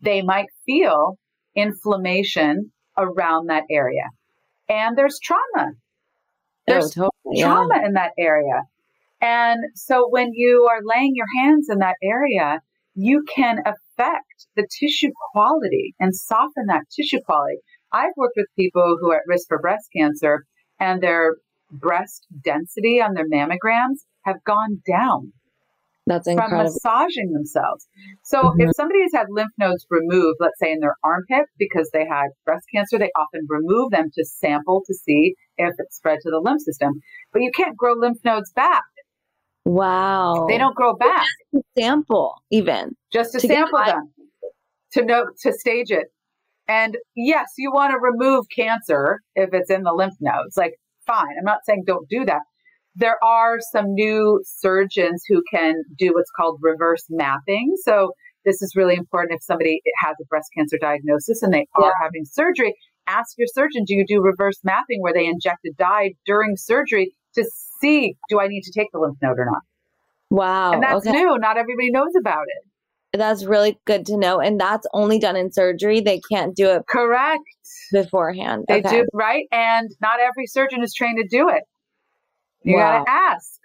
they 0.00 0.22
might 0.22 0.48
feel 0.66 1.18
inflammation 1.54 2.72
around 2.96 3.46
that 3.46 3.64
area. 3.70 4.04
And 4.68 4.96
there's 4.98 5.18
trauma. 5.22 5.72
Oh, 6.68 6.72
there's 6.72 6.96
oh, 6.98 7.10
totally. 7.24 7.40
Yeah. 7.40 7.46
trauma 7.46 7.84
in 7.84 7.94
that 7.94 8.12
area. 8.18 8.62
And 9.20 9.64
so 9.74 10.06
when 10.08 10.32
you 10.34 10.68
are 10.70 10.80
laying 10.82 11.12
your 11.14 11.26
hands 11.40 11.68
in 11.70 11.78
that 11.78 11.96
area, 12.02 12.60
you 12.94 13.24
can 13.28 13.58
affect 13.60 14.46
the 14.56 14.66
tissue 14.80 15.10
quality 15.32 15.94
and 15.98 16.14
soften 16.14 16.66
that 16.68 16.84
tissue 16.94 17.20
quality. 17.24 17.58
I've 17.92 18.12
worked 18.16 18.36
with 18.36 18.46
people 18.56 18.96
who 19.00 19.10
are 19.10 19.18
at 19.18 19.22
risk 19.26 19.48
for 19.48 19.58
breast 19.58 19.88
cancer 19.96 20.44
and 20.78 21.02
their 21.02 21.36
breast 21.70 22.26
density 22.44 23.00
on 23.00 23.14
their 23.14 23.28
mammograms 23.28 23.98
have 24.24 24.42
gone 24.44 24.82
down 24.86 25.32
That's 26.08 26.24
from 26.24 26.50
massaging 26.56 27.32
themselves. 27.32 27.86
So 28.24 28.42
Mhm. 28.42 28.54
if 28.60 28.74
somebody 28.74 29.02
has 29.02 29.12
had 29.12 29.26
lymph 29.30 29.52
nodes 29.58 29.86
removed, 29.90 30.38
let's 30.40 30.58
say 30.58 30.72
in 30.72 30.80
their 30.80 30.96
armpit 31.04 31.46
because 31.58 31.90
they 31.92 32.06
had 32.06 32.28
breast 32.44 32.66
cancer, 32.74 32.98
they 32.98 33.10
often 33.14 33.46
remove 33.48 33.90
them 33.90 34.10
to 34.14 34.24
sample 34.24 34.82
to 34.86 34.94
see 34.94 35.34
if 35.58 35.74
it 35.78 35.92
spread 35.92 36.18
to 36.22 36.30
the 36.30 36.40
lymph 36.40 36.62
system. 36.62 36.94
But 37.32 37.42
you 37.42 37.50
can't 37.54 37.76
grow 37.76 37.92
lymph 37.92 38.18
nodes 38.24 38.50
back. 38.52 38.82
Wow. 39.64 40.46
They 40.48 40.56
don't 40.56 40.74
grow 40.74 40.94
back. 40.94 41.26
Just 41.52 41.64
to 41.76 41.80
sample 41.82 42.34
even. 42.50 42.96
Just 43.12 43.32
to, 43.32 43.40
To 43.40 43.46
sample 43.46 43.78
them, 43.84 44.12
to 44.92 45.04
know 45.04 45.26
to 45.42 45.52
stage 45.52 45.90
it. 45.90 46.06
And 46.66 46.96
yes, 47.14 47.46
you 47.58 47.70
want 47.72 47.92
to 47.92 47.98
remove 47.98 48.46
cancer 48.54 49.20
if 49.34 49.50
it's 49.52 49.70
in 49.70 49.82
the 49.82 49.92
lymph 49.92 50.14
nodes. 50.20 50.56
Like, 50.56 50.74
fine. 51.06 51.34
I'm 51.38 51.44
not 51.44 51.58
saying 51.64 51.84
don't 51.86 52.08
do 52.08 52.24
that. 52.26 52.40
There 52.98 53.16
are 53.22 53.58
some 53.72 53.94
new 53.94 54.42
surgeons 54.44 55.22
who 55.28 55.40
can 55.52 55.74
do 55.96 56.08
what's 56.14 56.30
called 56.36 56.58
reverse 56.60 57.04
mapping. 57.08 57.74
So 57.84 58.10
this 58.44 58.60
is 58.60 58.74
really 58.74 58.96
important 58.96 59.36
if 59.36 59.44
somebody 59.44 59.80
has 60.02 60.16
a 60.20 60.24
breast 60.26 60.48
cancer 60.56 60.78
diagnosis 60.80 61.42
and 61.42 61.54
they 61.54 61.66
are 61.76 61.92
having 62.02 62.24
surgery. 62.24 62.74
Ask 63.06 63.34
your 63.38 63.46
surgeon, 63.54 63.84
do 63.86 63.94
you 63.94 64.04
do 64.06 64.20
reverse 64.20 64.58
mapping 64.64 65.00
where 65.00 65.12
they 65.14 65.26
inject 65.26 65.58
a 65.64 65.72
dye 65.78 66.10
during 66.26 66.56
surgery 66.56 67.12
to 67.36 67.44
see 67.80 68.16
do 68.28 68.40
I 68.40 68.48
need 68.48 68.62
to 68.62 68.72
take 68.76 68.88
the 68.92 68.98
lymph 68.98 69.18
node 69.22 69.38
or 69.38 69.46
not? 69.46 69.62
Wow. 70.30 70.72
and 70.72 70.82
that's 70.82 71.06
okay. 71.06 71.12
new. 71.12 71.38
Not 71.38 71.56
everybody 71.56 71.90
knows 71.90 72.12
about 72.18 72.44
it. 72.48 73.18
That's 73.18 73.44
really 73.44 73.78
good 73.86 74.04
to 74.06 74.18
know. 74.18 74.40
And 74.40 74.60
that's 74.60 74.86
only 74.92 75.18
done 75.18 75.36
in 75.36 75.52
surgery. 75.52 76.00
They 76.00 76.20
can't 76.30 76.54
do 76.54 76.68
it 76.70 76.82
Correct. 76.88 77.42
beforehand. 77.92 78.64
They 78.68 78.80
okay. 78.80 79.00
do 79.00 79.06
right, 79.14 79.46
and 79.50 79.88
not 80.02 80.20
every 80.20 80.46
surgeon 80.46 80.82
is 80.82 80.92
trained 80.92 81.18
to 81.18 81.26
do 81.36 81.48
it. 81.48 81.62
You 82.62 82.76
Wow. 82.76 83.04
gotta 83.04 83.10
ask. 83.10 83.60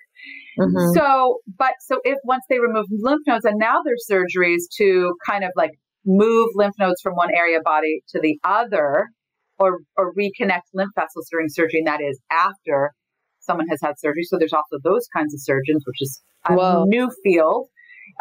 Mhm. 0.59 0.93
So, 0.93 1.39
but 1.57 1.73
so 1.81 1.99
if 2.03 2.17
once 2.23 2.43
they 2.49 2.59
remove 2.59 2.85
lymph 2.91 3.21
nodes, 3.27 3.45
and 3.45 3.57
now 3.57 3.81
there's 3.83 4.05
surgeries 4.09 4.63
to 4.77 5.15
kind 5.27 5.43
of 5.43 5.51
like 5.55 5.71
move 6.05 6.49
lymph 6.55 6.75
nodes 6.79 7.01
from 7.01 7.13
one 7.15 7.33
area 7.33 7.57
of 7.57 7.63
body 7.63 8.01
to 8.09 8.19
the 8.19 8.37
other, 8.43 9.07
or 9.59 9.79
or 9.97 10.13
reconnect 10.13 10.61
lymph 10.73 10.91
vessels 10.95 11.27
during 11.31 11.47
surgery, 11.49 11.79
and 11.79 11.87
that 11.87 12.01
is 12.01 12.19
after 12.31 12.91
someone 13.39 13.67
has 13.67 13.79
had 13.81 13.99
surgery. 13.99 14.23
So 14.23 14.37
there's 14.37 14.53
also 14.53 14.77
those 14.83 15.07
kinds 15.15 15.33
of 15.33 15.41
surgeons, 15.41 15.83
which 15.85 16.01
is 16.01 16.21
a 16.47 16.55
Whoa. 16.55 16.85
new 16.87 17.09
field 17.23 17.67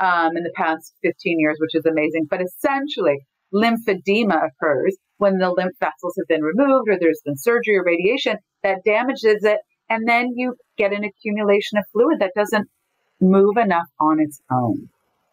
um, 0.00 0.36
in 0.36 0.42
the 0.42 0.52
past 0.56 0.94
15 1.02 1.38
years, 1.38 1.56
which 1.60 1.74
is 1.74 1.84
amazing. 1.86 2.26
But 2.28 2.40
essentially, 2.42 3.18
lymphedema 3.54 4.48
occurs 4.48 4.96
when 5.18 5.38
the 5.38 5.50
lymph 5.50 5.76
vessels 5.78 6.14
have 6.18 6.28
been 6.28 6.42
removed 6.42 6.88
or 6.88 6.98
there's 6.98 7.20
been 7.24 7.36
surgery 7.36 7.76
or 7.76 7.84
radiation 7.84 8.36
that 8.62 8.78
damages 8.84 9.44
it. 9.44 9.58
And 9.92 10.08
then 10.08 10.32
you 10.36 10.56
get 10.78 10.92
an 10.92 11.04
accumulation 11.04 11.76
of 11.78 11.84
fluid 11.92 12.18
that 12.20 12.32
doesn't 12.34 12.68
move 13.20 13.56
enough 13.56 13.88
on 14.00 14.20
its 14.20 14.40
own. 14.50 14.88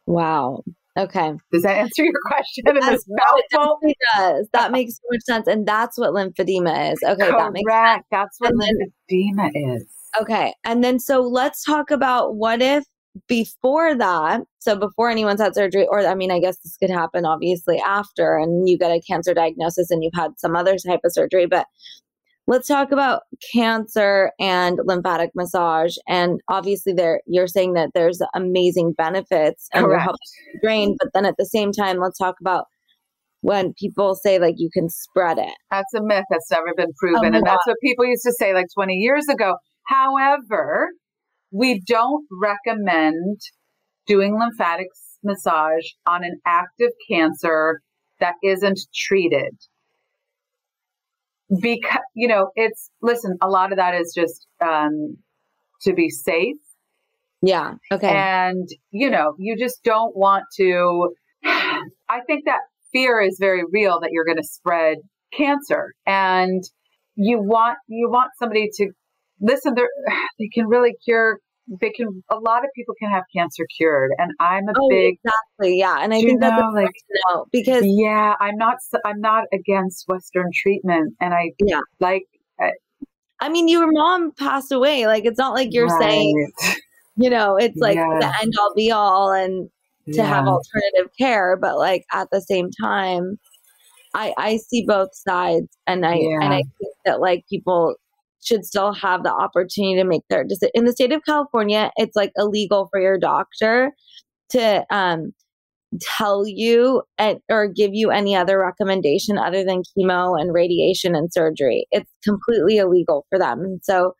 Wow. 0.06 0.64
Okay. 0.98 1.32
Does 1.54 1.64
that 1.64 1.78
answer 1.78 2.04
your 2.04 2.14
question? 2.26 2.66
Yes, 2.68 3.04
no, 3.08 3.78
it 3.82 3.98
does. 4.16 4.48
That 4.52 4.72
makes 4.78 4.96
so 4.96 5.02
much 5.12 5.22
sense. 5.24 5.48
And 5.48 5.66
that's 5.66 5.98
what 5.98 6.12
lymphedema 6.12 6.92
is. 6.94 7.00
Okay. 7.04 7.30
That 7.32 7.54
makes 7.54 7.64
Correct. 7.66 8.06
That's 8.12 8.38
what 8.40 8.52
And 8.52 8.62
then- 8.62 8.92
lymphedema 9.10 9.78
is. 9.78 9.86
Okay. 10.20 10.54
And 10.66 10.84
then 10.84 11.00
so 11.00 11.22
let's 11.22 11.64
talk 11.64 11.90
about 11.92 12.36
what 12.36 12.62
if 12.62 12.84
before 13.28 13.96
that, 13.96 14.42
so 14.60 14.76
before 14.76 15.10
anyone's 15.10 15.42
had 15.42 15.56
surgery, 15.56 15.86
or 15.88 16.06
I 16.06 16.16
mean, 16.16 16.32
I 16.32 16.40
guess 16.40 16.58
this 16.58 16.78
could 16.78 16.90
happen 16.90 17.26
obviously 17.26 17.80
after, 17.80 18.38
and 18.38 18.68
you 18.68 18.78
get 18.78 18.92
a 18.92 19.02
cancer 19.02 19.34
diagnosis 19.34 19.90
and 19.92 20.04
you've 20.04 20.14
had 20.16 20.32
some 20.38 20.56
other 20.56 20.76
type 20.78 21.02
of 21.04 21.14
surgery, 21.14 21.46
but 21.46 21.66
let's 22.50 22.68
talk 22.68 22.92
about 22.92 23.22
cancer 23.54 24.32
and 24.40 24.80
lymphatic 24.84 25.30
massage. 25.36 25.96
And 26.08 26.42
obviously 26.50 26.94
there 26.94 27.22
you're 27.28 27.48
saying 27.48 27.74
that 27.74 27.92
there's 27.94 28.20
amazing 28.34 28.94
benefits 28.98 29.70
and 29.72 29.86
Correct. 29.86 30.02
helping 30.02 30.60
drain, 30.64 30.96
but 31.00 31.10
then 31.14 31.26
at 31.26 31.36
the 31.38 31.46
same 31.46 31.72
time, 31.72 32.00
let's 32.00 32.18
talk 32.18 32.36
about 32.42 32.66
when 33.42 33.74
people 33.80 34.16
say 34.16 34.40
like 34.40 34.56
you 34.58 34.70
can 34.74 34.90
spread 34.90 35.38
it. 35.38 35.54
That's 35.70 35.94
a 35.94 36.02
myth 36.02 36.26
that's 36.32 36.50
never 36.50 36.74
been 36.76 36.92
proven. 37.00 37.36
And 37.36 37.46
that's 37.46 37.66
what 37.68 37.78
people 37.84 38.06
used 38.06 38.24
to 38.26 38.34
say 38.34 38.56
like 38.56 38.66
20 38.74 38.96
years 38.96 39.28
ago. 39.30 39.56
However, 39.86 40.90
we 41.52 41.82
don't 41.86 42.26
recommend 42.42 43.40
doing 44.08 44.40
lymphatic 44.40 44.88
massage 45.24 45.86
on 46.08 46.24
an 46.24 46.40
active 46.48 46.92
cancer 47.10 47.82
that 48.20 48.34
isn't 48.44 48.80
treated. 48.96 49.54
Because, 51.62 52.02
you 52.16 52.28
know, 52.28 52.52
it's, 52.56 52.92
listen, 53.02 53.38
a 53.42 53.50
lot 53.50 53.72
of 53.72 53.78
that 53.78 53.96
is 53.96 54.14
just 54.16 54.48
um, 54.62 55.18
to 55.82 55.94
be 55.94 56.10
safe. 56.10 56.58
Yeah. 57.42 57.76
Okay. 57.92 58.10
And, 58.10 58.68
you 58.92 59.10
know, 59.10 59.34
you 59.38 59.58
just 59.58 59.84
don't 59.84 60.16
want 60.16 60.46
to. 60.58 61.14
I 61.46 62.22
think 62.28 62.46
that 62.46 62.60
fear 62.92 63.22
is 63.22 63.38
very 63.40 63.64
real 63.72 64.00
that 64.02 64.10
you're 64.12 64.26
going 64.26 64.38
to 64.38 64.44
spread 64.44 64.98
cancer. 65.34 65.94
And 66.06 66.64
you 67.16 67.40
want, 67.40 67.78
you 67.88 68.10
want 68.10 68.32
somebody 68.38 68.70
to 68.76 68.92
listen, 69.40 69.76
they 70.40 70.50
can 70.54 70.68
really 70.68 70.96
cure 71.04 71.40
they 71.82 71.90
can 71.92 72.24
a 72.30 72.38
lot 72.38 72.64
of 72.64 72.70
people 72.76 72.96
can 73.00 73.10
have 73.10 73.24
cancer 73.36 73.66
cured 73.78 74.12
and 74.18 74.32
i'm 74.40 74.68
a 74.68 74.74
oh, 74.76 74.90
big 74.90 75.18
exactly 75.24 75.78
yeah 75.78 75.98
and 76.02 76.14
i 76.14 76.20
think 76.20 76.40
know, 76.40 76.50
that's 76.50 76.74
like 76.74 76.96
know, 77.28 77.46
because 77.52 77.84
yeah 77.86 78.34
i'm 78.40 78.56
not 78.58 78.78
i'm 79.06 79.20
not 79.22 79.44
against 79.54 80.08
western 80.08 80.50
treatment 80.54 81.14
and 81.22 81.34
i 81.34 81.52
yeah 81.60 81.80
like 82.00 82.24
I, 82.60 82.72
I 83.40 83.50
mean 83.50 83.68
your 83.68 83.92
mom 83.92 84.32
passed 84.32 84.72
away 84.72 85.06
like 85.06 85.26
it's 85.26 85.38
not 85.38 85.54
like 85.54 85.70
you're 85.72 85.88
right. 85.88 86.02
saying 86.02 86.52
you 87.18 87.30
know 87.30 87.56
it's 87.56 87.78
like 87.78 87.96
yes. 87.96 88.08
the 88.20 88.34
end 88.42 88.54
all 88.60 88.74
be 88.76 88.92
all 88.92 89.32
and 89.32 89.70
to 90.14 90.24
have 90.24 90.48
alternative 90.48 91.12
care 91.20 91.56
but 91.56 91.78
like 91.78 92.04
at 92.12 92.28
the 92.32 92.42
same 92.42 92.70
time 92.82 93.38
i 94.16 94.34
i 94.38 94.58
see 94.58 94.84
both 94.88 95.10
sides 95.14 95.68
and 95.86 96.04
i 96.04 96.16
yeah. 96.16 96.40
and 96.42 96.54
i 96.54 96.64
think 96.80 96.94
that 97.06 97.20
like 97.20 97.46
people 97.48 97.94
should 98.44 98.66
still 98.66 98.94
have 98.94 99.24
the 99.24 99.34
opportunity 99.34 99.96
to 99.96 100.04
make 100.04 100.24
their 100.30 100.44
decision. 100.44 100.72
In 100.74 100.86
the 100.86 100.92
state 100.92 101.12
of 101.12 101.24
California, 101.26 101.92
it's 101.98 102.16
like 102.16 102.32
illegal 102.38 102.88
for 102.92 103.00
your 103.00 103.18
doctor 103.18 103.92
to 104.52 104.86
um, 104.90 105.34
tell 106.02 106.46
you 106.48 107.02
and, 107.18 107.40
or 107.50 107.68
give 107.68 107.92
you 107.94 108.12
any 108.12 108.36
other 108.36 108.60
recommendation 108.60 109.38
other 109.38 109.64
than 109.64 109.84
chemo 109.98 110.40
and 110.40 110.54
radiation 110.54 111.16
and 111.16 111.32
surgery. 111.34 111.86
It's 111.92 112.10
completely 112.24 112.78
illegal 112.78 113.26
for 113.30 113.40
them. 113.40 113.60
And 113.62 113.80
so 113.84 114.14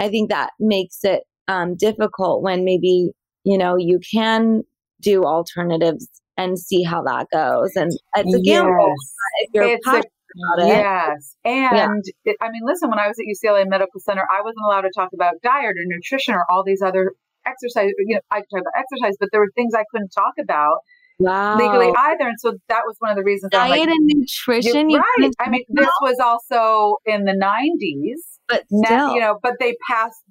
I 0.00 0.08
think 0.08 0.30
that 0.30 0.50
makes 0.58 0.98
it 1.04 1.24
um, 1.48 1.76
difficult 1.76 2.42
when 2.42 2.64
maybe, 2.64 3.10
you 3.44 3.58
know, 3.58 3.76
you 3.76 4.00
can 4.12 4.62
do 5.00 5.24
alternatives 5.24 6.08
and 6.36 6.58
see 6.58 6.82
how 6.82 7.02
that 7.02 7.26
goes. 7.32 7.70
And 7.76 7.92
it's 8.16 8.34
a 8.34 8.40
gamble. 8.40 8.88
Yes. 8.88 9.14
If 9.40 9.50
you're 9.54 9.64
it's 9.64 10.06
about 10.34 10.66
it. 10.66 10.68
Yes. 10.68 11.36
And 11.44 12.02
yeah. 12.24 12.32
it, 12.32 12.36
I 12.40 12.50
mean, 12.50 12.62
listen, 12.64 12.90
when 12.90 12.98
I 12.98 13.08
was 13.08 13.16
at 13.18 13.26
UCLA 13.26 13.68
Medical 13.68 14.00
Center, 14.00 14.22
I 14.30 14.42
wasn't 14.42 14.64
allowed 14.66 14.82
to 14.82 14.90
talk 14.94 15.10
about 15.14 15.34
diet 15.42 15.76
or 15.76 15.84
nutrition 15.84 16.34
or 16.34 16.44
all 16.50 16.64
these 16.64 16.82
other 16.82 17.12
exercise. 17.46 17.90
You 17.98 18.16
know, 18.16 18.20
I 18.30 18.38
talk 18.38 18.60
about 18.60 18.72
exercise, 18.76 19.16
but 19.18 19.28
there 19.32 19.40
were 19.40 19.52
things 19.54 19.74
I 19.74 19.84
couldn't 19.90 20.10
talk 20.10 20.34
about 20.40 20.78
wow. 21.18 21.56
legally 21.56 21.92
either. 21.96 22.28
And 22.28 22.38
so 22.38 22.58
that 22.68 22.82
was 22.86 22.96
one 22.98 23.10
of 23.10 23.16
the 23.16 23.24
reasons. 23.24 23.50
Diet 23.50 23.70
like, 23.70 23.88
and 23.88 23.98
nutrition. 24.06 24.88
Right. 24.88 25.30
I 25.38 25.48
mean, 25.48 25.64
this 25.68 25.90
was 26.00 26.18
also 26.20 26.96
in 27.06 27.24
the 27.24 27.32
90s. 27.32 28.38
But 28.48 28.64
still. 28.66 28.82
Now, 28.82 29.14
you 29.14 29.20
know, 29.20 29.38
but 29.42 29.54
they 29.60 29.74
passed 29.88 30.22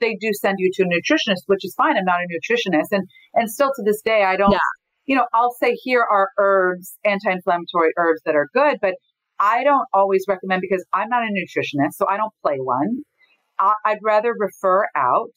they 0.00 0.14
do 0.20 0.30
send 0.34 0.56
you 0.58 0.70
to 0.74 0.82
a 0.82 0.86
nutritionist, 0.86 1.42
which 1.46 1.64
is 1.64 1.74
fine. 1.74 1.96
I'm 1.96 2.04
not 2.04 2.16
a 2.16 2.52
nutritionist. 2.52 2.88
And 2.92 3.08
and 3.34 3.50
still 3.50 3.72
to 3.74 3.82
this 3.82 4.02
day 4.02 4.22
I 4.22 4.36
don't 4.36 4.52
yeah. 4.52 4.58
you 5.06 5.16
know, 5.16 5.24
I'll 5.32 5.54
say 5.60 5.74
here 5.74 6.06
are 6.08 6.28
herbs, 6.38 6.96
anti-inflammatory 7.04 7.92
herbs 7.96 8.20
that 8.26 8.36
are 8.36 8.48
good, 8.52 8.78
but 8.80 8.94
I 9.40 9.64
don't 9.64 9.86
always 9.92 10.24
recommend 10.28 10.62
because 10.62 10.84
I'm 10.92 11.08
not 11.08 11.22
a 11.22 11.26
nutritionist, 11.26 11.92
so 11.94 12.06
I 12.08 12.16
don't 12.16 12.32
play 12.42 12.56
one. 12.58 13.02
I, 13.58 13.72
I'd 13.84 13.98
rather 14.02 14.34
refer 14.36 14.86
out. 14.96 15.34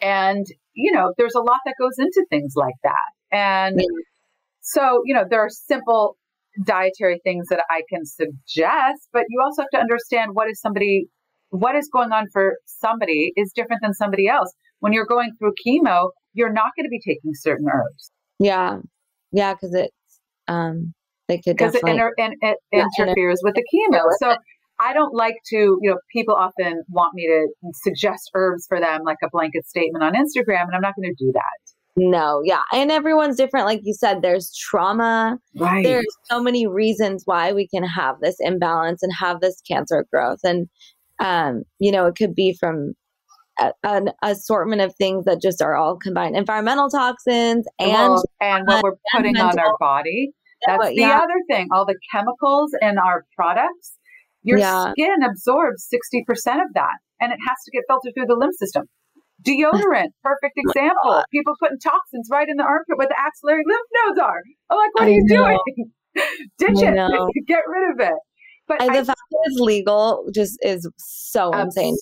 And, 0.00 0.46
you 0.74 0.92
know, 0.92 1.14
there's 1.16 1.34
a 1.34 1.40
lot 1.40 1.60
that 1.64 1.74
goes 1.78 1.94
into 1.98 2.26
things 2.28 2.54
like 2.56 2.74
that. 2.82 3.36
And 3.36 3.80
so, 4.60 5.00
you 5.04 5.14
know, 5.14 5.24
there 5.28 5.40
are 5.40 5.48
simple 5.48 6.16
dietary 6.64 7.20
things 7.24 7.46
that 7.48 7.64
I 7.70 7.82
can 7.88 8.04
suggest, 8.04 9.08
but 9.12 9.22
you 9.28 9.40
also 9.42 9.62
have 9.62 9.70
to 9.74 9.78
understand 9.78 10.34
what 10.34 10.50
is 10.50 10.60
somebody, 10.60 11.06
what 11.50 11.74
is 11.76 11.88
going 11.92 12.12
on 12.12 12.26
for 12.32 12.56
somebody 12.66 13.32
is 13.36 13.52
different 13.54 13.80
than 13.82 13.94
somebody 13.94 14.28
else. 14.28 14.52
When 14.80 14.92
you're 14.92 15.06
going 15.06 15.30
through 15.38 15.52
chemo, 15.66 16.10
you're 16.34 16.52
not 16.52 16.72
going 16.76 16.84
to 16.84 16.90
be 16.90 17.00
taking 17.00 17.32
certain 17.34 17.66
herbs. 17.72 18.10
Yeah. 18.38 18.78
Yeah. 19.30 19.54
Cause 19.54 19.72
it's, 19.72 19.94
um, 20.48 20.92
because 21.44 21.74
it, 21.74 21.82
inter- 21.86 22.12
and 22.18 22.34
it 22.40 22.58
yeah, 22.72 22.86
interferes 22.98 23.40
with 23.42 23.54
the 23.54 23.64
chemo. 23.72 24.02
So 24.18 24.36
I 24.80 24.92
don't 24.92 25.14
like 25.14 25.36
to, 25.50 25.78
you 25.80 25.90
know, 25.90 25.98
people 26.12 26.34
often 26.34 26.82
want 26.88 27.14
me 27.14 27.26
to 27.26 27.72
suggest 27.84 28.30
herbs 28.34 28.66
for 28.68 28.80
them, 28.80 29.02
like 29.04 29.18
a 29.22 29.28
blanket 29.30 29.66
statement 29.66 30.02
on 30.02 30.14
Instagram, 30.14 30.62
and 30.62 30.74
I'm 30.74 30.80
not 30.80 30.94
going 30.96 31.14
to 31.14 31.24
do 31.24 31.30
that. 31.32 31.72
No, 31.94 32.40
yeah. 32.42 32.62
And 32.72 32.90
everyone's 32.90 33.36
different. 33.36 33.66
Like 33.66 33.80
you 33.84 33.92
said, 33.92 34.22
there's 34.22 34.52
trauma. 34.56 35.38
Right. 35.54 35.84
There's 35.84 36.06
so 36.30 36.42
many 36.42 36.66
reasons 36.66 37.22
why 37.26 37.52
we 37.52 37.68
can 37.68 37.84
have 37.84 38.16
this 38.22 38.36
imbalance 38.40 39.02
and 39.02 39.12
have 39.12 39.40
this 39.40 39.60
cancer 39.68 40.06
growth. 40.10 40.40
And, 40.42 40.68
um, 41.20 41.64
you 41.78 41.92
know, 41.92 42.06
it 42.06 42.14
could 42.16 42.34
be 42.34 42.56
from 42.58 42.94
a, 43.60 43.72
an 43.84 44.08
assortment 44.22 44.80
of 44.80 44.94
things 44.96 45.26
that 45.26 45.42
just 45.42 45.60
are 45.60 45.76
all 45.76 45.96
combined 45.96 46.34
environmental 46.34 46.88
toxins 46.88 47.66
and, 47.78 47.92
well, 47.92 48.24
and 48.40 48.66
what 48.66 48.82
we're 48.82 48.96
putting 49.14 49.36
on 49.36 49.58
our 49.58 49.76
body 49.78 50.32
that's 50.66 50.88
the 50.88 50.94
yeah. 50.96 51.18
other 51.18 51.40
thing. 51.48 51.68
All 51.72 51.84
the 51.84 51.96
chemicals 52.12 52.72
in 52.80 52.98
our 52.98 53.24
products, 53.36 53.98
your 54.42 54.58
yeah. 54.58 54.90
skin 54.92 55.22
absorbs 55.22 55.88
60% 55.92 56.26
of 56.62 56.72
that 56.74 56.98
and 57.22 57.32
it 57.32 57.38
has 57.38 57.58
to 57.64 57.70
get 57.70 57.84
filtered 57.88 58.12
through 58.14 58.26
the 58.26 58.36
lymph 58.36 58.54
system. 58.58 58.84
Deodorant, 59.46 60.10
perfect 60.22 60.54
example. 60.56 61.22
People 61.30 61.54
putting 61.60 61.78
toxins 61.78 62.28
right 62.30 62.48
in 62.48 62.56
the 62.56 62.64
armpit 62.64 62.98
where 62.98 63.06
the 63.06 63.16
axillary 63.18 63.62
lymph 63.66 63.88
nodes 64.04 64.20
are. 64.20 64.42
I'm 64.68 64.76
like, 64.76 64.94
what 64.94 65.04
are 65.04 65.10
you 65.10 65.24
doing? 65.28 65.58
Ditch 66.58 66.82
it. 66.82 66.94
Get 67.46 67.62
rid 67.66 67.92
of 67.92 68.00
it. 68.00 68.18
But 68.68 68.82
I, 68.82 68.86
the 68.86 69.04
fact 69.04 69.20
that 69.30 69.38
it's 69.44 69.60
legal 69.60 70.26
just 70.34 70.58
is 70.62 70.88
so 70.98 71.50
absurd. 71.50 71.82
insane. 71.82 71.96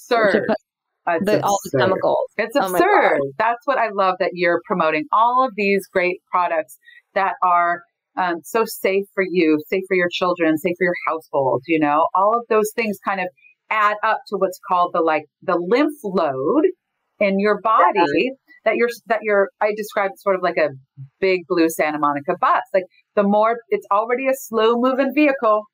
The, 1.23 1.41
all 1.43 1.59
the 1.65 1.79
chemicals. 1.79 2.31
It's 2.37 2.55
oh 2.57 2.73
absurd. 2.73 3.21
That's 3.39 3.59
what 3.65 3.79
I 3.79 3.89
love 3.93 4.17
that 4.21 4.31
you're 4.35 4.61
promoting. 4.67 5.07
All 5.13 5.45
of 5.45 5.53
these 5.57 5.87
great 5.93 6.21
products 6.31 6.79
that 7.15 7.33
are 7.43 7.83
um, 8.17 8.37
so 8.43 8.65
safe 8.65 9.05
for 9.15 9.25
you, 9.29 9.59
safe 9.69 9.85
for 9.89 9.97
your 9.97 10.09
children, 10.11 10.59
safe 10.59 10.75
for 10.79 10.85
your 10.85 10.95
household, 11.07 11.63
you 11.67 11.79
know, 11.79 12.07
all 12.15 12.37
of 12.37 12.45
those 12.49 12.71
things 12.75 12.99
kind 13.05 13.21
of 13.21 13.27
add 13.71 13.97
up 14.03 14.19
to 14.29 14.37
what's 14.37 14.59
called 14.69 14.91
the 14.93 15.01
like 15.01 15.25
the 15.43 15.57
lymph 15.57 15.99
load 16.03 16.65
in 17.21 17.39
your 17.39 17.61
body 17.61 18.33
that 18.65 18.77
you're 18.77 18.89
that 19.07 19.21
you're 19.23 19.49
I 19.61 19.73
describe 19.77 20.11
sort 20.17 20.37
of 20.37 20.43
like 20.43 20.57
a 20.57 20.71
big 21.21 21.43
blue 21.49 21.69
Santa 21.69 21.99
Monica 21.99 22.35
bus. 22.41 22.63
Like 22.75 22.85
the 23.15 23.23
more 23.23 23.59
it's 23.69 23.87
already 23.91 24.27
a 24.27 24.35
slow 24.35 24.75
moving 24.77 25.13
vehicle, 25.15 25.65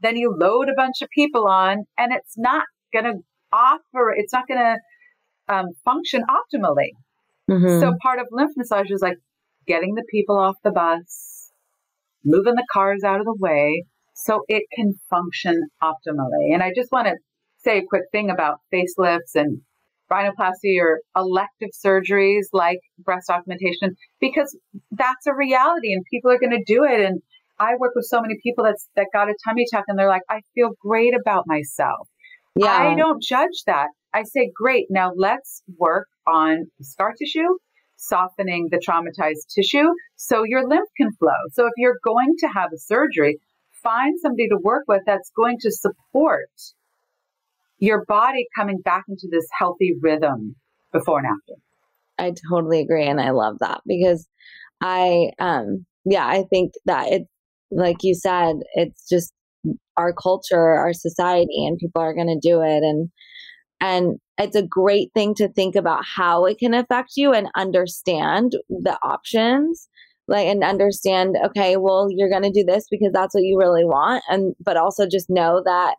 then 0.00 0.16
you 0.16 0.34
load 0.36 0.68
a 0.68 0.74
bunch 0.76 1.02
of 1.02 1.08
people 1.10 1.46
on 1.46 1.84
and 1.98 2.12
it's 2.12 2.34
not 2.36 2.64
gonna 2.92 3.14
offer 3.52 4.12
it's 4.16 4.32
not 4.32 4.46
gonna 4.48 4.76
um, 5.48 5.66
function 5.84 6.22
optimally. 6.22 6.90
Mm-hmm. 7.50 7.80
So 7.80 7.94
part 8.02 8.18
of 8.18 8.26
lymph 8.30 8.52
massage 8.56 8.90
is 8.90 9.00
like 9.00 9.16
getting 9.66 9.94
the 9.94 10.04
people 10.10 10.38
off 10.38 10.56
the 10.62 10.70
bus, 10.72 11.35
moving 12.24 12.54
the 12.54 12.66
cars 12.72 13.02
out 13.04 13.20
of 13.20 13.26
the 13.26 13.36
way 13.38 13.84
so 14.14 14.42
it 14.48 14.64
can 14.74 14.94
function 15.10 15.68
optimally. 15.82 16.52
And 16.52 16.62
I 16.62 16.72
just 16.74 16.90
want 16.90 17.06
to 17.06 17.14
say 17.58 17.78
a 17.78 17.86
quick 17.88 18.04
thing 18.12 18.30
about 18.30 18.60
facelifts 18.72 19.34
and 19.34 19.60
rhinoplasty 20.10 20.80
or 20.80 21.00
elective 21.16 21.70
surgeries 21.84 22.44
like 22.52 22.78
breast 22.98 23.28
augmentation 23.28 23.96
because 24.20 24.56
that's 24.92 25.26
a 25.26 25.34
reality 25.34 25.92
and 25.92 26.04
people 26.10 26.30
are 26.30 26.38
going 26.38 26.52
to 26.52 26.64
do 26.64 26.84
it 26.84 27.00
and 27.00 27.20
I 27.58 27.74
work 27.78 27.92
with 27.96 28.04
so 28.04 28.20
many 28.20 28.34
people 28.42 28.64
that's 28.64 28.88
that 28.96 29.06
got 29.12 29.28
a 29.28 29.34
tummy 29.44 29.64
tuck 29.72 29.84
and 29.88 29.98
they're 29.98 30.08
like 30.08 30.22
I 30.28 30.42
feel 30.54 30.70
great 30.80 31.14
about 31.18 31.44
myself. 31.46 32.08
Yeah. 32.54 32.68
I 32.68 32.94
don't 32.94 33.22
judge 33.22 33.64
that. 33.66 33.88
I 34.14 34.22
say 34.22 34.50
great. 34.54 34.86
Now 34.90 35.12
let's 35.16 35.62
work 35.76 36.06
on 36.26 36.70
scar 36.80 37.14
tissue 37.18 37.56
softening 37.96 38.68
the 38.70 38.78
traumatized 38.78 39.52
tissue 39.54 39.88
so 40.16 40.44
your 40.44 40.68
lymph 40.68 40.88
can 40.96 41.12
flow. 41.18 41.30
So 41.52 41.66
if 41.66 41.72
you're 41.76 41.98
going 42.04 42.34
to 42.40 42.48
have 42.48 42.70
a 42.72 42.78
surgery, 42.78 43.38
find 43.82 44.18
somebody 44.20 44.48
to 44.48 44.58
work 44.62 44.84
with 44.88 45.02
that's 45.06 45.30
going 45.36 45.58
to 45.60 45.70
support 45.70 46.50
your 47.78 48.04
body 48.06 48.46
coming 48.56 48.78
back 48.78 49.04
into 49.08 49.28
this 49.30 49.46
healthy 49.58 49.94
rhythm 50.00 50.56
before 50.92 51.18
and 51.18 51.26
after. 51.26 51.60
I 52.18 52.32
totally 52.50 52.80
agree 52.80 53.06
and 53.06 53.20
I 53.20 53.30
love 53.30 53.58
that 53.60 53.82
because 53.86 54.26
I 54.80 55.30
um 55.38 55.84
yeah, 56.04 56.26
I 56.26 56.44
think 56.50 56.72
that 56.86 57.12
it's 57.12 57.30
like 57.70 57.96
you 58.02 58.14
said, 58.14 58.56
it's 58.74 59.08
just 59.08 59.32
our 59.96 60.12
culture, 60.12 60.58
our 60.58 60.92
society 60.92 61.66
and 61.66 61.78
people 61.78 62.00
are 62.00 62.14
going 62.14 62.28
to 62.28 62.48
do 62.48 62.62
it 62.62 62.82
and 62.82 63.10
and 63.80 64.18
it's 64.38 64.56
a 64.56 64.62
great 64.62 65.10
thing 65.14 65.34
to 65.34 65.48
think 65.48 65.74
about 65.74 66.04
how 66.04 66.44
it 66.44 66.58
can 66.58 66.74
affect 66.74 67.12
you 67.16 67.32
and 67.32 67.48
understand 67.56 68.52
the 68.68 68.98
options 69.02 69.88
like 70.28 70.46
and 70.46 70.64
understand 70.64 71.36
okay 71.44 71.76
well 71.76 72.08
you're 72.10 72.30
going 72.30 72.42
to 72.42 72.50
do 72.50 72.64
this 72.64 72.86
because 72.90 73.12
that's 73.12 73.34
what 73.34 73.44
you 73.44 73.58
really 73.58 73.84
want 73.84 74.22
and 74.28 74.54
but 74.60 74.76
also 74.76 75.06
just 75.06 75.30
know 75.30 75.62
that 75.64 75.96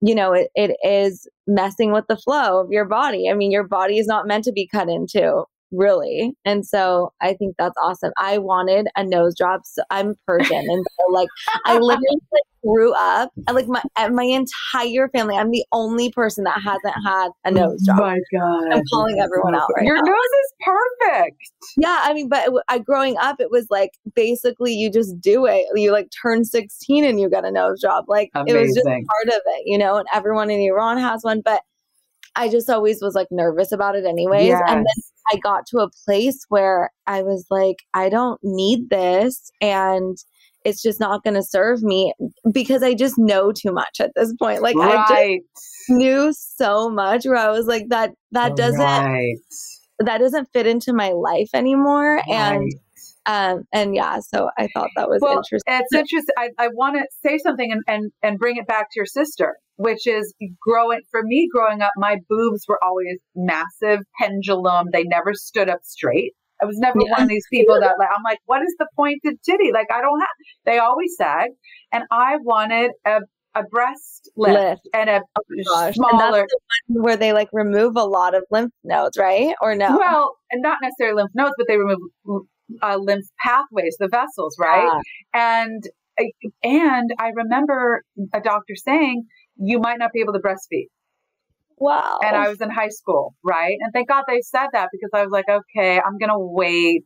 you 0.00 0.14
know 0.14 0.32
it, 0.32 0.50
it 0.54 0.76
is 0.82 1.28
messing 1.46 1.92
with 1.92 2.04
the 2.08 2.16
flow 2.16 2.60
of 2.60 2.70
your 2.70 2.84
body. 2.84 3.28
I 3.30 3.34
mean 3.34 3.50
your 3.50 3.66
body 3.66 3.98
is 3.98 4.06
not 4.06 4.26
meant 4.26 4.44
to 4.44 4.52
be 4.52 4.68
cut 4.68 4.88
into 4.88 5.44
really? 5.72 6.32
And 6.44 6.66
so 6.66 7.12
i 7.20 7.34
think 7.34 7.56
that's 7.58 7.76
awesome. 7.82 8.12
I 8.18 8.38
wanted 8.38 8.88
a 8.96 9.04
nose 9.04 9.34
job 9.34 9.60
so 9.64 9.82
i'm 9.90 10.14
persian 10.26 10.56
and 10.56 10.84
so 10.98 11.12
like 11.12 11.28
i 11.64 11.72
literally 11.78 12.20
like, 12.32 12.42
grew 12.64 12.92
up 12.94 13.30
uh, 13.46 13.52
like 13.52 13.68
my 13.68 13.82
uh, 13.96 14.08
my 14.08 14.24
entire 14.24 15.08
family 15.08 15.36
i'm 15.36 15.50
the 15.50 15.64
only 15.72 16.10
person 16.10 16.44
that 16.44 16.60
hasn't 16.60 16.94
had 17.04 17.28
a 17.44 17.48
oh 17.48 17.50
nose 17.50 17.82
job 17.82 17.98
my 17.98 18.18
god. 18.32 18.72
I'm 18.72 18.82
calling 18.92 19.20
everyone 19.20 19.54
out 19.54 19.68
right 19.76 19.84
your 19.86 19.96
now. 19.96 20.02
nose 20.02 20.16
is 20.16 20.52
perfect. 20.64 21.36
Yeah 21.76 22.00
i 22.02 22.12
mean 22.12 22.28
but 22.28 22.48
it, 22.48 22.52
I, 22.68 22.78
growing 22.78 23.16
up 23.18 23.36
it 23.40 23.50
was 23.50 23.66
like 23.70 23.92
basically 24.14 24.72
you 24.72 24.90
just 24.90 25.20
do 25.20 25.46
it 25.46 25.66
you 25.74 25.92
like 25.92 26.08
turn 26.22 26.44
16 26.44 27.04
and 27.04 27.20
you 27.20 27.30
get 27.30 27.44
a 27.44 27.50
nose 27.50 27.80
job 27.80 28.06
like 28.08 28.30
Amazing. 28.34 28.56
it 28.56 28.60
was 28.60 28.74
just 28.74 28.86
part 28.86 29.28
of 29.28 29.42
it 29.46 29.62
you 29.64 29.78
know 29.78 29.96
and 29.96 30.06
everyone 30.12 30.50
in 30.50 30.60
iran 30.60 30.98
has 30.98 31.22
one 31.22 31.42
but 31.44 31.62
I 32.36 32.48
just 32.48 32.70
always 32.70 33.00
was 33.00 33.14
like 33.14 33.28
nervous 33.30 33.72
about 33.72 33.96
it 33.96 34.04
anyways. 34.04 34.48
Yes. 34.48 34.62
And 34.68 34.78
then 34.78 35.32
I 35.32 35.36
got 35.38 35.66
to 35.68 35.78
a 35.78 35.90
place 36.04 36.38
where 36.48 36.90
I 37.06 37.22
was 37.22 37.46
like, 37.50 37.78
I 37.94 38.08
don't 38.08 38.38
need 38.42 38.90
this. 38.90 39.50
And 39.60 40.16
it's 40.64 40.82
just 40.82 41.00
not 41.00 41.24
going 41.24 41.34
to 41.34 41.42
serve 41.42 41.82
me 41.82 42.12
because 42.52 42.82
I 42.82 42.94
just 42.94 43.16
know 43.18 43.52
too 43.52 43.72
much 43.72 44.00
at 44.00 44.12
this 44.14 44.34
point. 44.34 44.62
Like 44.62 44.76
right. 44.76 44.98
I 44.98 45.40
just 45.56 45.90
knew 45.90 46.32
so 46.32 46.90
much 46.90 47.24
where 47.24 47.36
I 47.36 47.50
was 47.50 47.66
like, 47.66 47.88
that, 47.88 48.12
that 48.32 48.52
oh, 48.52 48.56
doesn't, 48.56 48.80
right. 48.80 49.36
that 50.00 50.18
doesn't 50.18 50.48
fit 50.52 50.66
into 50.66 50.92
my 50.92 51.10
life 51.10 51.50
anymore. 51.54 52.16
Right. 52.16 52.28
And, 52.28 52.72
um, 53.26 53.62
and 53.72 53.94
yeah, 53.94 54.20
so 54.20 54.48
I 54.58 54.68
thought 54.74 54.90
that 54.96 55.08
was 55.08 55.20
well, 55.20 55.38
interesting. 55.38 55.62
It's 55.74 55.92
interesting. 55.92 56.34
I, 56.38 56.48
I 56.58 56.68
want 56.68 56.96
to 56.96 57.06
say 57.24 57.38
something 57.38 57.70
and, 57.72 57.82
and, 57.88 58.12
and 58.22 58.38
bring 58.38 58.56
it 58.56 58.66
back 58.66 58.86
to 58.92 58.96
your 58.96 59.06
sister, 59.06 59.56
which 59.76 60.06
is 60.06 60.32
growing, 60.60 61.00
for 61.10 61.22
me, 61.24 61.48
growing 61.52 61.82
up, 61.82 61.90
my 61.96 62.16
boobs 62.28 62.64
were 62.68 62.78
always 62.82 63.18
massive, 63.34 64.00
pendulum. 64.20 64.86
They 64.92 65.04
never 65.04 65.34
stood 65.34 65.68
up 65.68 65.80
straight. 65.82 66.32
I 66.62 66.64
was 66.64 66.78
never 66.78 66.98
Yeah. 67.04 67.10
one 67.12 67.22
of 67.22 67.28
these 67.28 67.46
people 67.52 67.78
that 67.80 67.96
like, 67.98 68.08
I'm 68.16 68.22
like, 68.24 68.38
what 68.46 68.62
is 68.62 68.74
the 68.78 68.86
pointed 68.96 69.38
titty? 69.44 69.72
Like, 69.72 69.88
I 69.92 70.00
don't 70.00 70.18
have, 70.20 70.28
they 70.64 70.78
always 70.78 71.14
sag. 71.16 71.50
And 71.92 72.04
I 72.10 72.36
wanted 72.42 72.92
a, 73.04 73.18
a 73.54 73.62
breast 73.64 74.30
lift, 74.36 74.54
Lift. 74.58 74.88
and 74.94 75.10
a 75.10 75.20
Oh. 75.36 75.84
And 75.86 75.94
smaller, 75.94 76.38
that's 76.40 76.52
the 76.88 76.94
one 76.94 77.04
where 77.04 77.16
they 77.16 77.32
like 77.34 77.48
remove 77.52 77.96
a 77.96 78.04
lot 78.04 78.34
of 78.34 78.42
lymph 78.50 78.72
nodes, 78.84 79.18
right? 79.18 79.54
Or 79.60 79.74
no? 79.74 79.98
well, 79.98 80.36
and 80.50 80.62
not 80.62 80.78
necessarily 80.82 81.22
lymph 81.22 81.32
nodes, 81.34 81.52
but 81.58 81.66
they 81.68 81.76
remove 81.76 81.98
uh, 82.82 82.96
lymph 82.96 83.26
pathways, 83.40 83.96
the 83.98 84.08
vessels, 84.08 84.56
right? 84.60 84.92
Ah, 84.92 85.00
And 85.34 85.82
and 86.62 87.10
I 87.18 87.28
remember 87.34 88.02
a 88.32 88.40
doctor 88.40 88.74
saying 88.76 89.24
you 89.56 89.78
might 89.78 89.98
not 89.98 90.12
be 90.12 90.20
able 90.20 90.32
to 90.34 90.40
breastfeed. 90.40 90.86
wow. 91.78 92.18
And 92.22 92.36
I 92.36 92.48
was 92.48 92.60
in 92.60 92.70
high 92.70 92.88
school, 92.88 93.34
right? 93.44 93.76
And 93.80 93.92
thank 93.92 94.08
God 94.08 94.24
they 94.28 94.40
said 94.42 94.68
that 94.72 94.88
because 94.92 95.10
I 95.14 95.22
was 95.22 95.30
like, 95.30 95.46
okay, 95.48 96.00
I'm 96.00 96.18
gonna 96.18 96.38
wait. 96.38 97.04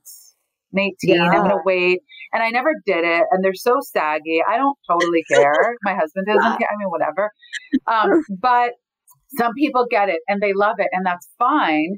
I'm 0.72 0.78
18, 0.78 1.32
I'm 1.34 1.42
gonna 1.42 1.62
wait. 1.64 2.00
And 2.32 2.42
I 2.42 2.50
never 2.50 2.72
did 2.86 3.04
it. 3.04 3.24
And 3.30 3.44
they're 3.44 3.54
so 3.54 3.78
saggy. 3.82 4.40
I 4.48 4.56
don't 4.56 4.78
totally 4.88 5.24
care. 5.30 5.76
My 5.84 5.94
husband 5.94 6.26
doesn't 6.28 6.42
Yeah. 6.42 6.58
care. 6.58 6.68
I 6.70 6.76
mean, 6.78 6.88
whatever. 6.90 7.30
Um, 7.86 8.10
but 8.40 8.72
some 9.38 9.52
people 9.54 9.86
get 9.90 10.08
it 10.08 10.20
and 10.28 10.40
they 10.40 10.52
love 10.54 10.76
it, 10.78 10.88
and 10.92 11.04
that's 11.06 11.28
fine. 11.38 11.96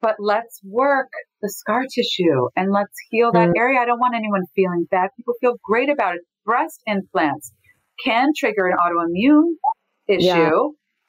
But 0.00 0.16
let's 0.20 0.60
work 0.64 1.08
the 1.42 1.48
scar 1.48 1.82
tissue 1.92 2.48
and 2.56 2.72
let's 2.72 2.94
heal 3.10 3.32
that 3.32 3.48
Mm. 3.48 3.56
area. 3.58 3.80
I 3.80 3.84
don't 3.84 3.98
want 3.98 4.14
anyone 4.14 4.42
feeling 4.54 4.86
bad. 4.90 5.10
People 5.16 5.34
feel 5.40 5.56
great 5.64 5.88
about 5.90 6.14
it. 6.16 6.20
Breast 6.44 6.80
implants 6.86 7.52
can 8.04 8.30
trigger 8.36 8.66
an 8.68 8.76
autoimmune 8.78 9.54
issue. 10.06 10.26
Yeah. 10.26 10.60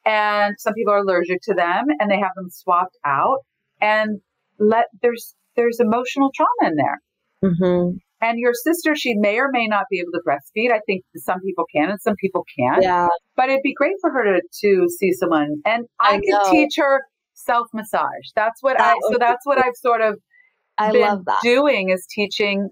And 0.06 0.56
some 0.58 0.74
people 0.74 0.94
are 0.94 1.00
allergic 1.00 1.40
to 1.44 1.54
them 1.54 1.86
and 2.00 2.10
they 2.10 2.18
have 2.20 2.32
them 2.36 2.50
swapped 2.50 2.98
out. 3.06 3.40
And 3.80 4.20
let 4.58 4.86
there's 5.02 5.36
there's 5.56 5.80
emotional 5.80 6.32
trauma 6.36 6.72
in 6.72 6.76
there. 6.76 7.52
hmm 7.52 7.90
And 8.22 8.40
your 8.40 8.54
sister, 8.54 8.96
she 8.96 9.14
may 9.16 9.38
or 9.38 9.50
may 9.52 9.68
not 9.68 9.86
be 9.92 10.00
able 10.00 10.12
to 10.14 10.22
breastfeed. 10.28 10.72
I 10.72 10.80
think 10.86 11.04
some 11.16 11.40
people 11.42 11.66
can 11.74 11.90
and 11.90 12.02
some 12.02 12.16
people 12.16 12.44
can't. 12.58 12.82
Yeah. 12.82 13.08
But 13.36 13.50
it'd 13.50 13.62
be 13.64 13.74
great 13.74 13.96
for 14.02 14.10
her 14.10 14.24
to, 14.24 14.42
to 14.62 14.88
see 14.90 15.14
someone. 15.14 15.62
And 15.66 15.86
I, 16.00 16.16
I 16.16 16.20
can 16.20 16.22
know. 16.30 16.52
teach 16.52 16.74
her 16.78 17.02
self 17.46 17.68
massage. 17.74 18.26
That's 18.36 18.62
what 18.62 18.78
That 18.78 18.96
I 18.96 19.12
so 19.12 19.18
that's 19.20 19.46
what 19.46 19.58
I've 19.58 19.76
sort 19.76 20.02
of 20.02 20.16
I 20.78 20.92
been 20.92 21.02
love 21.02 21.26
that. 21.26 21.38
doing 21.44 21.90
is 21.90 22.06
teaching 22.10 22.70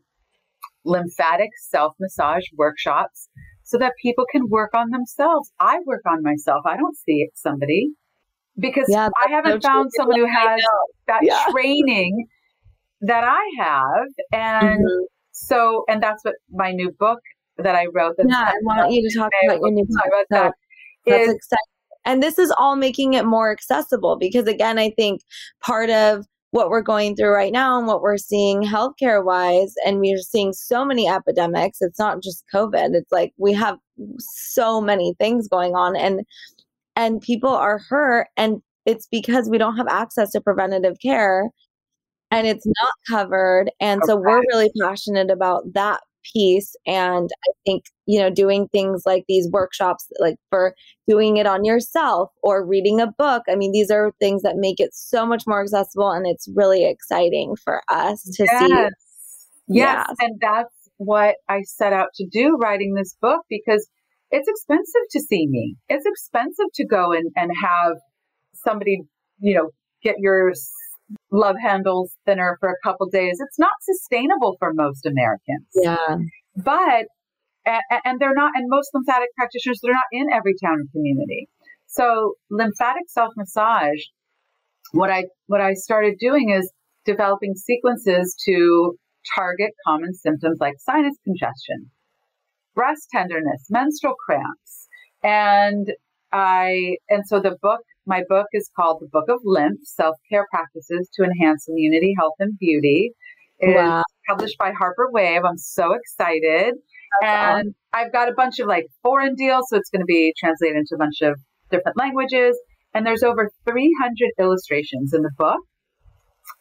lymphatic 0.86 1.49
self 1.69 1.93
massage 1.99 2.43
workshops 2.58 3.27
so 3.63 3.77
that 3.77 3.93
people 4.01 4.25
can 4.32 4.47
work 4.49 4.71
on 4.73 4.91
themselves. 4.91 5.51
I 5.60 5.80
work 5.86 6.01
on 6.08 6.23
myself. 6.23 6.62
I 6.65 6.77
don't 6.77 6.95
see 6.97 7.27
somebody 7.36 7.89
because 8.58 8.86
Yeah, 8.89 9.10
I 9.25 9.30
haven't 9.30 9.62
so 9.62 9.67
found 9.69 9.84
true. 9.93 9.97
someone 9.97 10.19
who 10.19 10.25
has 10.25 10.62
that 11.08 11.19
Yeah. 11.23 11.45
training 11.51 12.27
that 13.01 13.23
I 13.23 13.43
have. 13.60 14.08
And 14.32 14.80
Mhm. 14.86 15.06
so, 15.32 15.84
and 15.89 16.01
that's 16.01 16.23
what 16.23 16.36
my 16.51 16.71
new 16.71 16.91
book 16.97 17.19
that 17.58 17.75
I 17.75 17.88
wrote. 17.93 18.15
That's 18.17 18.30
Yeah, 18.30 18.45
I 18.45 18.53
want 18.63 18.91
you 18.91 19.08
to 19.10 19.17
talk 19.17 19.32
about 19.45 19.60
your 19.60 19.71
new 19.71 19.86
book. 19.86 20.06
about 20.08 20.25
So 20.32 20.36
that. 20.43 20.53
that's 21.06 21.27
Is- 21.27 21.36
exciting. 21.36 21.73
And 22.08 22.24
this 22.24 22.39
is 22.39 22.52
all 22.58 22.76
making 22.78 23.13
it 23.13 23.26
more 23.26 23.52
accessible 23.52 24.17
because, 24.17 24.48
again, 24.48 24.80
I 24.80 24.91
think 24.91 25.22
part 25.62 25.89
of 25.89 26.26
what 26.52 26.70
we're 26.70 26.82
going 26.82 27.15
through 27.15 27.34
right 27.34 27.52
now 27.52 27.78
and 27.78 27.86
what 27.86 28.02
we're 28.02 28.17
seeing 28.17 28.63
healthcare 28.63 29.24
wise, 29.24 29.74
and 29.86 30.00
we're 30.00 30.17
seeing 30.17 30.54
so 30.54 30.86
many 30.86 31.08
epidemics. 31.10 31.80
It's 31.82 32.00
not 32.00 32.24
just 32.24 32.46
COVID. 32.54 32.96
It's 32.96 33.12
like 33.12 33.34
we 33.38 33.54
have 33.54 33.78
so 34.20 34.80
many 34.82 35.13
things 35.20 35.50
going 35.50 35.76
on, 35.76 35.96
and 35.98 36.22
and 36.96 37.22
people 37.22 37.50
are 37.52 37.80
hurt, 37.89 38.28
and 38.38 38.62
it's 38.86 39.08
because 39.12 39.50
we 39.50 39.58
don't 39.58 39.78
have 39.78 39.88
access 39.89 40.32
to 40.32 40.41
preventative 40.41 40.96
care, 41.02 41.50
and 42.32 42.48
it's 42.48 42.65
not 42.65 42.93
covered. 43.10 43.70
And 43.82 44.02
so 44.06 44.15
we're 44.15 44.39
really 44.54 44.72
passionate 44.82 45.30
about 45.30 45.63
that 45.74 46.00
piece 46.34 46.76
and 46.86 47.30
i 47.48 47.52
think 47.66 47.84
you 48.06 48.20
know 48.20 48.30
doing 48.30 48.68
things 48.72 49.04
like 49.06 49.24
these 49.28 49.50
workshops 49.52 50.08
like 50.20 50.36
for 50.50 50.74
doing 51.08 51.38
it 51.38 51.46
on 51.46 51.63
yourself 51.63 52.30
or 52.44 52.66
reading 52.66 53.00
a 53.00 53.08
book 53.18 53.44
i 53.50 53.56
mean 53.56 53.72
these 53.72 53.92
are 53.92 54.12
things 54.20 54.42
that 54.42 54.56
make 54.56 54.80
it 54.80 54.90
so 54.94 55.26
much 55.26 55.44
more 55.48 55.62
accessible 55.62 56.12
and 56.12 56.26
it's 56.26 56.48
really 56.56 56.86
exciting 56.86 57.56
for 57.63 57.82
us 57.90 58.22
to 58.24 58.44
yes. 58.44 58.60
see 58.60 58.74
Yes. 59.68 60.08
Yes. 60.08 60.16
And 60.20 60.40
that's 60.40 60.74
what 60.98 61.36
I 61.50 61.62
set 61.63 61.94
out 61.94 62.10
to 62.16 62.28
do 62.32 62.58
writing 62.62 62.94
this 62.94 63.16
book 63.22 63.42
because 63.50 63.88
it's 64.32 64.48
expensive 64.48 65.02
to 65.12 65.20
see 65.20 65.48
me. 65.48 65.76
It's 65.90 66.06
expensive 66.06 66.66
to 66.76 66.86
go 66.86 67.12
and, 67.12 67.32
and 67.36 67.52
have 67.62 67.98
somebody, 68.54 69.04
you 69.40 69.56
know, 69.56 69.70
get 70.04 70.16
your 70.20 70.54
love 71.32 71.56
handles 71.62 72.15
thinner 72.26 72.58
for 72.60 72.70
a 72.70 72.88
couple 72.88 73.08
days. 73.08 73.38
It's 73.39 73.60
not 73.60 73.72
sustainable 73.82 74.56
for 74.60 74.74
most 74.74 75.06
Americans. 75.06 75.67
yeah 75.74 76.17
But, 76.56 77.06
and, 77.65 77.82
and 78.06 78.20
they're 78.20 78.34
not, 78.34 78.52
and 78.56 78.65
most 78.67 78.89
lymphatic 78.93 79.30
practitioners, 79.36 79.80
they're 79.82 79.93
not 79.93 80.04
in 80.12 80.28
every 80.34 80.56
town 80.63 80.76
and 80.80 80.91
community. 80.91 81.50
So 81.88 82.34
lymphatic 82.50 83.04
self 83.08 83.34
massage, 83.38 84.02
what 84.91 85.10
I, 85.10 85.26
what 85.48 85.62
I 85.62 85.74
started 85.74 86.15
doing 86.20 86.50
is 86.50 86.72
developing 87.06 87.56
sequences 87.56 88.36
to 88.46 88.98
target 89.36 89.72
common 89.86 90.13
symptoms 90.13 90.58
like 90.60 90.76
sinus 90.80 91.15
congestion, 91.24 91.89
breast 92.76 93.08
tenderness, 93.12 93.65
menstrual 93.70 94.15
cramps. 94.26 94.88
And 95.24 95.88
I, 96.32 96.98
and 97.10 97.24
so 97.26 97.40
the 97.40 97.58
book, 97.62 97.82
my 98.06 98.24
book 98.28 98.48
is 98.54 98.70
called 98.76 99.02
The 99.02 99.08
Book 99.12 99.26
of 99.30 99.40
Lymph, 99.44 99.80
Self-Care 99.84 100.46
Practices 100.52 101.10
to 101.16 101.24
Enhance 101.24 101.68
Immunity, 101.68 102.13
Health, 102.18 102.36
and 102.40 102.58
Beauty. 102.58 103.12
It 103.60 103.70
is 103.70 103.76
wow 103.76 104.04
published 104.28 104.58
by 104.58 104.72
Harper 104.78 105.10
Wave. 105.12 105.42
I'm 105.46 105.58
so 105.58 105.94
excited. 105.94 106.76
That's 107.22 107.58
and 107.58 107.76
I've 107.94 108.12
got 108.12 108.30
a 108.30 108.34
bunch 108.34 108.60
of 108.60 108.68
like 108.68 108.86
foreign 109.02 109.36
deals, 109.36 109.66
so 109.70 109.78
it's 109.78 109.89
going 109.89 110.01
to 110.01 110.06
be 110.06 110.34
translated 110.38 110.78
into 110.78 110.95
a 110.95 110.97
bunch 110.97 111.22
of 111.22 111.39
different 111.72 111.97
languages. 111.97 112.58
And 112.93 113.06
there's 113.06 113.24
over 113.24 113.49
300 113.66 114.32
illustrations 114.39 115.14
in 115.14 115.22
the 115.22 115.32
book. 115.38 115.60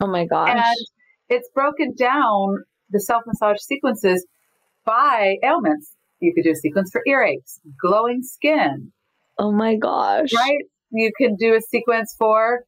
oh 0.00 0.06
my 0.06 0.26
gosh 0.26 0.50
And 0.50 0.76
it's 1.28 1.48
broken 1.54 1.94
down 1.98 2.58
the 2.90 3.00
self 3.00 3.22
massage 3.26 3.60
sequences 3.60 4.26
by 4.84 5.36
ailments. 5.42 5.92
You 6.20 6.32
could 6.34 6.44
do 6.44 6.52
a 6.52 6.56
sequence 6.56 6.90
for 6.92 7.02
earaches, 7.06 7.60
glowing 7.80 8.22
skin, 8.22 8.92
oh 9.38 9.52
my 9.52 9.76
gosh 9.76 10.32
right? 10.34 10.64
You 10.90 11.10
can 11.18 11.36
do 11.36 11.54
a 11.54 11.60
sequence 11.60 12.14
for 12.18 12.64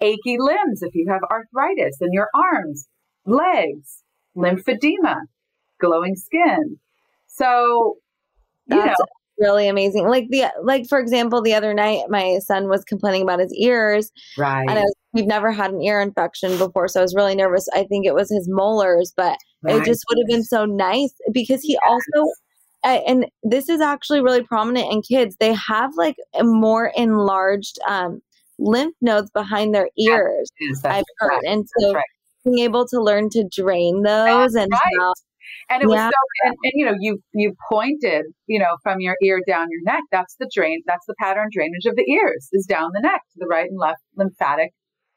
achy 0.00 0.36
limbs 0.38 0.82
if 0.82 0.94
you 0.94 1.06
have 1.10 1.22
arthritis 1.30 1.96
in 2.00 2.08
your 2.12 2.28
arms, 2.34 2.88
legs, 3.26 4.02
lymphedema, 4.36 5.16
glowing 5.80 6.16
skin. 6.16 6.78
So, 7.26 7.98
you 8.66 8.76
That's 8.76 8.98
know, 8.98 9.06
really 9.38 9.66
amazing 9.66 10.06
like 10.06 10.28
the 10.30 10.44
like 10.62 10.88
for 10.88 11.00
example 11.00 11.42
the 11.42 11.54
other 11.54 11.74
night 11.74 12.04
my 12.08 12.38
son 12.38 12.68
was 12.68 12.84
complaining 12.84 13.22
about 13.22 13.40
his 13.40 13.52
ears 13.54 14.12
right, 14.38 14.60
and 14.60 14.78
I 14.78 14.82
was, 14.82 14.94
we've 15.12 15.26
never 15.26 15.50
had 15.50 15.72
an 15.72 15.82
ear 15.82 16.00
infection 16.00 16.56
before 16.56 16.86
so 16.86 17.00
i 17.00 17.02
was 17.02 17.16
really 17.16 17.34
nervous 17.34 17.66
i 17.74 17.82
think 17.82 18.06
it 18.06 18.14
was 18.14 18.30
his 18.30 18.48
molars 18.48 19.12
but 19.16 19.36
Right. 19.64 19.76
It 19.76 19.84
just 19.86 20.04
would 20.08 20.18
have 20.18 20.26
been 20.28 20.44
so 20.44 20.66
nice 20.66 21.14
because 21.32 21.62
he 21.62 21.72
yes. 21.72 21.80
also 21.88 22.30
and 22.84 23.26
this 23.42 23.68
is 23.68 23.80
actually 23.80 24.20
really 24.20 24.42
prominent 24.42 24.92
in 24.92 25.02
kids. 25.02 25.36
They 25.40 25.54
have 25.54 25.92
like 25.96 26.16
more 26.40 26.92
enlarged 26.96 27.78
um, 27.88 28.20
lymph 28.58 28.94
nodes 29.00 29.30
behind 29.30 29.74
their 29.74 29.88
ears. 29.98 30.50
I've 30.84 31.04
heard, 31.18 31.28
right. 31.28 31.42
and 31.46 31.66
so 31.78 31.94
right. 31.94 32.04
being 32.44 32.58
able 32.60 32.86
to 32.88 33.00
learn 33.00 33.30
to 33.30 33.48
drain 33.50 34.02
those 34.02 34.52
that's 34.52 34.64
and 34.64 34.70
right. 34.70 34.80
how, 35.00 35.12
and 35.70 35.82
it 35.82 35.86
was 35.86 35.98
so, 35.98 36.10
and, 36.44 36.54
and, 36.62 36.72
you 36.74 36.84
know, 36.84 36.94
you 37.00 37.18
you 37.32 37.54
pointed, 37.70 38.26
you 38.46 38.58
know, 38.58 38.76
from 38.82 39.00
your 39.00 39.16
ear 39.22 39.40
down 39.46 39.68
your 39.70 39.82
neck. 39.84 40.02
That's 40.12 40.36
the 40.38 40.50
drain. 40.54 40.82
That's 40.86 41.06
the 41.06 41.14
pattern 41.18 41.48
drainage 41.52 41.86
of 41.86 41.96
the 41.96 42.04
ears 42.10 42.48
is 42.52 42.66
down 42.66 42.90
the 42.92 43.00
neck 43.00 43.22
to 43.32 43.38
the 43.38 43.46
right 43.46 43.68
and 43.68 43.78
left 43.78 44.02
lymphatic, 44.16 44.72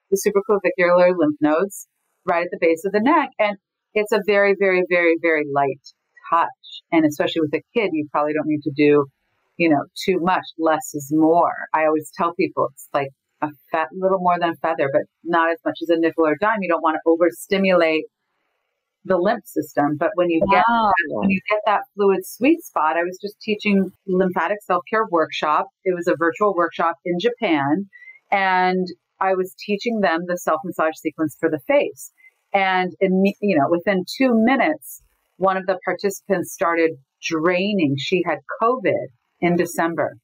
the 0.10 0.18
supraclavicular 0.18 1.14
lymph 1.18 1.38
nodes, 1.42 1.88
right 2.26 2.46
at 2.46 2.52
the 2.52 2.60
base 2.62 2.84
of 2.86 2.94
the 2.94 3.02
neck, 3.02 3.30
and 3.40 3.58
it's 3.94 4.12
a 4.12 4.22
very, 4.26 4.56
very, 4.58 4.84
very, 4.90 5.18
very 5.22 5.44
light 5.54 5.82
touch. 6.32 6.84
And 6.92 7.06
especially 7.06 7.42
with 7.42 7.54
a 7.54 7.64
kid, 7.74 7.90
you 7.94 8.08
probably 8.12 8.34
don't 8.34 8.48
need 8.48 8.64
to 8.64 8.72
do, 8.76 9.06
you 9.58 9.70
know, 9.70 9.86
too 10.06 10.20
much. 10.22 10.46
Less 10.58 10.94
is 10.94 11.12
more. 11.12 11.54
I 11.74 11.86
always 11.86 12.12
tell 12.16 12.34
people 12.36 12.70
it's 12.72 12.88
like 12.94 13.10
a 13.42 13.50
fat, 13.72 13.88
little 13.92 14.20
more 14.20 14.38
than 14.40 14.52
a 14.52 14.56
feather, 14.56 14.90
but 14.92 15.04
not 15.24 15.52
as 15.52 15.60
much 15.66 15.78
as 15.82 15.90
a 15.90 16.00
nickel 16.00 16.26
or 16.26 16.36
dime. 16.40 16.62
You 16.62 16.70
don't 16.70 16.82
want 16.82 16.96
to 16.96 17.10
overstimulate 17.10 18.06
the 19.08 19.18
lymph 19.18 19.46
system. 19.46 19.98
But 19.98 20.12
when 20.16 20.30
you 20.30 20.42
get 20.52 20.64
wow. 20.68 20.92
when 21.10 21.30
you 21.30 21.40
get 21.50 21.62
that 21.66 21.82
fluid 21.96 22.26
sweet 22.26 22.64
spot, 22.64 22.98
I 22.98 23.04
was 23.04 23.18
just 23.22 23.40
teaching 23.42 23.92
lymphatic 24.06 24.58
self 24.64 24.84
care 24.90 25.06
workshop. 25.10 25.68
It 25.84 25.96
was 25.96 26.08
a 26.08 26.16
virtual 26.18 26.54
workshop 26.56 26.96
in 27.06 27.18
Japan, 27.20 27.90
and 28.32 28.86
I 29.20 29.34
was 29.34 29.56
teaching 29.66 30.02
them 30.02 30.22
the 30.28 30.38
self 30.38 30.62
massage 30.64 30.96
sequence 30.98 31.36
for 31.40 31.50
the 31.50 31.60
face. 31.68 32.12
And 32.54 32.94
in, 33.00 33.24
you 33.42 33.58
know, 33.58 33.68
within 33.70 34.06
two 34.18 34.32
minutes, 34.34 35.02
one 35.38 35.58
of 35.58 35.66
the 35.66 35.80
participants 35.86 36.54
started 36.54 36.92
draining. 37.22 37.96
She 37.98 38.24
had 38.26 38.40
COVID 38.62 39.08
in 39.40 39.56
December. 39.56 40.18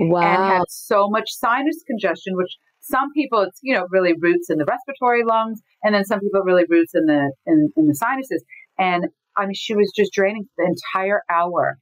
Wow. 0.00 0.20
And 0.20 0.52
had 0.52 0.62
so 0.68 1.08
much 1.08 1.30
sinus 1.30 1.82
congestion, 1.86 2.36
which 2.36 2.56
some 2.80 3.12
people 3.14 3.40
it's 3.40 3.58
you 3.62 3.74
know 3.74 3.86
really 3.90 4.12
roots 4.20 4.50
in 4.50 4.58
the 4.58 4.64
respiratory 4.64 5.24
lungs, 5.24 5.60
and 5.82 5.94
then 5.94 6.04
some 6.04 6.20
people 6.20 6.42
really 6.42 6.64
roots 6.68 6.94
in 6.94 7.06
the 7.06 7.32
in, 7.46 7.72
in 7.76 7.86
the 7.86 7.94
sinuses. 7.94 8.44
And 8.78 9.06
I 9.36 9.46
mean, 9.46 9.54
she 9.54 9.74
was 9.74 9.92
just 9.94 10.12
draining 10.12 10.48
the 10.58 10.66
entire 10.66 11.22
hour. 11.30 11.78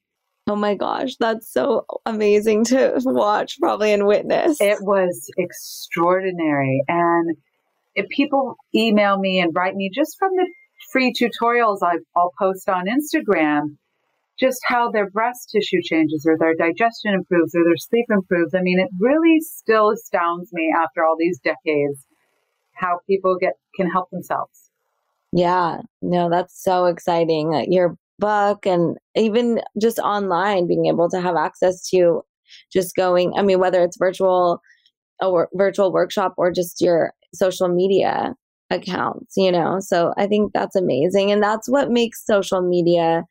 Oh 0.47 0.57
my 0.57 0.75
gosh, 0.75 1.17
that's 1.19 1.51
so 1.51 1.87
amazing 2.05 2.65
to 2.67 3.01
watch, 3.05 3.59
probably 3.61 3.93
and 3.93 4.07
witness. 4.07 4.61
It 4.61 4.79
was 4.83 5.31
extraordinary, 5.37 6.83
and 6.87 7.37
if 7.95 8.09
people 8.09 8.57
email 8.75 9.19
me 9.19 9.41
and 9.41 9.53
write 9.55 9.75
me 9.75 9.91
just 9.93 10.17
from 10.19 10.31
the 10.35 10.47
free 10.95 11.13
tutorials 11.13 11.79
I, 11.83 11.97
I'll 12.17 12.33
post 12.39 12.69
on 12.69 12.85
Instagram, 12.87 13.77
just 14.39 14.61
how 14.65 14.93
their 14.93 15.11
breast 15.11 15.51
tissue 15.53 15.83
changes 15.83 16.25
or 16.27 16.37
their 16.39 16.55
digestion 16.55 17.15
improves 17.15 17.53
or 17.55 17.65
their 17.65 17.77
sleep 17.77 18.07
improves. 18.11 18.55
I 18.55 18.61
mean, 18.63 18.79
it 18.79 18.89
really 19.01 19.41
still 19.41 19.91
astounds 19.91 20.51
me 20.53 20.73
after 20.77 21.05
all 21.05 21.17
these 21.19 21.41
decades 21.43 22.07
how 22.75 23.01
people 23.09 23.37
get 23.41 23.55
can 23.77 23.91
help 23.91 24.09
themselves. 24.11 24.71
Yeah, 25.33 25.81
no, 26.01 26.31
that's 26.31 26.63
so 26.63 26.85
exciting. 26.87 27.67
Your 27.69 27.97
book 28.21 28.65
and 28.65 28.97
even 29.17 29.61
just 29.81 29.99
online 29.99 30.69
being 30.69 30.87
able 30.87 31.11
to 31.11 31.21
have 31.21 31.35
access 31.35 31.89
to 31.91 32.23
just 32.73 32.95
going, 32.95 33.33
I 33.37 33.43
mean, 33.43 33.59
whether 33.59 33.83
it's 33.83 33.97
virtual 33.97 34.61
or 35.21 35.49
virtual 35.55 35.93
workshop 35.93 36.35
or 36.37 36.53
just 36.53 36.81
your 36.81 37.13
social 37.33 37.69
media 37.69 38.37
accounts, 38.71 39.35
you 39.37 39.53
know? 39.53 39.79
So 39.81 40.13
I 40.17 40.27
think 40.27 40.53
that's 40.53 40.77
amazing. 40.77 41.31
And 41.31 41.43
that's 41.43 41.69
what 41.69 41.91
makes 41.91 42.25
social 42.25 42.61
media 42.61 43.25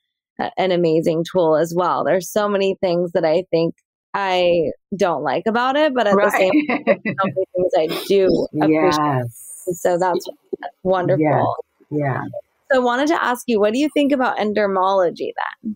an 0.58 0.72
amazing 0.72 1.24
tool 1.32 1.56
as 1.56 1.74
well. 1.76 2.04
There's 2.04 2.30
so 2.30 2.48
many 2.48 2.76
things 2.82 3.12
that 3.14 3.26
I 3.26 3.44
think 3.52 3.76
I 4.14 4.72
don't 4.96 5.24
like 5.24 5.44
about 5.48 5.76
it, 5.76 5.94
but 5.94 6.08
at 6.08 6.16
right. 6.16 6.32
the 6.32 6.38
same 6.38 6.68
time, 6.68 6.84
so 6.86 7.46
things 7.56 7.72
I 7.78 8.04
do 8.08 8.48
appreciate. 8.54 8.72
Yes. 8.72 9.80
So 9.82 9.98
that's 9.98 10.28
wonderful. 10.84 11.56
Yeah. 11.90 12.22
So 12.72 12.82
I 12.82 12.84
wanted 12.84 13.08
to 13.08 13.24
ask 13.24 13.44
you, 13.48 13.60
what 13.60 13.74
do 13.74 13.80
you 13.80 13.90
think 13.94 14.12
about 14.12 14.38
endermology 14.38 15.34
then? 15.64 15.76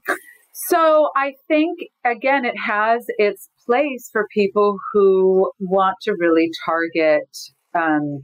So 0.69 1.09
I 1.15 1.33
think 1.47 1.79
again, 2.03 2.45
it 2.45 2.55
has 2.57 3.05
its 3.17 3.49
place 3.65 4.09
for 4.11 4.27
people 4.33 4.77
who 4.91 5.51
want 5.59 5.97
to 6.01 6.15
really 6.17 6.49
target 6.65 7.37
um, 7.75 8.23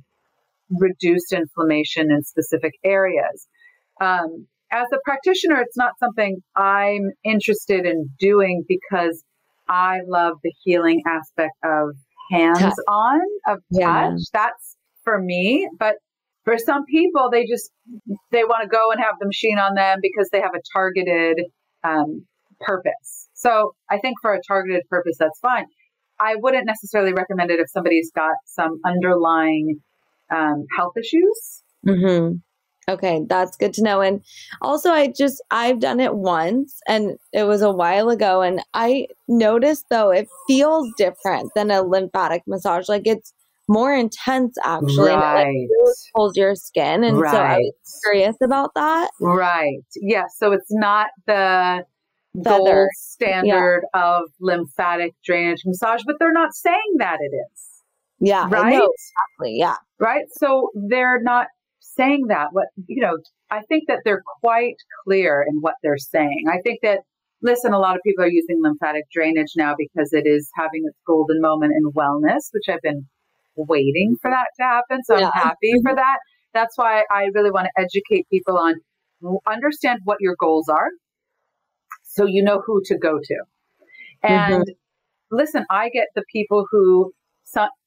reduced 0.79 1.33
inflammation 1.33 2.11
in 2.11 2.23
specific 2.23 2.73
areas. 2.83 3.47
Um, 4.01 4.47
as 4.71 4.87
a 4.93 4.97
practitioner, 5.05 5.61
it's 5.61 5.77
not 5.77 5.91
something 5.99 6.37
I'm 6.55 7.11
interested 7.23 7.85
in 7.85 8.09
doing 8.19 8.63
because 8.67 9.23
I 9.69 9.99
love 10.07 10.33
the 10.43 10.51
healing 10.63 11.01
aspect 11.07 11.53
of 11.63 11.89
hands 12.31 12.75
on, 12.87 13.21
of 13.47 13.59
yeah. 13.69 14.09
touch. 14.09 14.21
That's 14.33 14.77
for 15.03 15.21
me. 15.21 15.69
But 15.77 15.95
for 16.43 16.57
some 16.57 16.85
people, 16.85 17.29
they 17.31 17.45
just, 17.45 17.71
they 18.31 18.43
want 18.43 18.63
to 18.63 18.67
go 18.67 18.91
and 18.91 18.99
have 18.99 19.15
the 19.19 19.27
machine 19.27 19.59
on 19.59 19.75
them 19.75 19.99
because 20.01 20.29
they 20.31 20.41
have 20.41 20.55
a 20.55 20.61
targeted 20.73 21.39
um, 21.83 22.25
purpose. 22.59 23.29
So 23.33 23.75
I 23.89 23.99
think 23.99 24.15
for 24.21 24.33
a 24.33 24.39
targeted 24.47 24.83
purpose, 24.89 25.17
that's 25.19 25.39
fine. 25.39 25.65
I 26.19 26.35
wouldn't 26.37 26.65
necessarily 26.65 27.13
recommend 27.13 27.51
it 27.51 27.59
if 27.59 27.69
somebody's 27.69 28.11
got 28.15 28.35
some 28.45 28.79
underlying 28.85 29.79
um, 30.33 30.65
health 30.77 30.93
issues. 30.97 31.63
Mm-hmm. 31.87 32.35
Okay, 32.89 33.21
that's 33.29 33.55
good 33.55 33.73
to 33.75 33.83
know. 33.83 34.01
And 34.01 34.21
also, 34.61 34.91
I 34.91 35.07
just, 35.07 35.41
I've 35.51 35.79
done 35.79 36.01
it 36.01 36.15
once 36.15 36.81
and 36.85 37.17
it 37.31 37.43
was 37.43 37.61
a 37.61 37.71
while 37.71 38.09
ago. 38.09 38.41
And 38.41 38.61
I 38.73 39.07
noticed 39.29 39.85
though, 39.89 40.11
it 40.11 40.27
feels 40.47 40.91
different 40.97 41.51
than 41.55 41.71
a 41.71 41.81
lymphatic 41.81 42.43
massage. 42.45 42.89
Like 42.89 43.03
it's 43.05 43.33
more 43.69 43.95
intense 43.95 44.57
actually. 44.65 45.11
Right. 45.11 45.47
And 45.47 45.55
it 45.55 45.69
like 45.85 45.95
pulls 46.13 46.35
your 46.35 46.55
skin. 46.55 47.05
And 47.05 47.19
right. 47.19 47.31
so 47.31 47.37
I 47.37 47.57
was 47.57 47.99
curious 48.03 48.35
about 48.43 48.71
that. 48.75 49.11
Right. 49.21 49.79
Yes. 49.95 50.01
Yeah, 50.01 50.23
so 50.35 50.51
it's 50.51 50.71
not 50.71 51.07
the 51.25 51.85
Feather. 52.43 52.57
gold 52.57 52.89
standard 52.95 53.83
yeah. 53.95 54.15
of 54.17 54.23
lymphatic 54.41 55.13
drainage 55.23 55.61
massage, 55.65 56.01
but 56.05 56.15
they're 56.19 56.33
not 56.33 56.53
saying 56.53 56.95
that 56.97 57.19
it 57.21 57.33
is. 57.33 57.72
Yeah. 58.23 58.47
Right. 58.49 58.81
exactly. 58.81 59.57
Yeah. 59.57 59.75
Right. 59.99 60.25
So 60.31 60.69
they're 60.87 61.21
not 61.21 61.47
saying 61.81 62.27
that. 62.29 62.47
What, 62.53 62.67
you 62.87 63.01
know, 63.01 63.17
I 63.51 63.61
think 63.67 63.83
that 63.89 63.99
they're 64.05 64.23
quite 64.41 64.77
clear 65.03 65.45
in 65.47 65.57
what 65.57 65.75
they're 65.83 65.97
saying. 65.97 66.45
I 66.49 66.61
think 66.63 66.79
that, 66.83 66.99
listen, 67.41 67.73
a 67.73 67.79
lot 67.79 67.95
of 67.95 68.01
people 68.05 68.23
are 68.23 68.29
using 68.29 68.61
lymphatic 68.63 69.03
drainage 69.11 69.53
now 69.57 69.75
because 69.77 70.13
it 70.13 70.25
is 70.25 70.49
having 70.55 70.83
its 70.85 70.97
golden 71.05 71.41
moment 71.41 71.73
in 71.77 71.91
wellness, 71.91 72.47
which 72.53 72.69
I've 72.69 72.81
been 72.81 73.05
waiting 73.57 74.15
for 74.21 74.31
that 74.31 74.47
to 74.57 74.63
happen. 74.63 75.03
So 75.03 75.19
yeah. 75.19 75.29
I'm 75.35 75.41
happy 75.41 75.73
for 75.83 75.93
that. 75.95 76.19
That's 76.53 76.77
why 76.77 77.03
I 77.11 77.29
really 77.33 77.51
want 77.51 77.67
to 77.67 77.81
educate 77.81 78.25
people 78.31 78.57
on 78.57 78.75
understand 79.47 79.99
what 80.03 80.17
your 80.19 80.35
goals 80.37 80.67
are 80.67 80.89
so 82.03 82.25
you 82.25 82.43
know 82.43 82.61
who 82.65 82.81
to 82.85 82.97
go 82.97 83.19
to. 83.23 83.35
And 84.21 84.63
mm-hmm. 84.63 85.35
listen, 85.35 85.65
I 85.69 85.89
get 85.89 86.07
the 86.13 86.23
people 86.31 86.65
who 86.69 87.13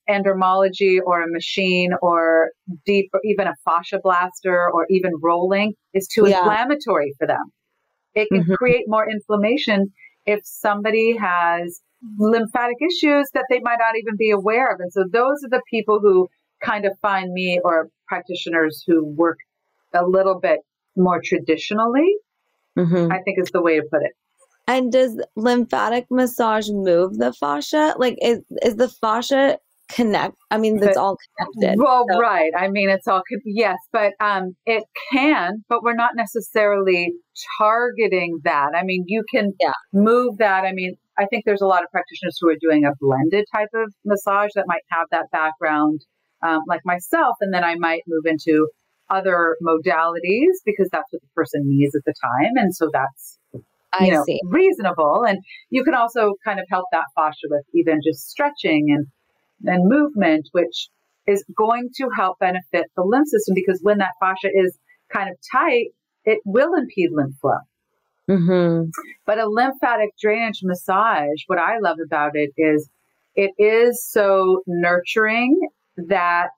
endermology 0.09 1.01
or 1.01 1.23
a 1.23 1.31
machine 1.31 1.93
or 2.01 2.51
deep 2.85 3.11
or 3.13 3.21
even 3.25 3.47
a 3.47 3.55
fascia 3.65 3.99
blaster 4.03 4.69
or 4.73 4.87
even 4.91 5.13
rolling 5.23 5.75
is 5.95 6.09
too 6.09 6.29
yeah. 6.29 6.39
inflammatory 6.39 7.13
for 7.19 7.27
them. 7.27 7.53
It 8.15 8.29
can 8.33 8.45
mm-hmm. 8.45 8.55
create 8.55 8.85
more 8.87 9.09
inflammation 9.09 9.93
if 10.25 10.41
somebody 10.45 11.17
has 11.17 11.83
lymphatic 12.19 12.77
issues 12.81 13.29
that 13.35 13.45
they 13.51 13.61
might 13.61 13.79
not 13.79 13.97
even 13.99 14.17
be 14.17 14.31
aware 14.31 14.73
of. 14.73 14.81
And 14.81 14.93
so 14.93 15.05
those 15.11 15.43
are 15.45 15.51
the 15.51 15.63
people 15.71 16.01
who 16.01 16.29
kind 16.63 16.85
of 16.85 16.93
find 17.01 17.33
me 17.33 17.61
or 17.65 17.89
practitioners 18.09 18.83
who 18.87 19.05
work 19.05 19.39
a 19.95 20.05
little 20.05 20.39
bit 20.41 20.61
more 20.97 21.21
traditionally, 21.23 22.17
mm-hmm. 22.79 23.13
I 23.13 23.21
think 23.23 23.39
is 23.39 23.51
the 23.51 23.63
way 23.63 23.77
to 23.77 23.87
put 23.91 24.03
it. 24.03 24.13
And 24.69 24.91
does 24.91 25.21
lymphatic 25.37 26.07
massage 26.11 26.69
move 26.71 27.19
the 27.19 27.33
fascia? 27.33 27.95
Like, 27.99 28.19
is 28.21 28.41
is 28.63 28.77
the 28.77 28.89
fascia 28.89 29.59
connect? 29.89 30.37
I 30.51 30.59
mean, 30.59 30.83
it's 30.83 30.97
all 30.97 31.17
connected. 31.37 31.79
Well, 31.79 32.05
so. 32.11 32.19
right. 32.19 32.51
I 32.57 32.69
mean, 32.69 32.89
it's 32.89 33.07
all 33.07 33.23
yes, 33.45 33.77
but 33.93 34.13
um, 34.21 34.57
it 34.67 34.85
can, 35.13 35.65
but 35.69 35.83
we're 35.83 35.95
not 35.95 36.13
necessarily 36.15 37.13
targeting 37.59 38.41
that. 38.45 38.71
I 38.75 38.83
mean, 38.83 39.05
you 39.07 39.25
can 39.33 39.53
yeah. 39.61 39.73
move 39.93 40.39
that. 40.39 40.65
I 40.65 40.73
mean, 40.73 40.97
I 41.19 41.27
think 41.27 41.45
there's 41.45 41.63
a 41.63 41.67
lot 41.67 41.83
of 41.83 41.91
practitioners 41.91 42.37
who 42.41 42.49
are 42.51 42.57
doing 42.61 42.85
a 42.85 42.93
blended 43.01 43.47
type 43.55 43.71
of 43.75 43.93
massage 44.05 44.51
that 44.55 44.65
might 44.67 44.83
have 44.91 45.07
that 45.11 45.27
background, 45.33 46.01
um, 46.43 46.61
like 46.69 46.83
myself, 46.85 47.37
and 47.41 47.53
then 47.53 47.65
I 47.65 47.75
might 47.77 48.03
move 48.07 48.25
into 48.27 48.69
other 49.09 49.57
modalities 49.63 50.57
because 50.65 50.89
that's 50.91 51.11
what 51.11 51.23
the 51.23 51.29
person 51.35 51.63
needs 51.65 51.95
at 51.95 52.03
the 52.05 52.15
time, 52.21 52.53
and 52.57 52.75
so 52.75 52.91
that's 52.93 53.39
you 54.01 54.13
know, 54.13 54.25
see. 54.25 54.41
reasonable. 54.45 55.25
And 55.27 55.39
you 55.71 55.85
can 55.85 55.95
also 55.95 56.35
kind 56.45 56.61
of 56.61 56.67
help 56.71 56.87
that 56.93 57.05
fascia 57.15 57.47
with 57.49 57.65
even 57.75 58.01
just 58.05 58.29
stretching 58.29 58.87
and, 58.91 59.07
and 59.65 59.89
movement, 59.89 60.49
which 60.53 60.89
is 61.27 61.45
going 61.57 61.91
to 61.97 62.09
help 62.17 62.39
benefit 62.39 62.87
the 62.97 63.03
lymph 63.03 63.29
system 63.29 63.55
because 63.55 63.81
when 63.83 63.99
that 63.99 64.13
fascia 64.21 64.49
is 64.53 64.79
kind 65.13 65.29
of 65.29 65.37
tight, 65.53 65.87
it 66.25 66.41
will 66.45 66.75
impede 66.75 67.11
lymph 67.13 67.37
flow. 67.41 67.59
Mm-hmm. 68.29 68.91
But 69.25 69.39
a 69.39 69.49
lymphatic 69.49 70.11
drainage 70.21 70.61
massage, 70.63 71.43
what 71.47 71.59
I 71.59 71.79
love 71.79 71.99
about 72.05 72.33
it 72.35 72.51
is 72.57 72.89
it 73.35 73.53
is 73.59 74.05
so 74.05 74.63
nurturing 74.67 75.59
that 75.97 76.51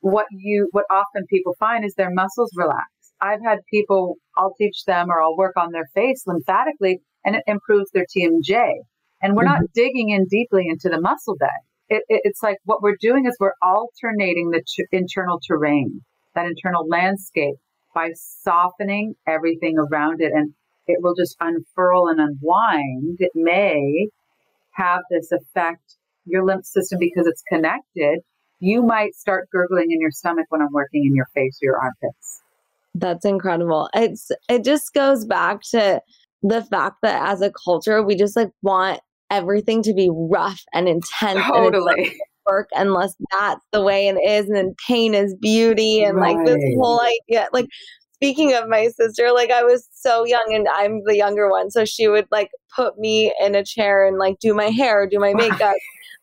what 0.00 0.26
you 0.30 0.68
what 0.72 0.84
often 0.90 1.26
people 1.28 1.54
find 1.58 1.84
is 1.84 1.94
their 1.94 2.12
muscles 2.12 2.50
relax. 2.54 2.86
I've 3.20 3.42
had 3.42 3.58
people 3.70 4.16
I'll 4.36 4.54
teach 4.56 4.84
them 4.84 5.10
or 5.10 5.20
I'll 5.20 5.36
work 5.36 5.56
on 5.56 5.72
their 5.72 5.88
face 5.94 6.22
lymphatically 6.26 7.00
and 7.24 7.36
it 7.36 7.42
improves 7.46 7.90
their 7.90 8.04
TMJ. 8.04 8.72
And 9.20 9.34
we're 9.34 9.44
mm-hmm. 9.44 9.62
not 9.62 9.72
digging 9.74 10.10
in 10.10 10.26
deeply 10.26 10.66
into 10.68 10.88
the 10.88 11.00
muscle 11.00 11.36
bed. 11.36 11.50
It, 11.88 12.02
it, 12.08 12.22
it's 12.24 12.42
like 12.42 12.58
what 12.64 12.82
we're 12.82 12.96
doing 13.00 13.26
is 13.26 13.36
we're 13.38 13.52
alternating 13.62 14.50
the 14.50 14.62
internal 14.92 15.40
terrain, 15.46 16.02
that 16.34 16.46
internal 16.46 16.86
landscape 16.88 17.56
by 17.94 18.10
softening 18.14 19.14
everything 19.26 19.76
around 19.78 20.20
it 20.20 20.32
and 20.32 20.52
it 20.86 20.98
will 21.02 21.14
just 21.14 21.36
unfurl 21.40 22.08
and 22.08 22.20
unwind. 22.20 23.16
It 23.18 23.32
may 23.34 24.08
have 24.72 25.00
this 25.10 25.32
effect, 25.32 25.96
your 26.24 26.44
lymph 26.44 26.64
system, 26.64 26.98
because 27.00 27.26
it's 27.26 27.42
connected. 27.48 28.20
You 28.60 28.82
might 28.82 29.14
start 29.14 29.48
gurgling 29.50 29.90
in 29.90 30.00
your 30.00 30.10
stomach 30.10 30.46
when 30.48 30.62
I'm 30.62 30.72
working 30.72 31.04
in 31.04 31.14
your 31.14 31.26
face 31.34 31.58
or 31.62 31.66
your 31.66 31.78
armpits. 31.78 32.42
That's 32.94 33.24
incredible. 33.24 33.90
It's 33.94 34.30
it 34.48 34.64
just 34.64 34.94
goes 34.94 35.26
back 35.26 35.60
to 35.72 36.00
the 36.42 36.62
fact 36.62 36.96
that 37.02 37.28
as 37.28 37.42
a 37.42 37.50
culture, 37.64 38.02
we 38.02 38.16
just 38.16 38.36
like 38.36 38.50
want 38.62 39.00
everything 39.30 39.82
to 39.82 39.94
be 39.94 40.10
rough 40.12 40.62
and 40.72 40.88
intense. 40.88 41.44
Totally. 41.46 42.04
And 42.04 42.14
work 42.46 42.68
unless 42.72 43.14
that's 43.32 43.64
the 43.72 43.82
way 43.82 44.08
it 44.08 44.16
is. 44.26 44.46
And 44.46 44.56
then 44.56 44.74
pain 44.86 45.14
is 45.14 45.34
beauty. 45.34 46.02
And 46.02 46.16
right. 46.16 46.36
like 46.36 46.46
this 46.46 46.62
whole 46.78 47.00
idea, 47.00 47.48
like 47.52 47.66
speaking 48.14 48.54
of 48.54 48.68
my 48.68 48.88
sister, 48.88 49.32
like 49.32 49.50
I 49.50 49.62
was 49.62 49.88
so 49.92 50.24
young 50.24 50.52
and 50.52 50.66
I'm 50.72 51.02
the 51.04 51.16
younger 51.16 51.50
one. 51.50 51.70
So 51.70 51.84
she 51.84 52.08
would 52.08 52.26
like 52.30 52.50
put 52.74 52.98
me 52.98 53.32
in 53.40 53.54
a 53.54 53.64
chair 53.64 54.06
and 54.06 54.18
like 54.18 54.38
do 54.38 54.54
my 54.54 54.66
hair, 54.66 55.06
do 55.06 55.18
my 55.18 55.34
makeup. 55.36 55.74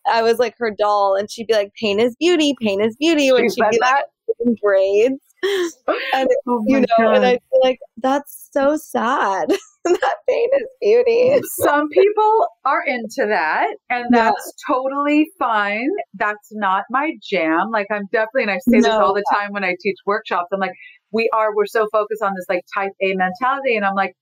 I 0.05 0.21
was 0.21 0.39
like 0.39 0.55
her 0.57 0.71
doll 0.71 1.15
and 1.15 1.31
she'd 1.31 1.47
be 1.47 1.53
like, 1.53 1.73
pain 1.79 1.99
is 1.99 2.15
beauty, 2.15 2.55
pain 2.59 2.81
is 2.81 2.95
beauty. 2.97 3.31
When 3.31 3.49
she 3.49 3.61
would 3.61 3.71
be 3.71 3.79
that? 3.81 4.05
like 4.45 4.61
braids. 4.61 5.19
And 6.13 6.29
oh 6.47 6.63
you 6.67 6.79
know, 6.79 6.85
God. 6.97 7.17
and 7.17 7.25
I 7.25 7.31
feel 7.31 7.61
like 7.63 7.79
that's 7.97 8.49
so 8.53 8.77
sad. 8.77 9.49
that 10.01 10.15
pain 10.27 10.47
is 10.55 10.67
beauty. 10.81 11.41
Some 11.59 11.89
people 11.89 12.47
are 12.65 12.83
into 12.85 13.25
that, 13.27 13.67
and 13.89 14.05
that's 14.11 14.53
yeah. 14.69 14.73
totally 14.73 15.27
fine. 15.37 15.89
That's 16.13 16.49
not 16.51 16.83
my 16.89 17.13
jam. 17.21 17.69
Like 17.71 17.87
I'm 17.91 18.05
definitely, 18.11 18.43
and 18.43 18.51
I 18.51 18.57
say 18.59 18.77
no. 18.77 18.81
this 18.81 18.87
all 18.87 19.13
the 19.13 19.25
time 19.33 19.51
when 19.51 19.63
I 19.63 19.75
teach 19.81 19.97
workshops. 20.05 20.47
I'm 20.53 20.59
like, 20.59 20.73
we 21.11 21.29
are 21.33 21.55
we're 21.55 21.65
so 21.65 21.87
focused 21.91 22.23
on 22.23 22.33
this 22.35 22.45
like 22.47 22.61
type 22.73 22.91
A 23.01 23.13
mentality, 23.15 23.75
and 23.75 23.85
I'm 23.85 23.95
like, 23.95 24.13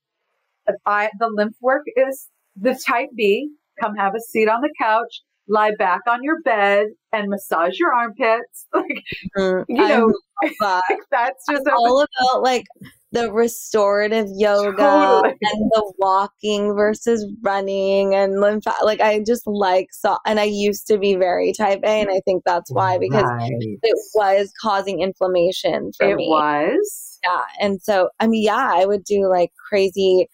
if 0.66 0.76
I 0.86 1.10
the 1.18 1.30
lymph 1.32 1.56
work 1.60 1.82
is 1.96 2.28
the 2.56 2.78
type 2.86 3.08
B. 3.16 3.50
Come 3.80 3.94
have 3.96 4.14
a 4.14 4.20
seat 4.20 4.48
on 4.48 4.60
the 4.60 4.70
couch, 4.80 5.22
lie 5.48 5.72
back 5.78 6.00
on 6.08 6.22
your 6.22 6.40
bed, 6.42 6.88
and 7.12 7.28
massage 7.28 7.78
your 7.78 7.94
armpits. 7.94 8.66
Like 8.74 9.02
mm, 9.36 9.64
you 9.68 9.76
know, 9.88 10.12
that. 10.60 10.82
that's 11.10 11.44
just 11.50 11.66
all 11.68 12.02
about 12.02 12.42
like 12.42 12.64
the 13.12 13.30
restorative 13.30 14.26
yoga 14.36 14.76
totally. 14.76 15.36
and 15.42 15.70
the 15.70 15.92
walking 15.98 16.74
versus 16.74 17.26
running 17.42 18.14
and 18.14 18.40
lymph 18.40 18.64
like 18.82 19.00
I 19.00 19.22
just 19.24 19.46
like 19.46 19.88
saw 19.92 20.18
and 20.26 20.40
I 20.40 20.44
used 20.44 20.86
to 20.86 20.98
be 20.98 21.14
very 21.14 21.52
type 21.52 21.80
A 21.84 22.00
and 22.00 22.10
I 22.10 22.20
think 22.24 22.42
that's 22.44 22.72
why 22.72 22.98
because 22.98 23.24
right. 23.24 23.50
it 23.52 23.98
was 24.14 24.50
causing 24.60 25.00
inflammation 25.00 25.92
for 25.98 26.10
it 26.10 26.16
me. 26.16 26.24
It 26.24 26.30
was. 26.30 27.18
Yeah. 27.22 27.42
And 27.60 27.80
so 27.82 28.08
I 28.18 28.26
mean 28.26 28.42
yeah, 28.42 28.70
I 28.72 28.86
would 28.86 29.04
do 29.04 29.28
like 29.28 29.50
crazy 29.68 30.28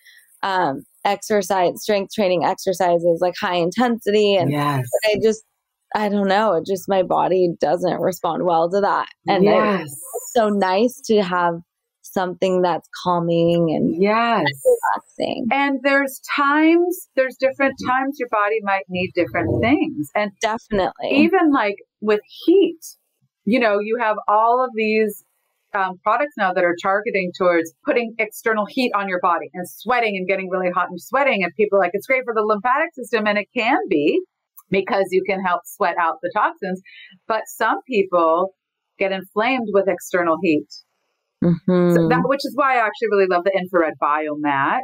um 0.45 0.85
exercise 1.05 1.83
strength 1.83 2.15
training 2.15 2.45
exercises 2.45 3.19
like 3.21 3.35
high 3.41 3.57
intensity 3.57 4.37
and 4.37 4.53
yes. 4.53 4.89
I 5.05 5.17
just 5.23 5.43
I 5.97 6.09
don't 6.09 6.29
know. 6.29 6.53
It 6.53 6.67
just 6.67 6.89
my 6.89 7.03
body 7.03 7.55
doesn't 7.61 8.01
respond 8.01 8.45
well 8.45 8.71
to 8.71 8.81
that. 8.83 9.09
And 9.27 9.43
yes. 9.43 9.85
it's 9.85 10.33
so 10.35 10.51
nice 10.51 11.01
to 11.07 11.23
have 11.23 11.61
something 12.13 12.63
that's 12.63 12.89
calming 13.05 13.75
and 13.75 14.03
yes 14.03 14.45
relaxing. 14.65 15.47
And 15.51 15.81
there's 15.83 16.21
times, 16.37 17.09
there's 17.17 17.37
different 17.39 17.75
times 17.87 18.17
your 18.19 18.29
body 18.31 18.59
might 18.63 18.85
need 18.89 19.13
different 19.15 19.61
things. 19.61 20.11
And 20.15 20.33
definitely, 20.41 21.11
even 21.11 21.53
like 21.53 21.77
with 22.01 22.21
heat, 22.45 22.81
you 23.45 23.61
know, 23.61 23.79
you 23.81 23.99
have 24.01 24.17
all 24.29 24.65
of 24.65 24.71
these 24.75 25.25
um, 25.75 25.99
products 26.03 26.35
now 26.39 26.53
that 26.53 26.65
are 26.65 26.77
targeting 26.81 27.33
towards 27.37 27.73
putting 27.85 28.15
external 28.19 28.67
heat 28.67 28.93
on 28.95 29.09
your 29.09 29.21
body 29.21 29.51
and 29.55 29.69
sweating 29.69 30.17
and 30.17 30.27
getting 30.27 30.49
really 30.51 30.71
hot 30.75 30.89
and 30.91 31.01
sweating. 31.01 31.43
And 31.43 31.53
people 31.57 31.79
like 31.79 31.91
it's 31.95 32.07
great 32.07 32.25
for 32.25 32.35
the 32.35 32.43
lymphatic 32.43 32.95
system, 32.95 33.27
and 33.27 33.39
it 33.39 33.49
can 33.57 33.79
be 33.89 34.21
because 34.71 35.07
you 35.11 35.23
can 35.27 35.43
help 35.43 35.63
sweat 35.65 35.97
out 35.99 36.17
the 36.23 36.31
toxins. 36.35 36.81
But 37.27 37.43
some 37.47 37.81
people 37.89 38.55
get 38.99 39.13
inflamed 39.13 39.69
with 39.73 39.89
external 39.89 40.37
heat. 40.43 40.67
Mm-hmm. 41.45 41.95
So 41.95 42.09
that, 42.09 42.23
which 42.25 42.45
is 42.45 42.53
why 42.55 42.75
I 42.75 42.79
actually 42.79 43.09
really 43.13 43.27
love 43.29 43.45
the 43.45 43.57
infrared 43.57 43.95
biomat. 44.03 44.81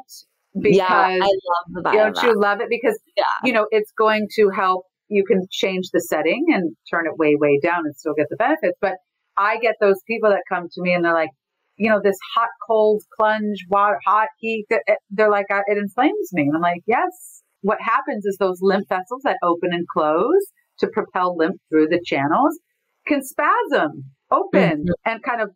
Because 0.54 0.76
yeah, 0.76 0.92
I 0.92 1.18
love 1.18 1.66
the 1.68 1.82
biomat. 1.82 1.92
Don't 1.92 2.22
you 2.22 2.40
love 2.40 2.60
it? 2.60 2.68
Because 2.70 2.98
yeah. 3.16 3.24
you 3.42 3.52
know 3.52 3.66
it's 3.70 3.92
going 3.98 4.28
to 4.36 4.50
help. 4.50 4.84
You 5.08 5.24
can 5.24 5.42
change 5.50 5.90
the 5.92 6.00
setting 6.00 6.46
and 6.48 6.74
turn 6.90 7.06
it 7.06 7.18
way, 7.18 7.36
way 7.38 7.58
down 7.62 7.80
and 7.84 7.94
still 7.96 8.14
get 8.16 8.26
the 8.30 8.36
benefits. 8.36 8.78
But 8.80 8.94
I 9.36 9.58
get 9.58 9.74
those 9.80 10.00
people 10.06 10.30
that 10.30 10.42
come 10.48 10.68
to 10.72 10.80
me 10.80 10.94
and 10.94 11.04
they're 11.04 11.12
like, 11.12 11.30
you 11.76 11.90
know, 11.90 12.00
this 12.02 12.16
hot, 12.34 12.48
cold 12.66 13.02
plunge, 13.18 13.58
water, 13.68 13.98
hot 14.06 14.28
heat. 14.38 14.66
They're 15.10 15.30
like, 15.30 15.46
it 15.50 15.78
inflames 15.78 16.30
me. 16.32 16.44
And 16.44 16.56
I'm 16.56 16.62
like, 16.62 16.82
yes. 16.86 17.42
What 17.62 17.78
happens 17.80 18.24
is 18.26 18.36
those 18.38 18.58
lymph 18.60 18.88
vessels 18.88 19.22
that 19.24 19.38
open 19.42 19.70
and 19.72 19.86
close 19.88 20.52
to 20.78 20.88
propel 20.88 21.36
lymph 21.36 21.56
through 21.70 21.88
the 21.88 22.00
channels 22.04 22.58
can 23.06 23.22
spasm 23.22 24.04
open 24.30 24.84
mm-hmm. 24.84 25.10
and 25.10 25.22
kind 25.22 25.40
of 25.40 25.50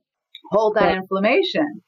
hold 0.50 0.76
that 0.76 0.96
inflammation. 0.96 1.82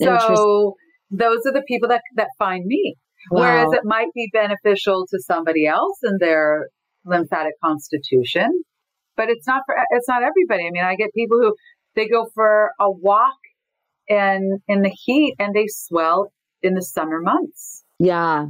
So 0.00 0.74
those 1.10 1.38
are 1.46 1.52
the 1.52 1.64
people 1.66 1.88
that, 1.88 2.02
that 2.16 2.28
find 2.38 2.64
me. 2.66 2.96
Wow. 3.30 3.40
Whereas 3.40 3.72
it 3.72 3.80
might 3.84 4.08
be 4.14 4.30
beneficial 4.32 5.06
to 5.10 5.20
somebody 5.20 5.66
else 5.66 5.98
in 6.04 6.18
their 6.20 6.68
lymphatic 7.04 7.54
constitution, 7.62 8.62
but 9.16 9.28
it's 9.28 9.46
not 9.46 9.62
for, 9.66 9.74
it's 9.90 10.08
not 10.08 10.22
everybody. 10.22 10.66
I 10.66 10.70
mean, 10.70 10.84
I 10.84 10.94
get 10.94 11.12
people 11.14 11.38
who 11.40 11.54
they 11.96 12.08
go 12.08 12.28
for 12.34 12.70
a 12.80 12.90
walk 12.90 13.36
and 14.08 14.60
in 14.68 14.82
the 14.82 14.90
heat 14.90 15.34
and 15.38 15.54
they 15.54 15.66
swell 15.68 16.32
in 16.62 16.74
the 16.74 16.82
summer 16.82 17.20
months. 17.20 17.84
Yeah. 17.98 18.46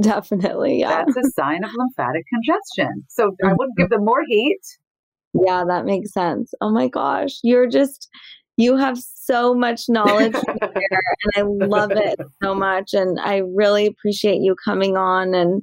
Definitely. 0.00 0.80
Yeah. 0.80 1.04
That's 1.04 1.16
a 1.16 1.30
sign 1.30 1.64
of 1.64 1.70
lymphatic 1.76 2.24
congestion. 2.32 3.04
So 3.08 3.24
I 3.24 3.46
mm-hmm. 3.46 3.56
wouldn't 3.56 3.78
give 3.78 3.90
them 3.90 4.04
more 4.04 4.22
heat. 4.28 4.60
Yeah, 5.34 5.64
that 5.66 5.84
makes 5.84 6.12
sense. 6.12 6.52
Oh 6.60 6.70
my 6.70 6.88
gosh. 6.88 7.38
You're 7.42 7.68
just 7.68 8.08
you 8.58 8.76
have 8.76 8.98
so 8.98 9.54
much 9.54 9.88
knowledge 9.88 10.34
and 10.60 11.32
I 11.36 11.42
love 11.42 11.92
it 11.92 12.18
so 12.42 12.54
much. 12.54 12.92
And 12.92 13.18
I 13.20 13.42
really 13.54 13.86
appreciate 13.86 14.40
you 14.40 14.56
coming 14.62 14.96
on 14.98 15.32
and 15.32 15.62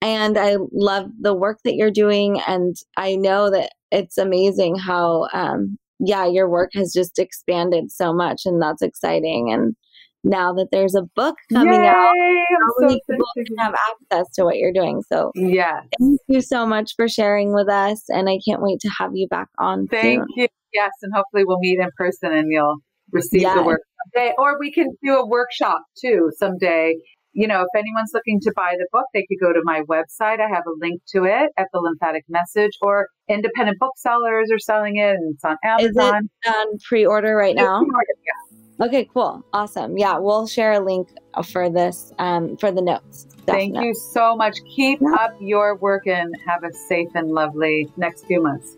and 0.00 0.38
I 0.38 0.58
love 0.70 1.10
the 1.20 1.34
work 1.34 1.58
that 1.64 1.74
you're 1.74 1.90
doing. 1.90 2.40
And 2.46 2.76
I 2.96 3.16
know 3.16 3.50
that 3.50 3.72
it's 3.90 4.18
amazing 4.18 4.76
how 4.76 5.28
um 5.32 5.78
yeah, 5.98 6.26
your 6.26 6.48
work 6.48 6.70
has 6.74 6.92
just 6.92 7.18
expanded 7.18 7.90
so 7.90 8.12
much 8.12 8.42
and 8.44 8.62
that's 8.62 8.82
exciting. 8.82 9.50
And 9.50 9.74
now 10.22 10.52
that 10.52 10.68
there's 10.70 10.94
a 10.94 11.02
book 11.16 11.36
coming 11.50 11.82
Yay, 11.82 11.88
out, 11.88 11.94
how 11.94 12.74
many 12.80 13.00
so 13.06 13.14
people 13.14 13.26
can 13.36 13.56
have 13.58 13.74
access 13.90 14.30
to 14.34 14.44
what 14.44 14.58
you're 14.58 14.72
doing. 14.72 15.02
So 15.10 15.32
yeah, 15.34 15.80
thank 15.98 16.20
you 16.28 16.42
so 16.42 16.66
much 16.66 16.92
for 16.94 17.08
sharing 17.08 17.54
with 17.54 17.68
us, 17.68 18.02
and 18.08 18.28
I 18.28 18.38
can't 18.46 18.60
wait 18.60 18.80
to 18.80 18.90
have 18.98 19.12
you 19.14 19.28
back 19.28 19.48
on. 19.58 19.86
Thank 19.86 20.20
soon. 20.20 20.26
you. 20.36 20.48
Yes, 20.72 20.90
and 21.02 21.12
hopefully 21.14 21.44
we'll 21.46 21.58
meet 21.60 21.78
in 21.78 21.88
person 21.96 22.32
and 22.32 22.46
you'll 22.50 22.76
receive 23.10 23.42
the 23.42 23.62
work 23.62 23.80
someday, 24.14 24.34
or 24.38 24.58
we 24.58 24.72
can 24.72 24.88
do 25.02 25.16
a 25.16 25.26
workshop 25.26 25.82
too 26.00 26.30
someday. 26.38 26.94
You 27.32 27.46
know, 27.46 27.60
if 27.60 27.68
anyone's 27.74 28.10
looking 28.12 28.40
to 28.40 28.52
buy 28.56 28.74
the 28.76 28.86
book, 28.90 29.04
they 29.14 29.24
could 29.28 29.38
go 29.40 29.52
to 29.52 29.60
my 29.62 29.82
website. 29.82 30.40
I 30.40 30.48
have 30.48 30.64
a 30.66 30.74
link 30.80 31.00
to 31.14 31.24
it 31.24 31.50
at 31.56 31.68
the 31.72 31.78
Lymphatic 31.78 32.24
Message, 32.28 32.72
or 32.82 33.06
independent 33.28 33.78
booksellers 33.78 34.50
are 34.50 34.58
selling 34.58 34.96
it, 34.96 35.14
and 35.14 35.34
it's 35.34 35.44
on 35.44 35.56
Amazon. 35.62 36.24
Is 36.24 36.40
it 36.44 36.48
on 36.48 36.78
pre-order 36.88 37.36
right 37.36 37.54
now? 37.54 37.78
Pre-order, 37.78 38.06
yeah. 38.26 38.86
Okay, 38.86 39.08
cool. 39.12 39.44
Awesome. 39.52 39.98
Yeah, 39.98 40.18
we'll 40.18 40.46
share 40.46 40.72
a 40.72 40.80
link 40.80 41.08
for 41.44 41.68
this 41.68 42.12
um, 42.18 42.56
for 42.56 42.70
the 42.70 42.80
notes. 42.80 43.26
Thank 43.44 43.76
you 43.76 43.92
so 43.94 44.36
much. 44.36 44.56
Keep 44.74 45.00
yeah. 45.00 45.14
up 45.14 45.36
your 45.40 45.76
work 45.76 46.06
and 46.06 46.32
have 46.46 46.62
a 46.64 46.72
safe 46.72 47.08
and 47.14 47.32
lovely 47.32 47.88
next 47.96 48.26
few 48.26 48.42
months. 48.42 48.77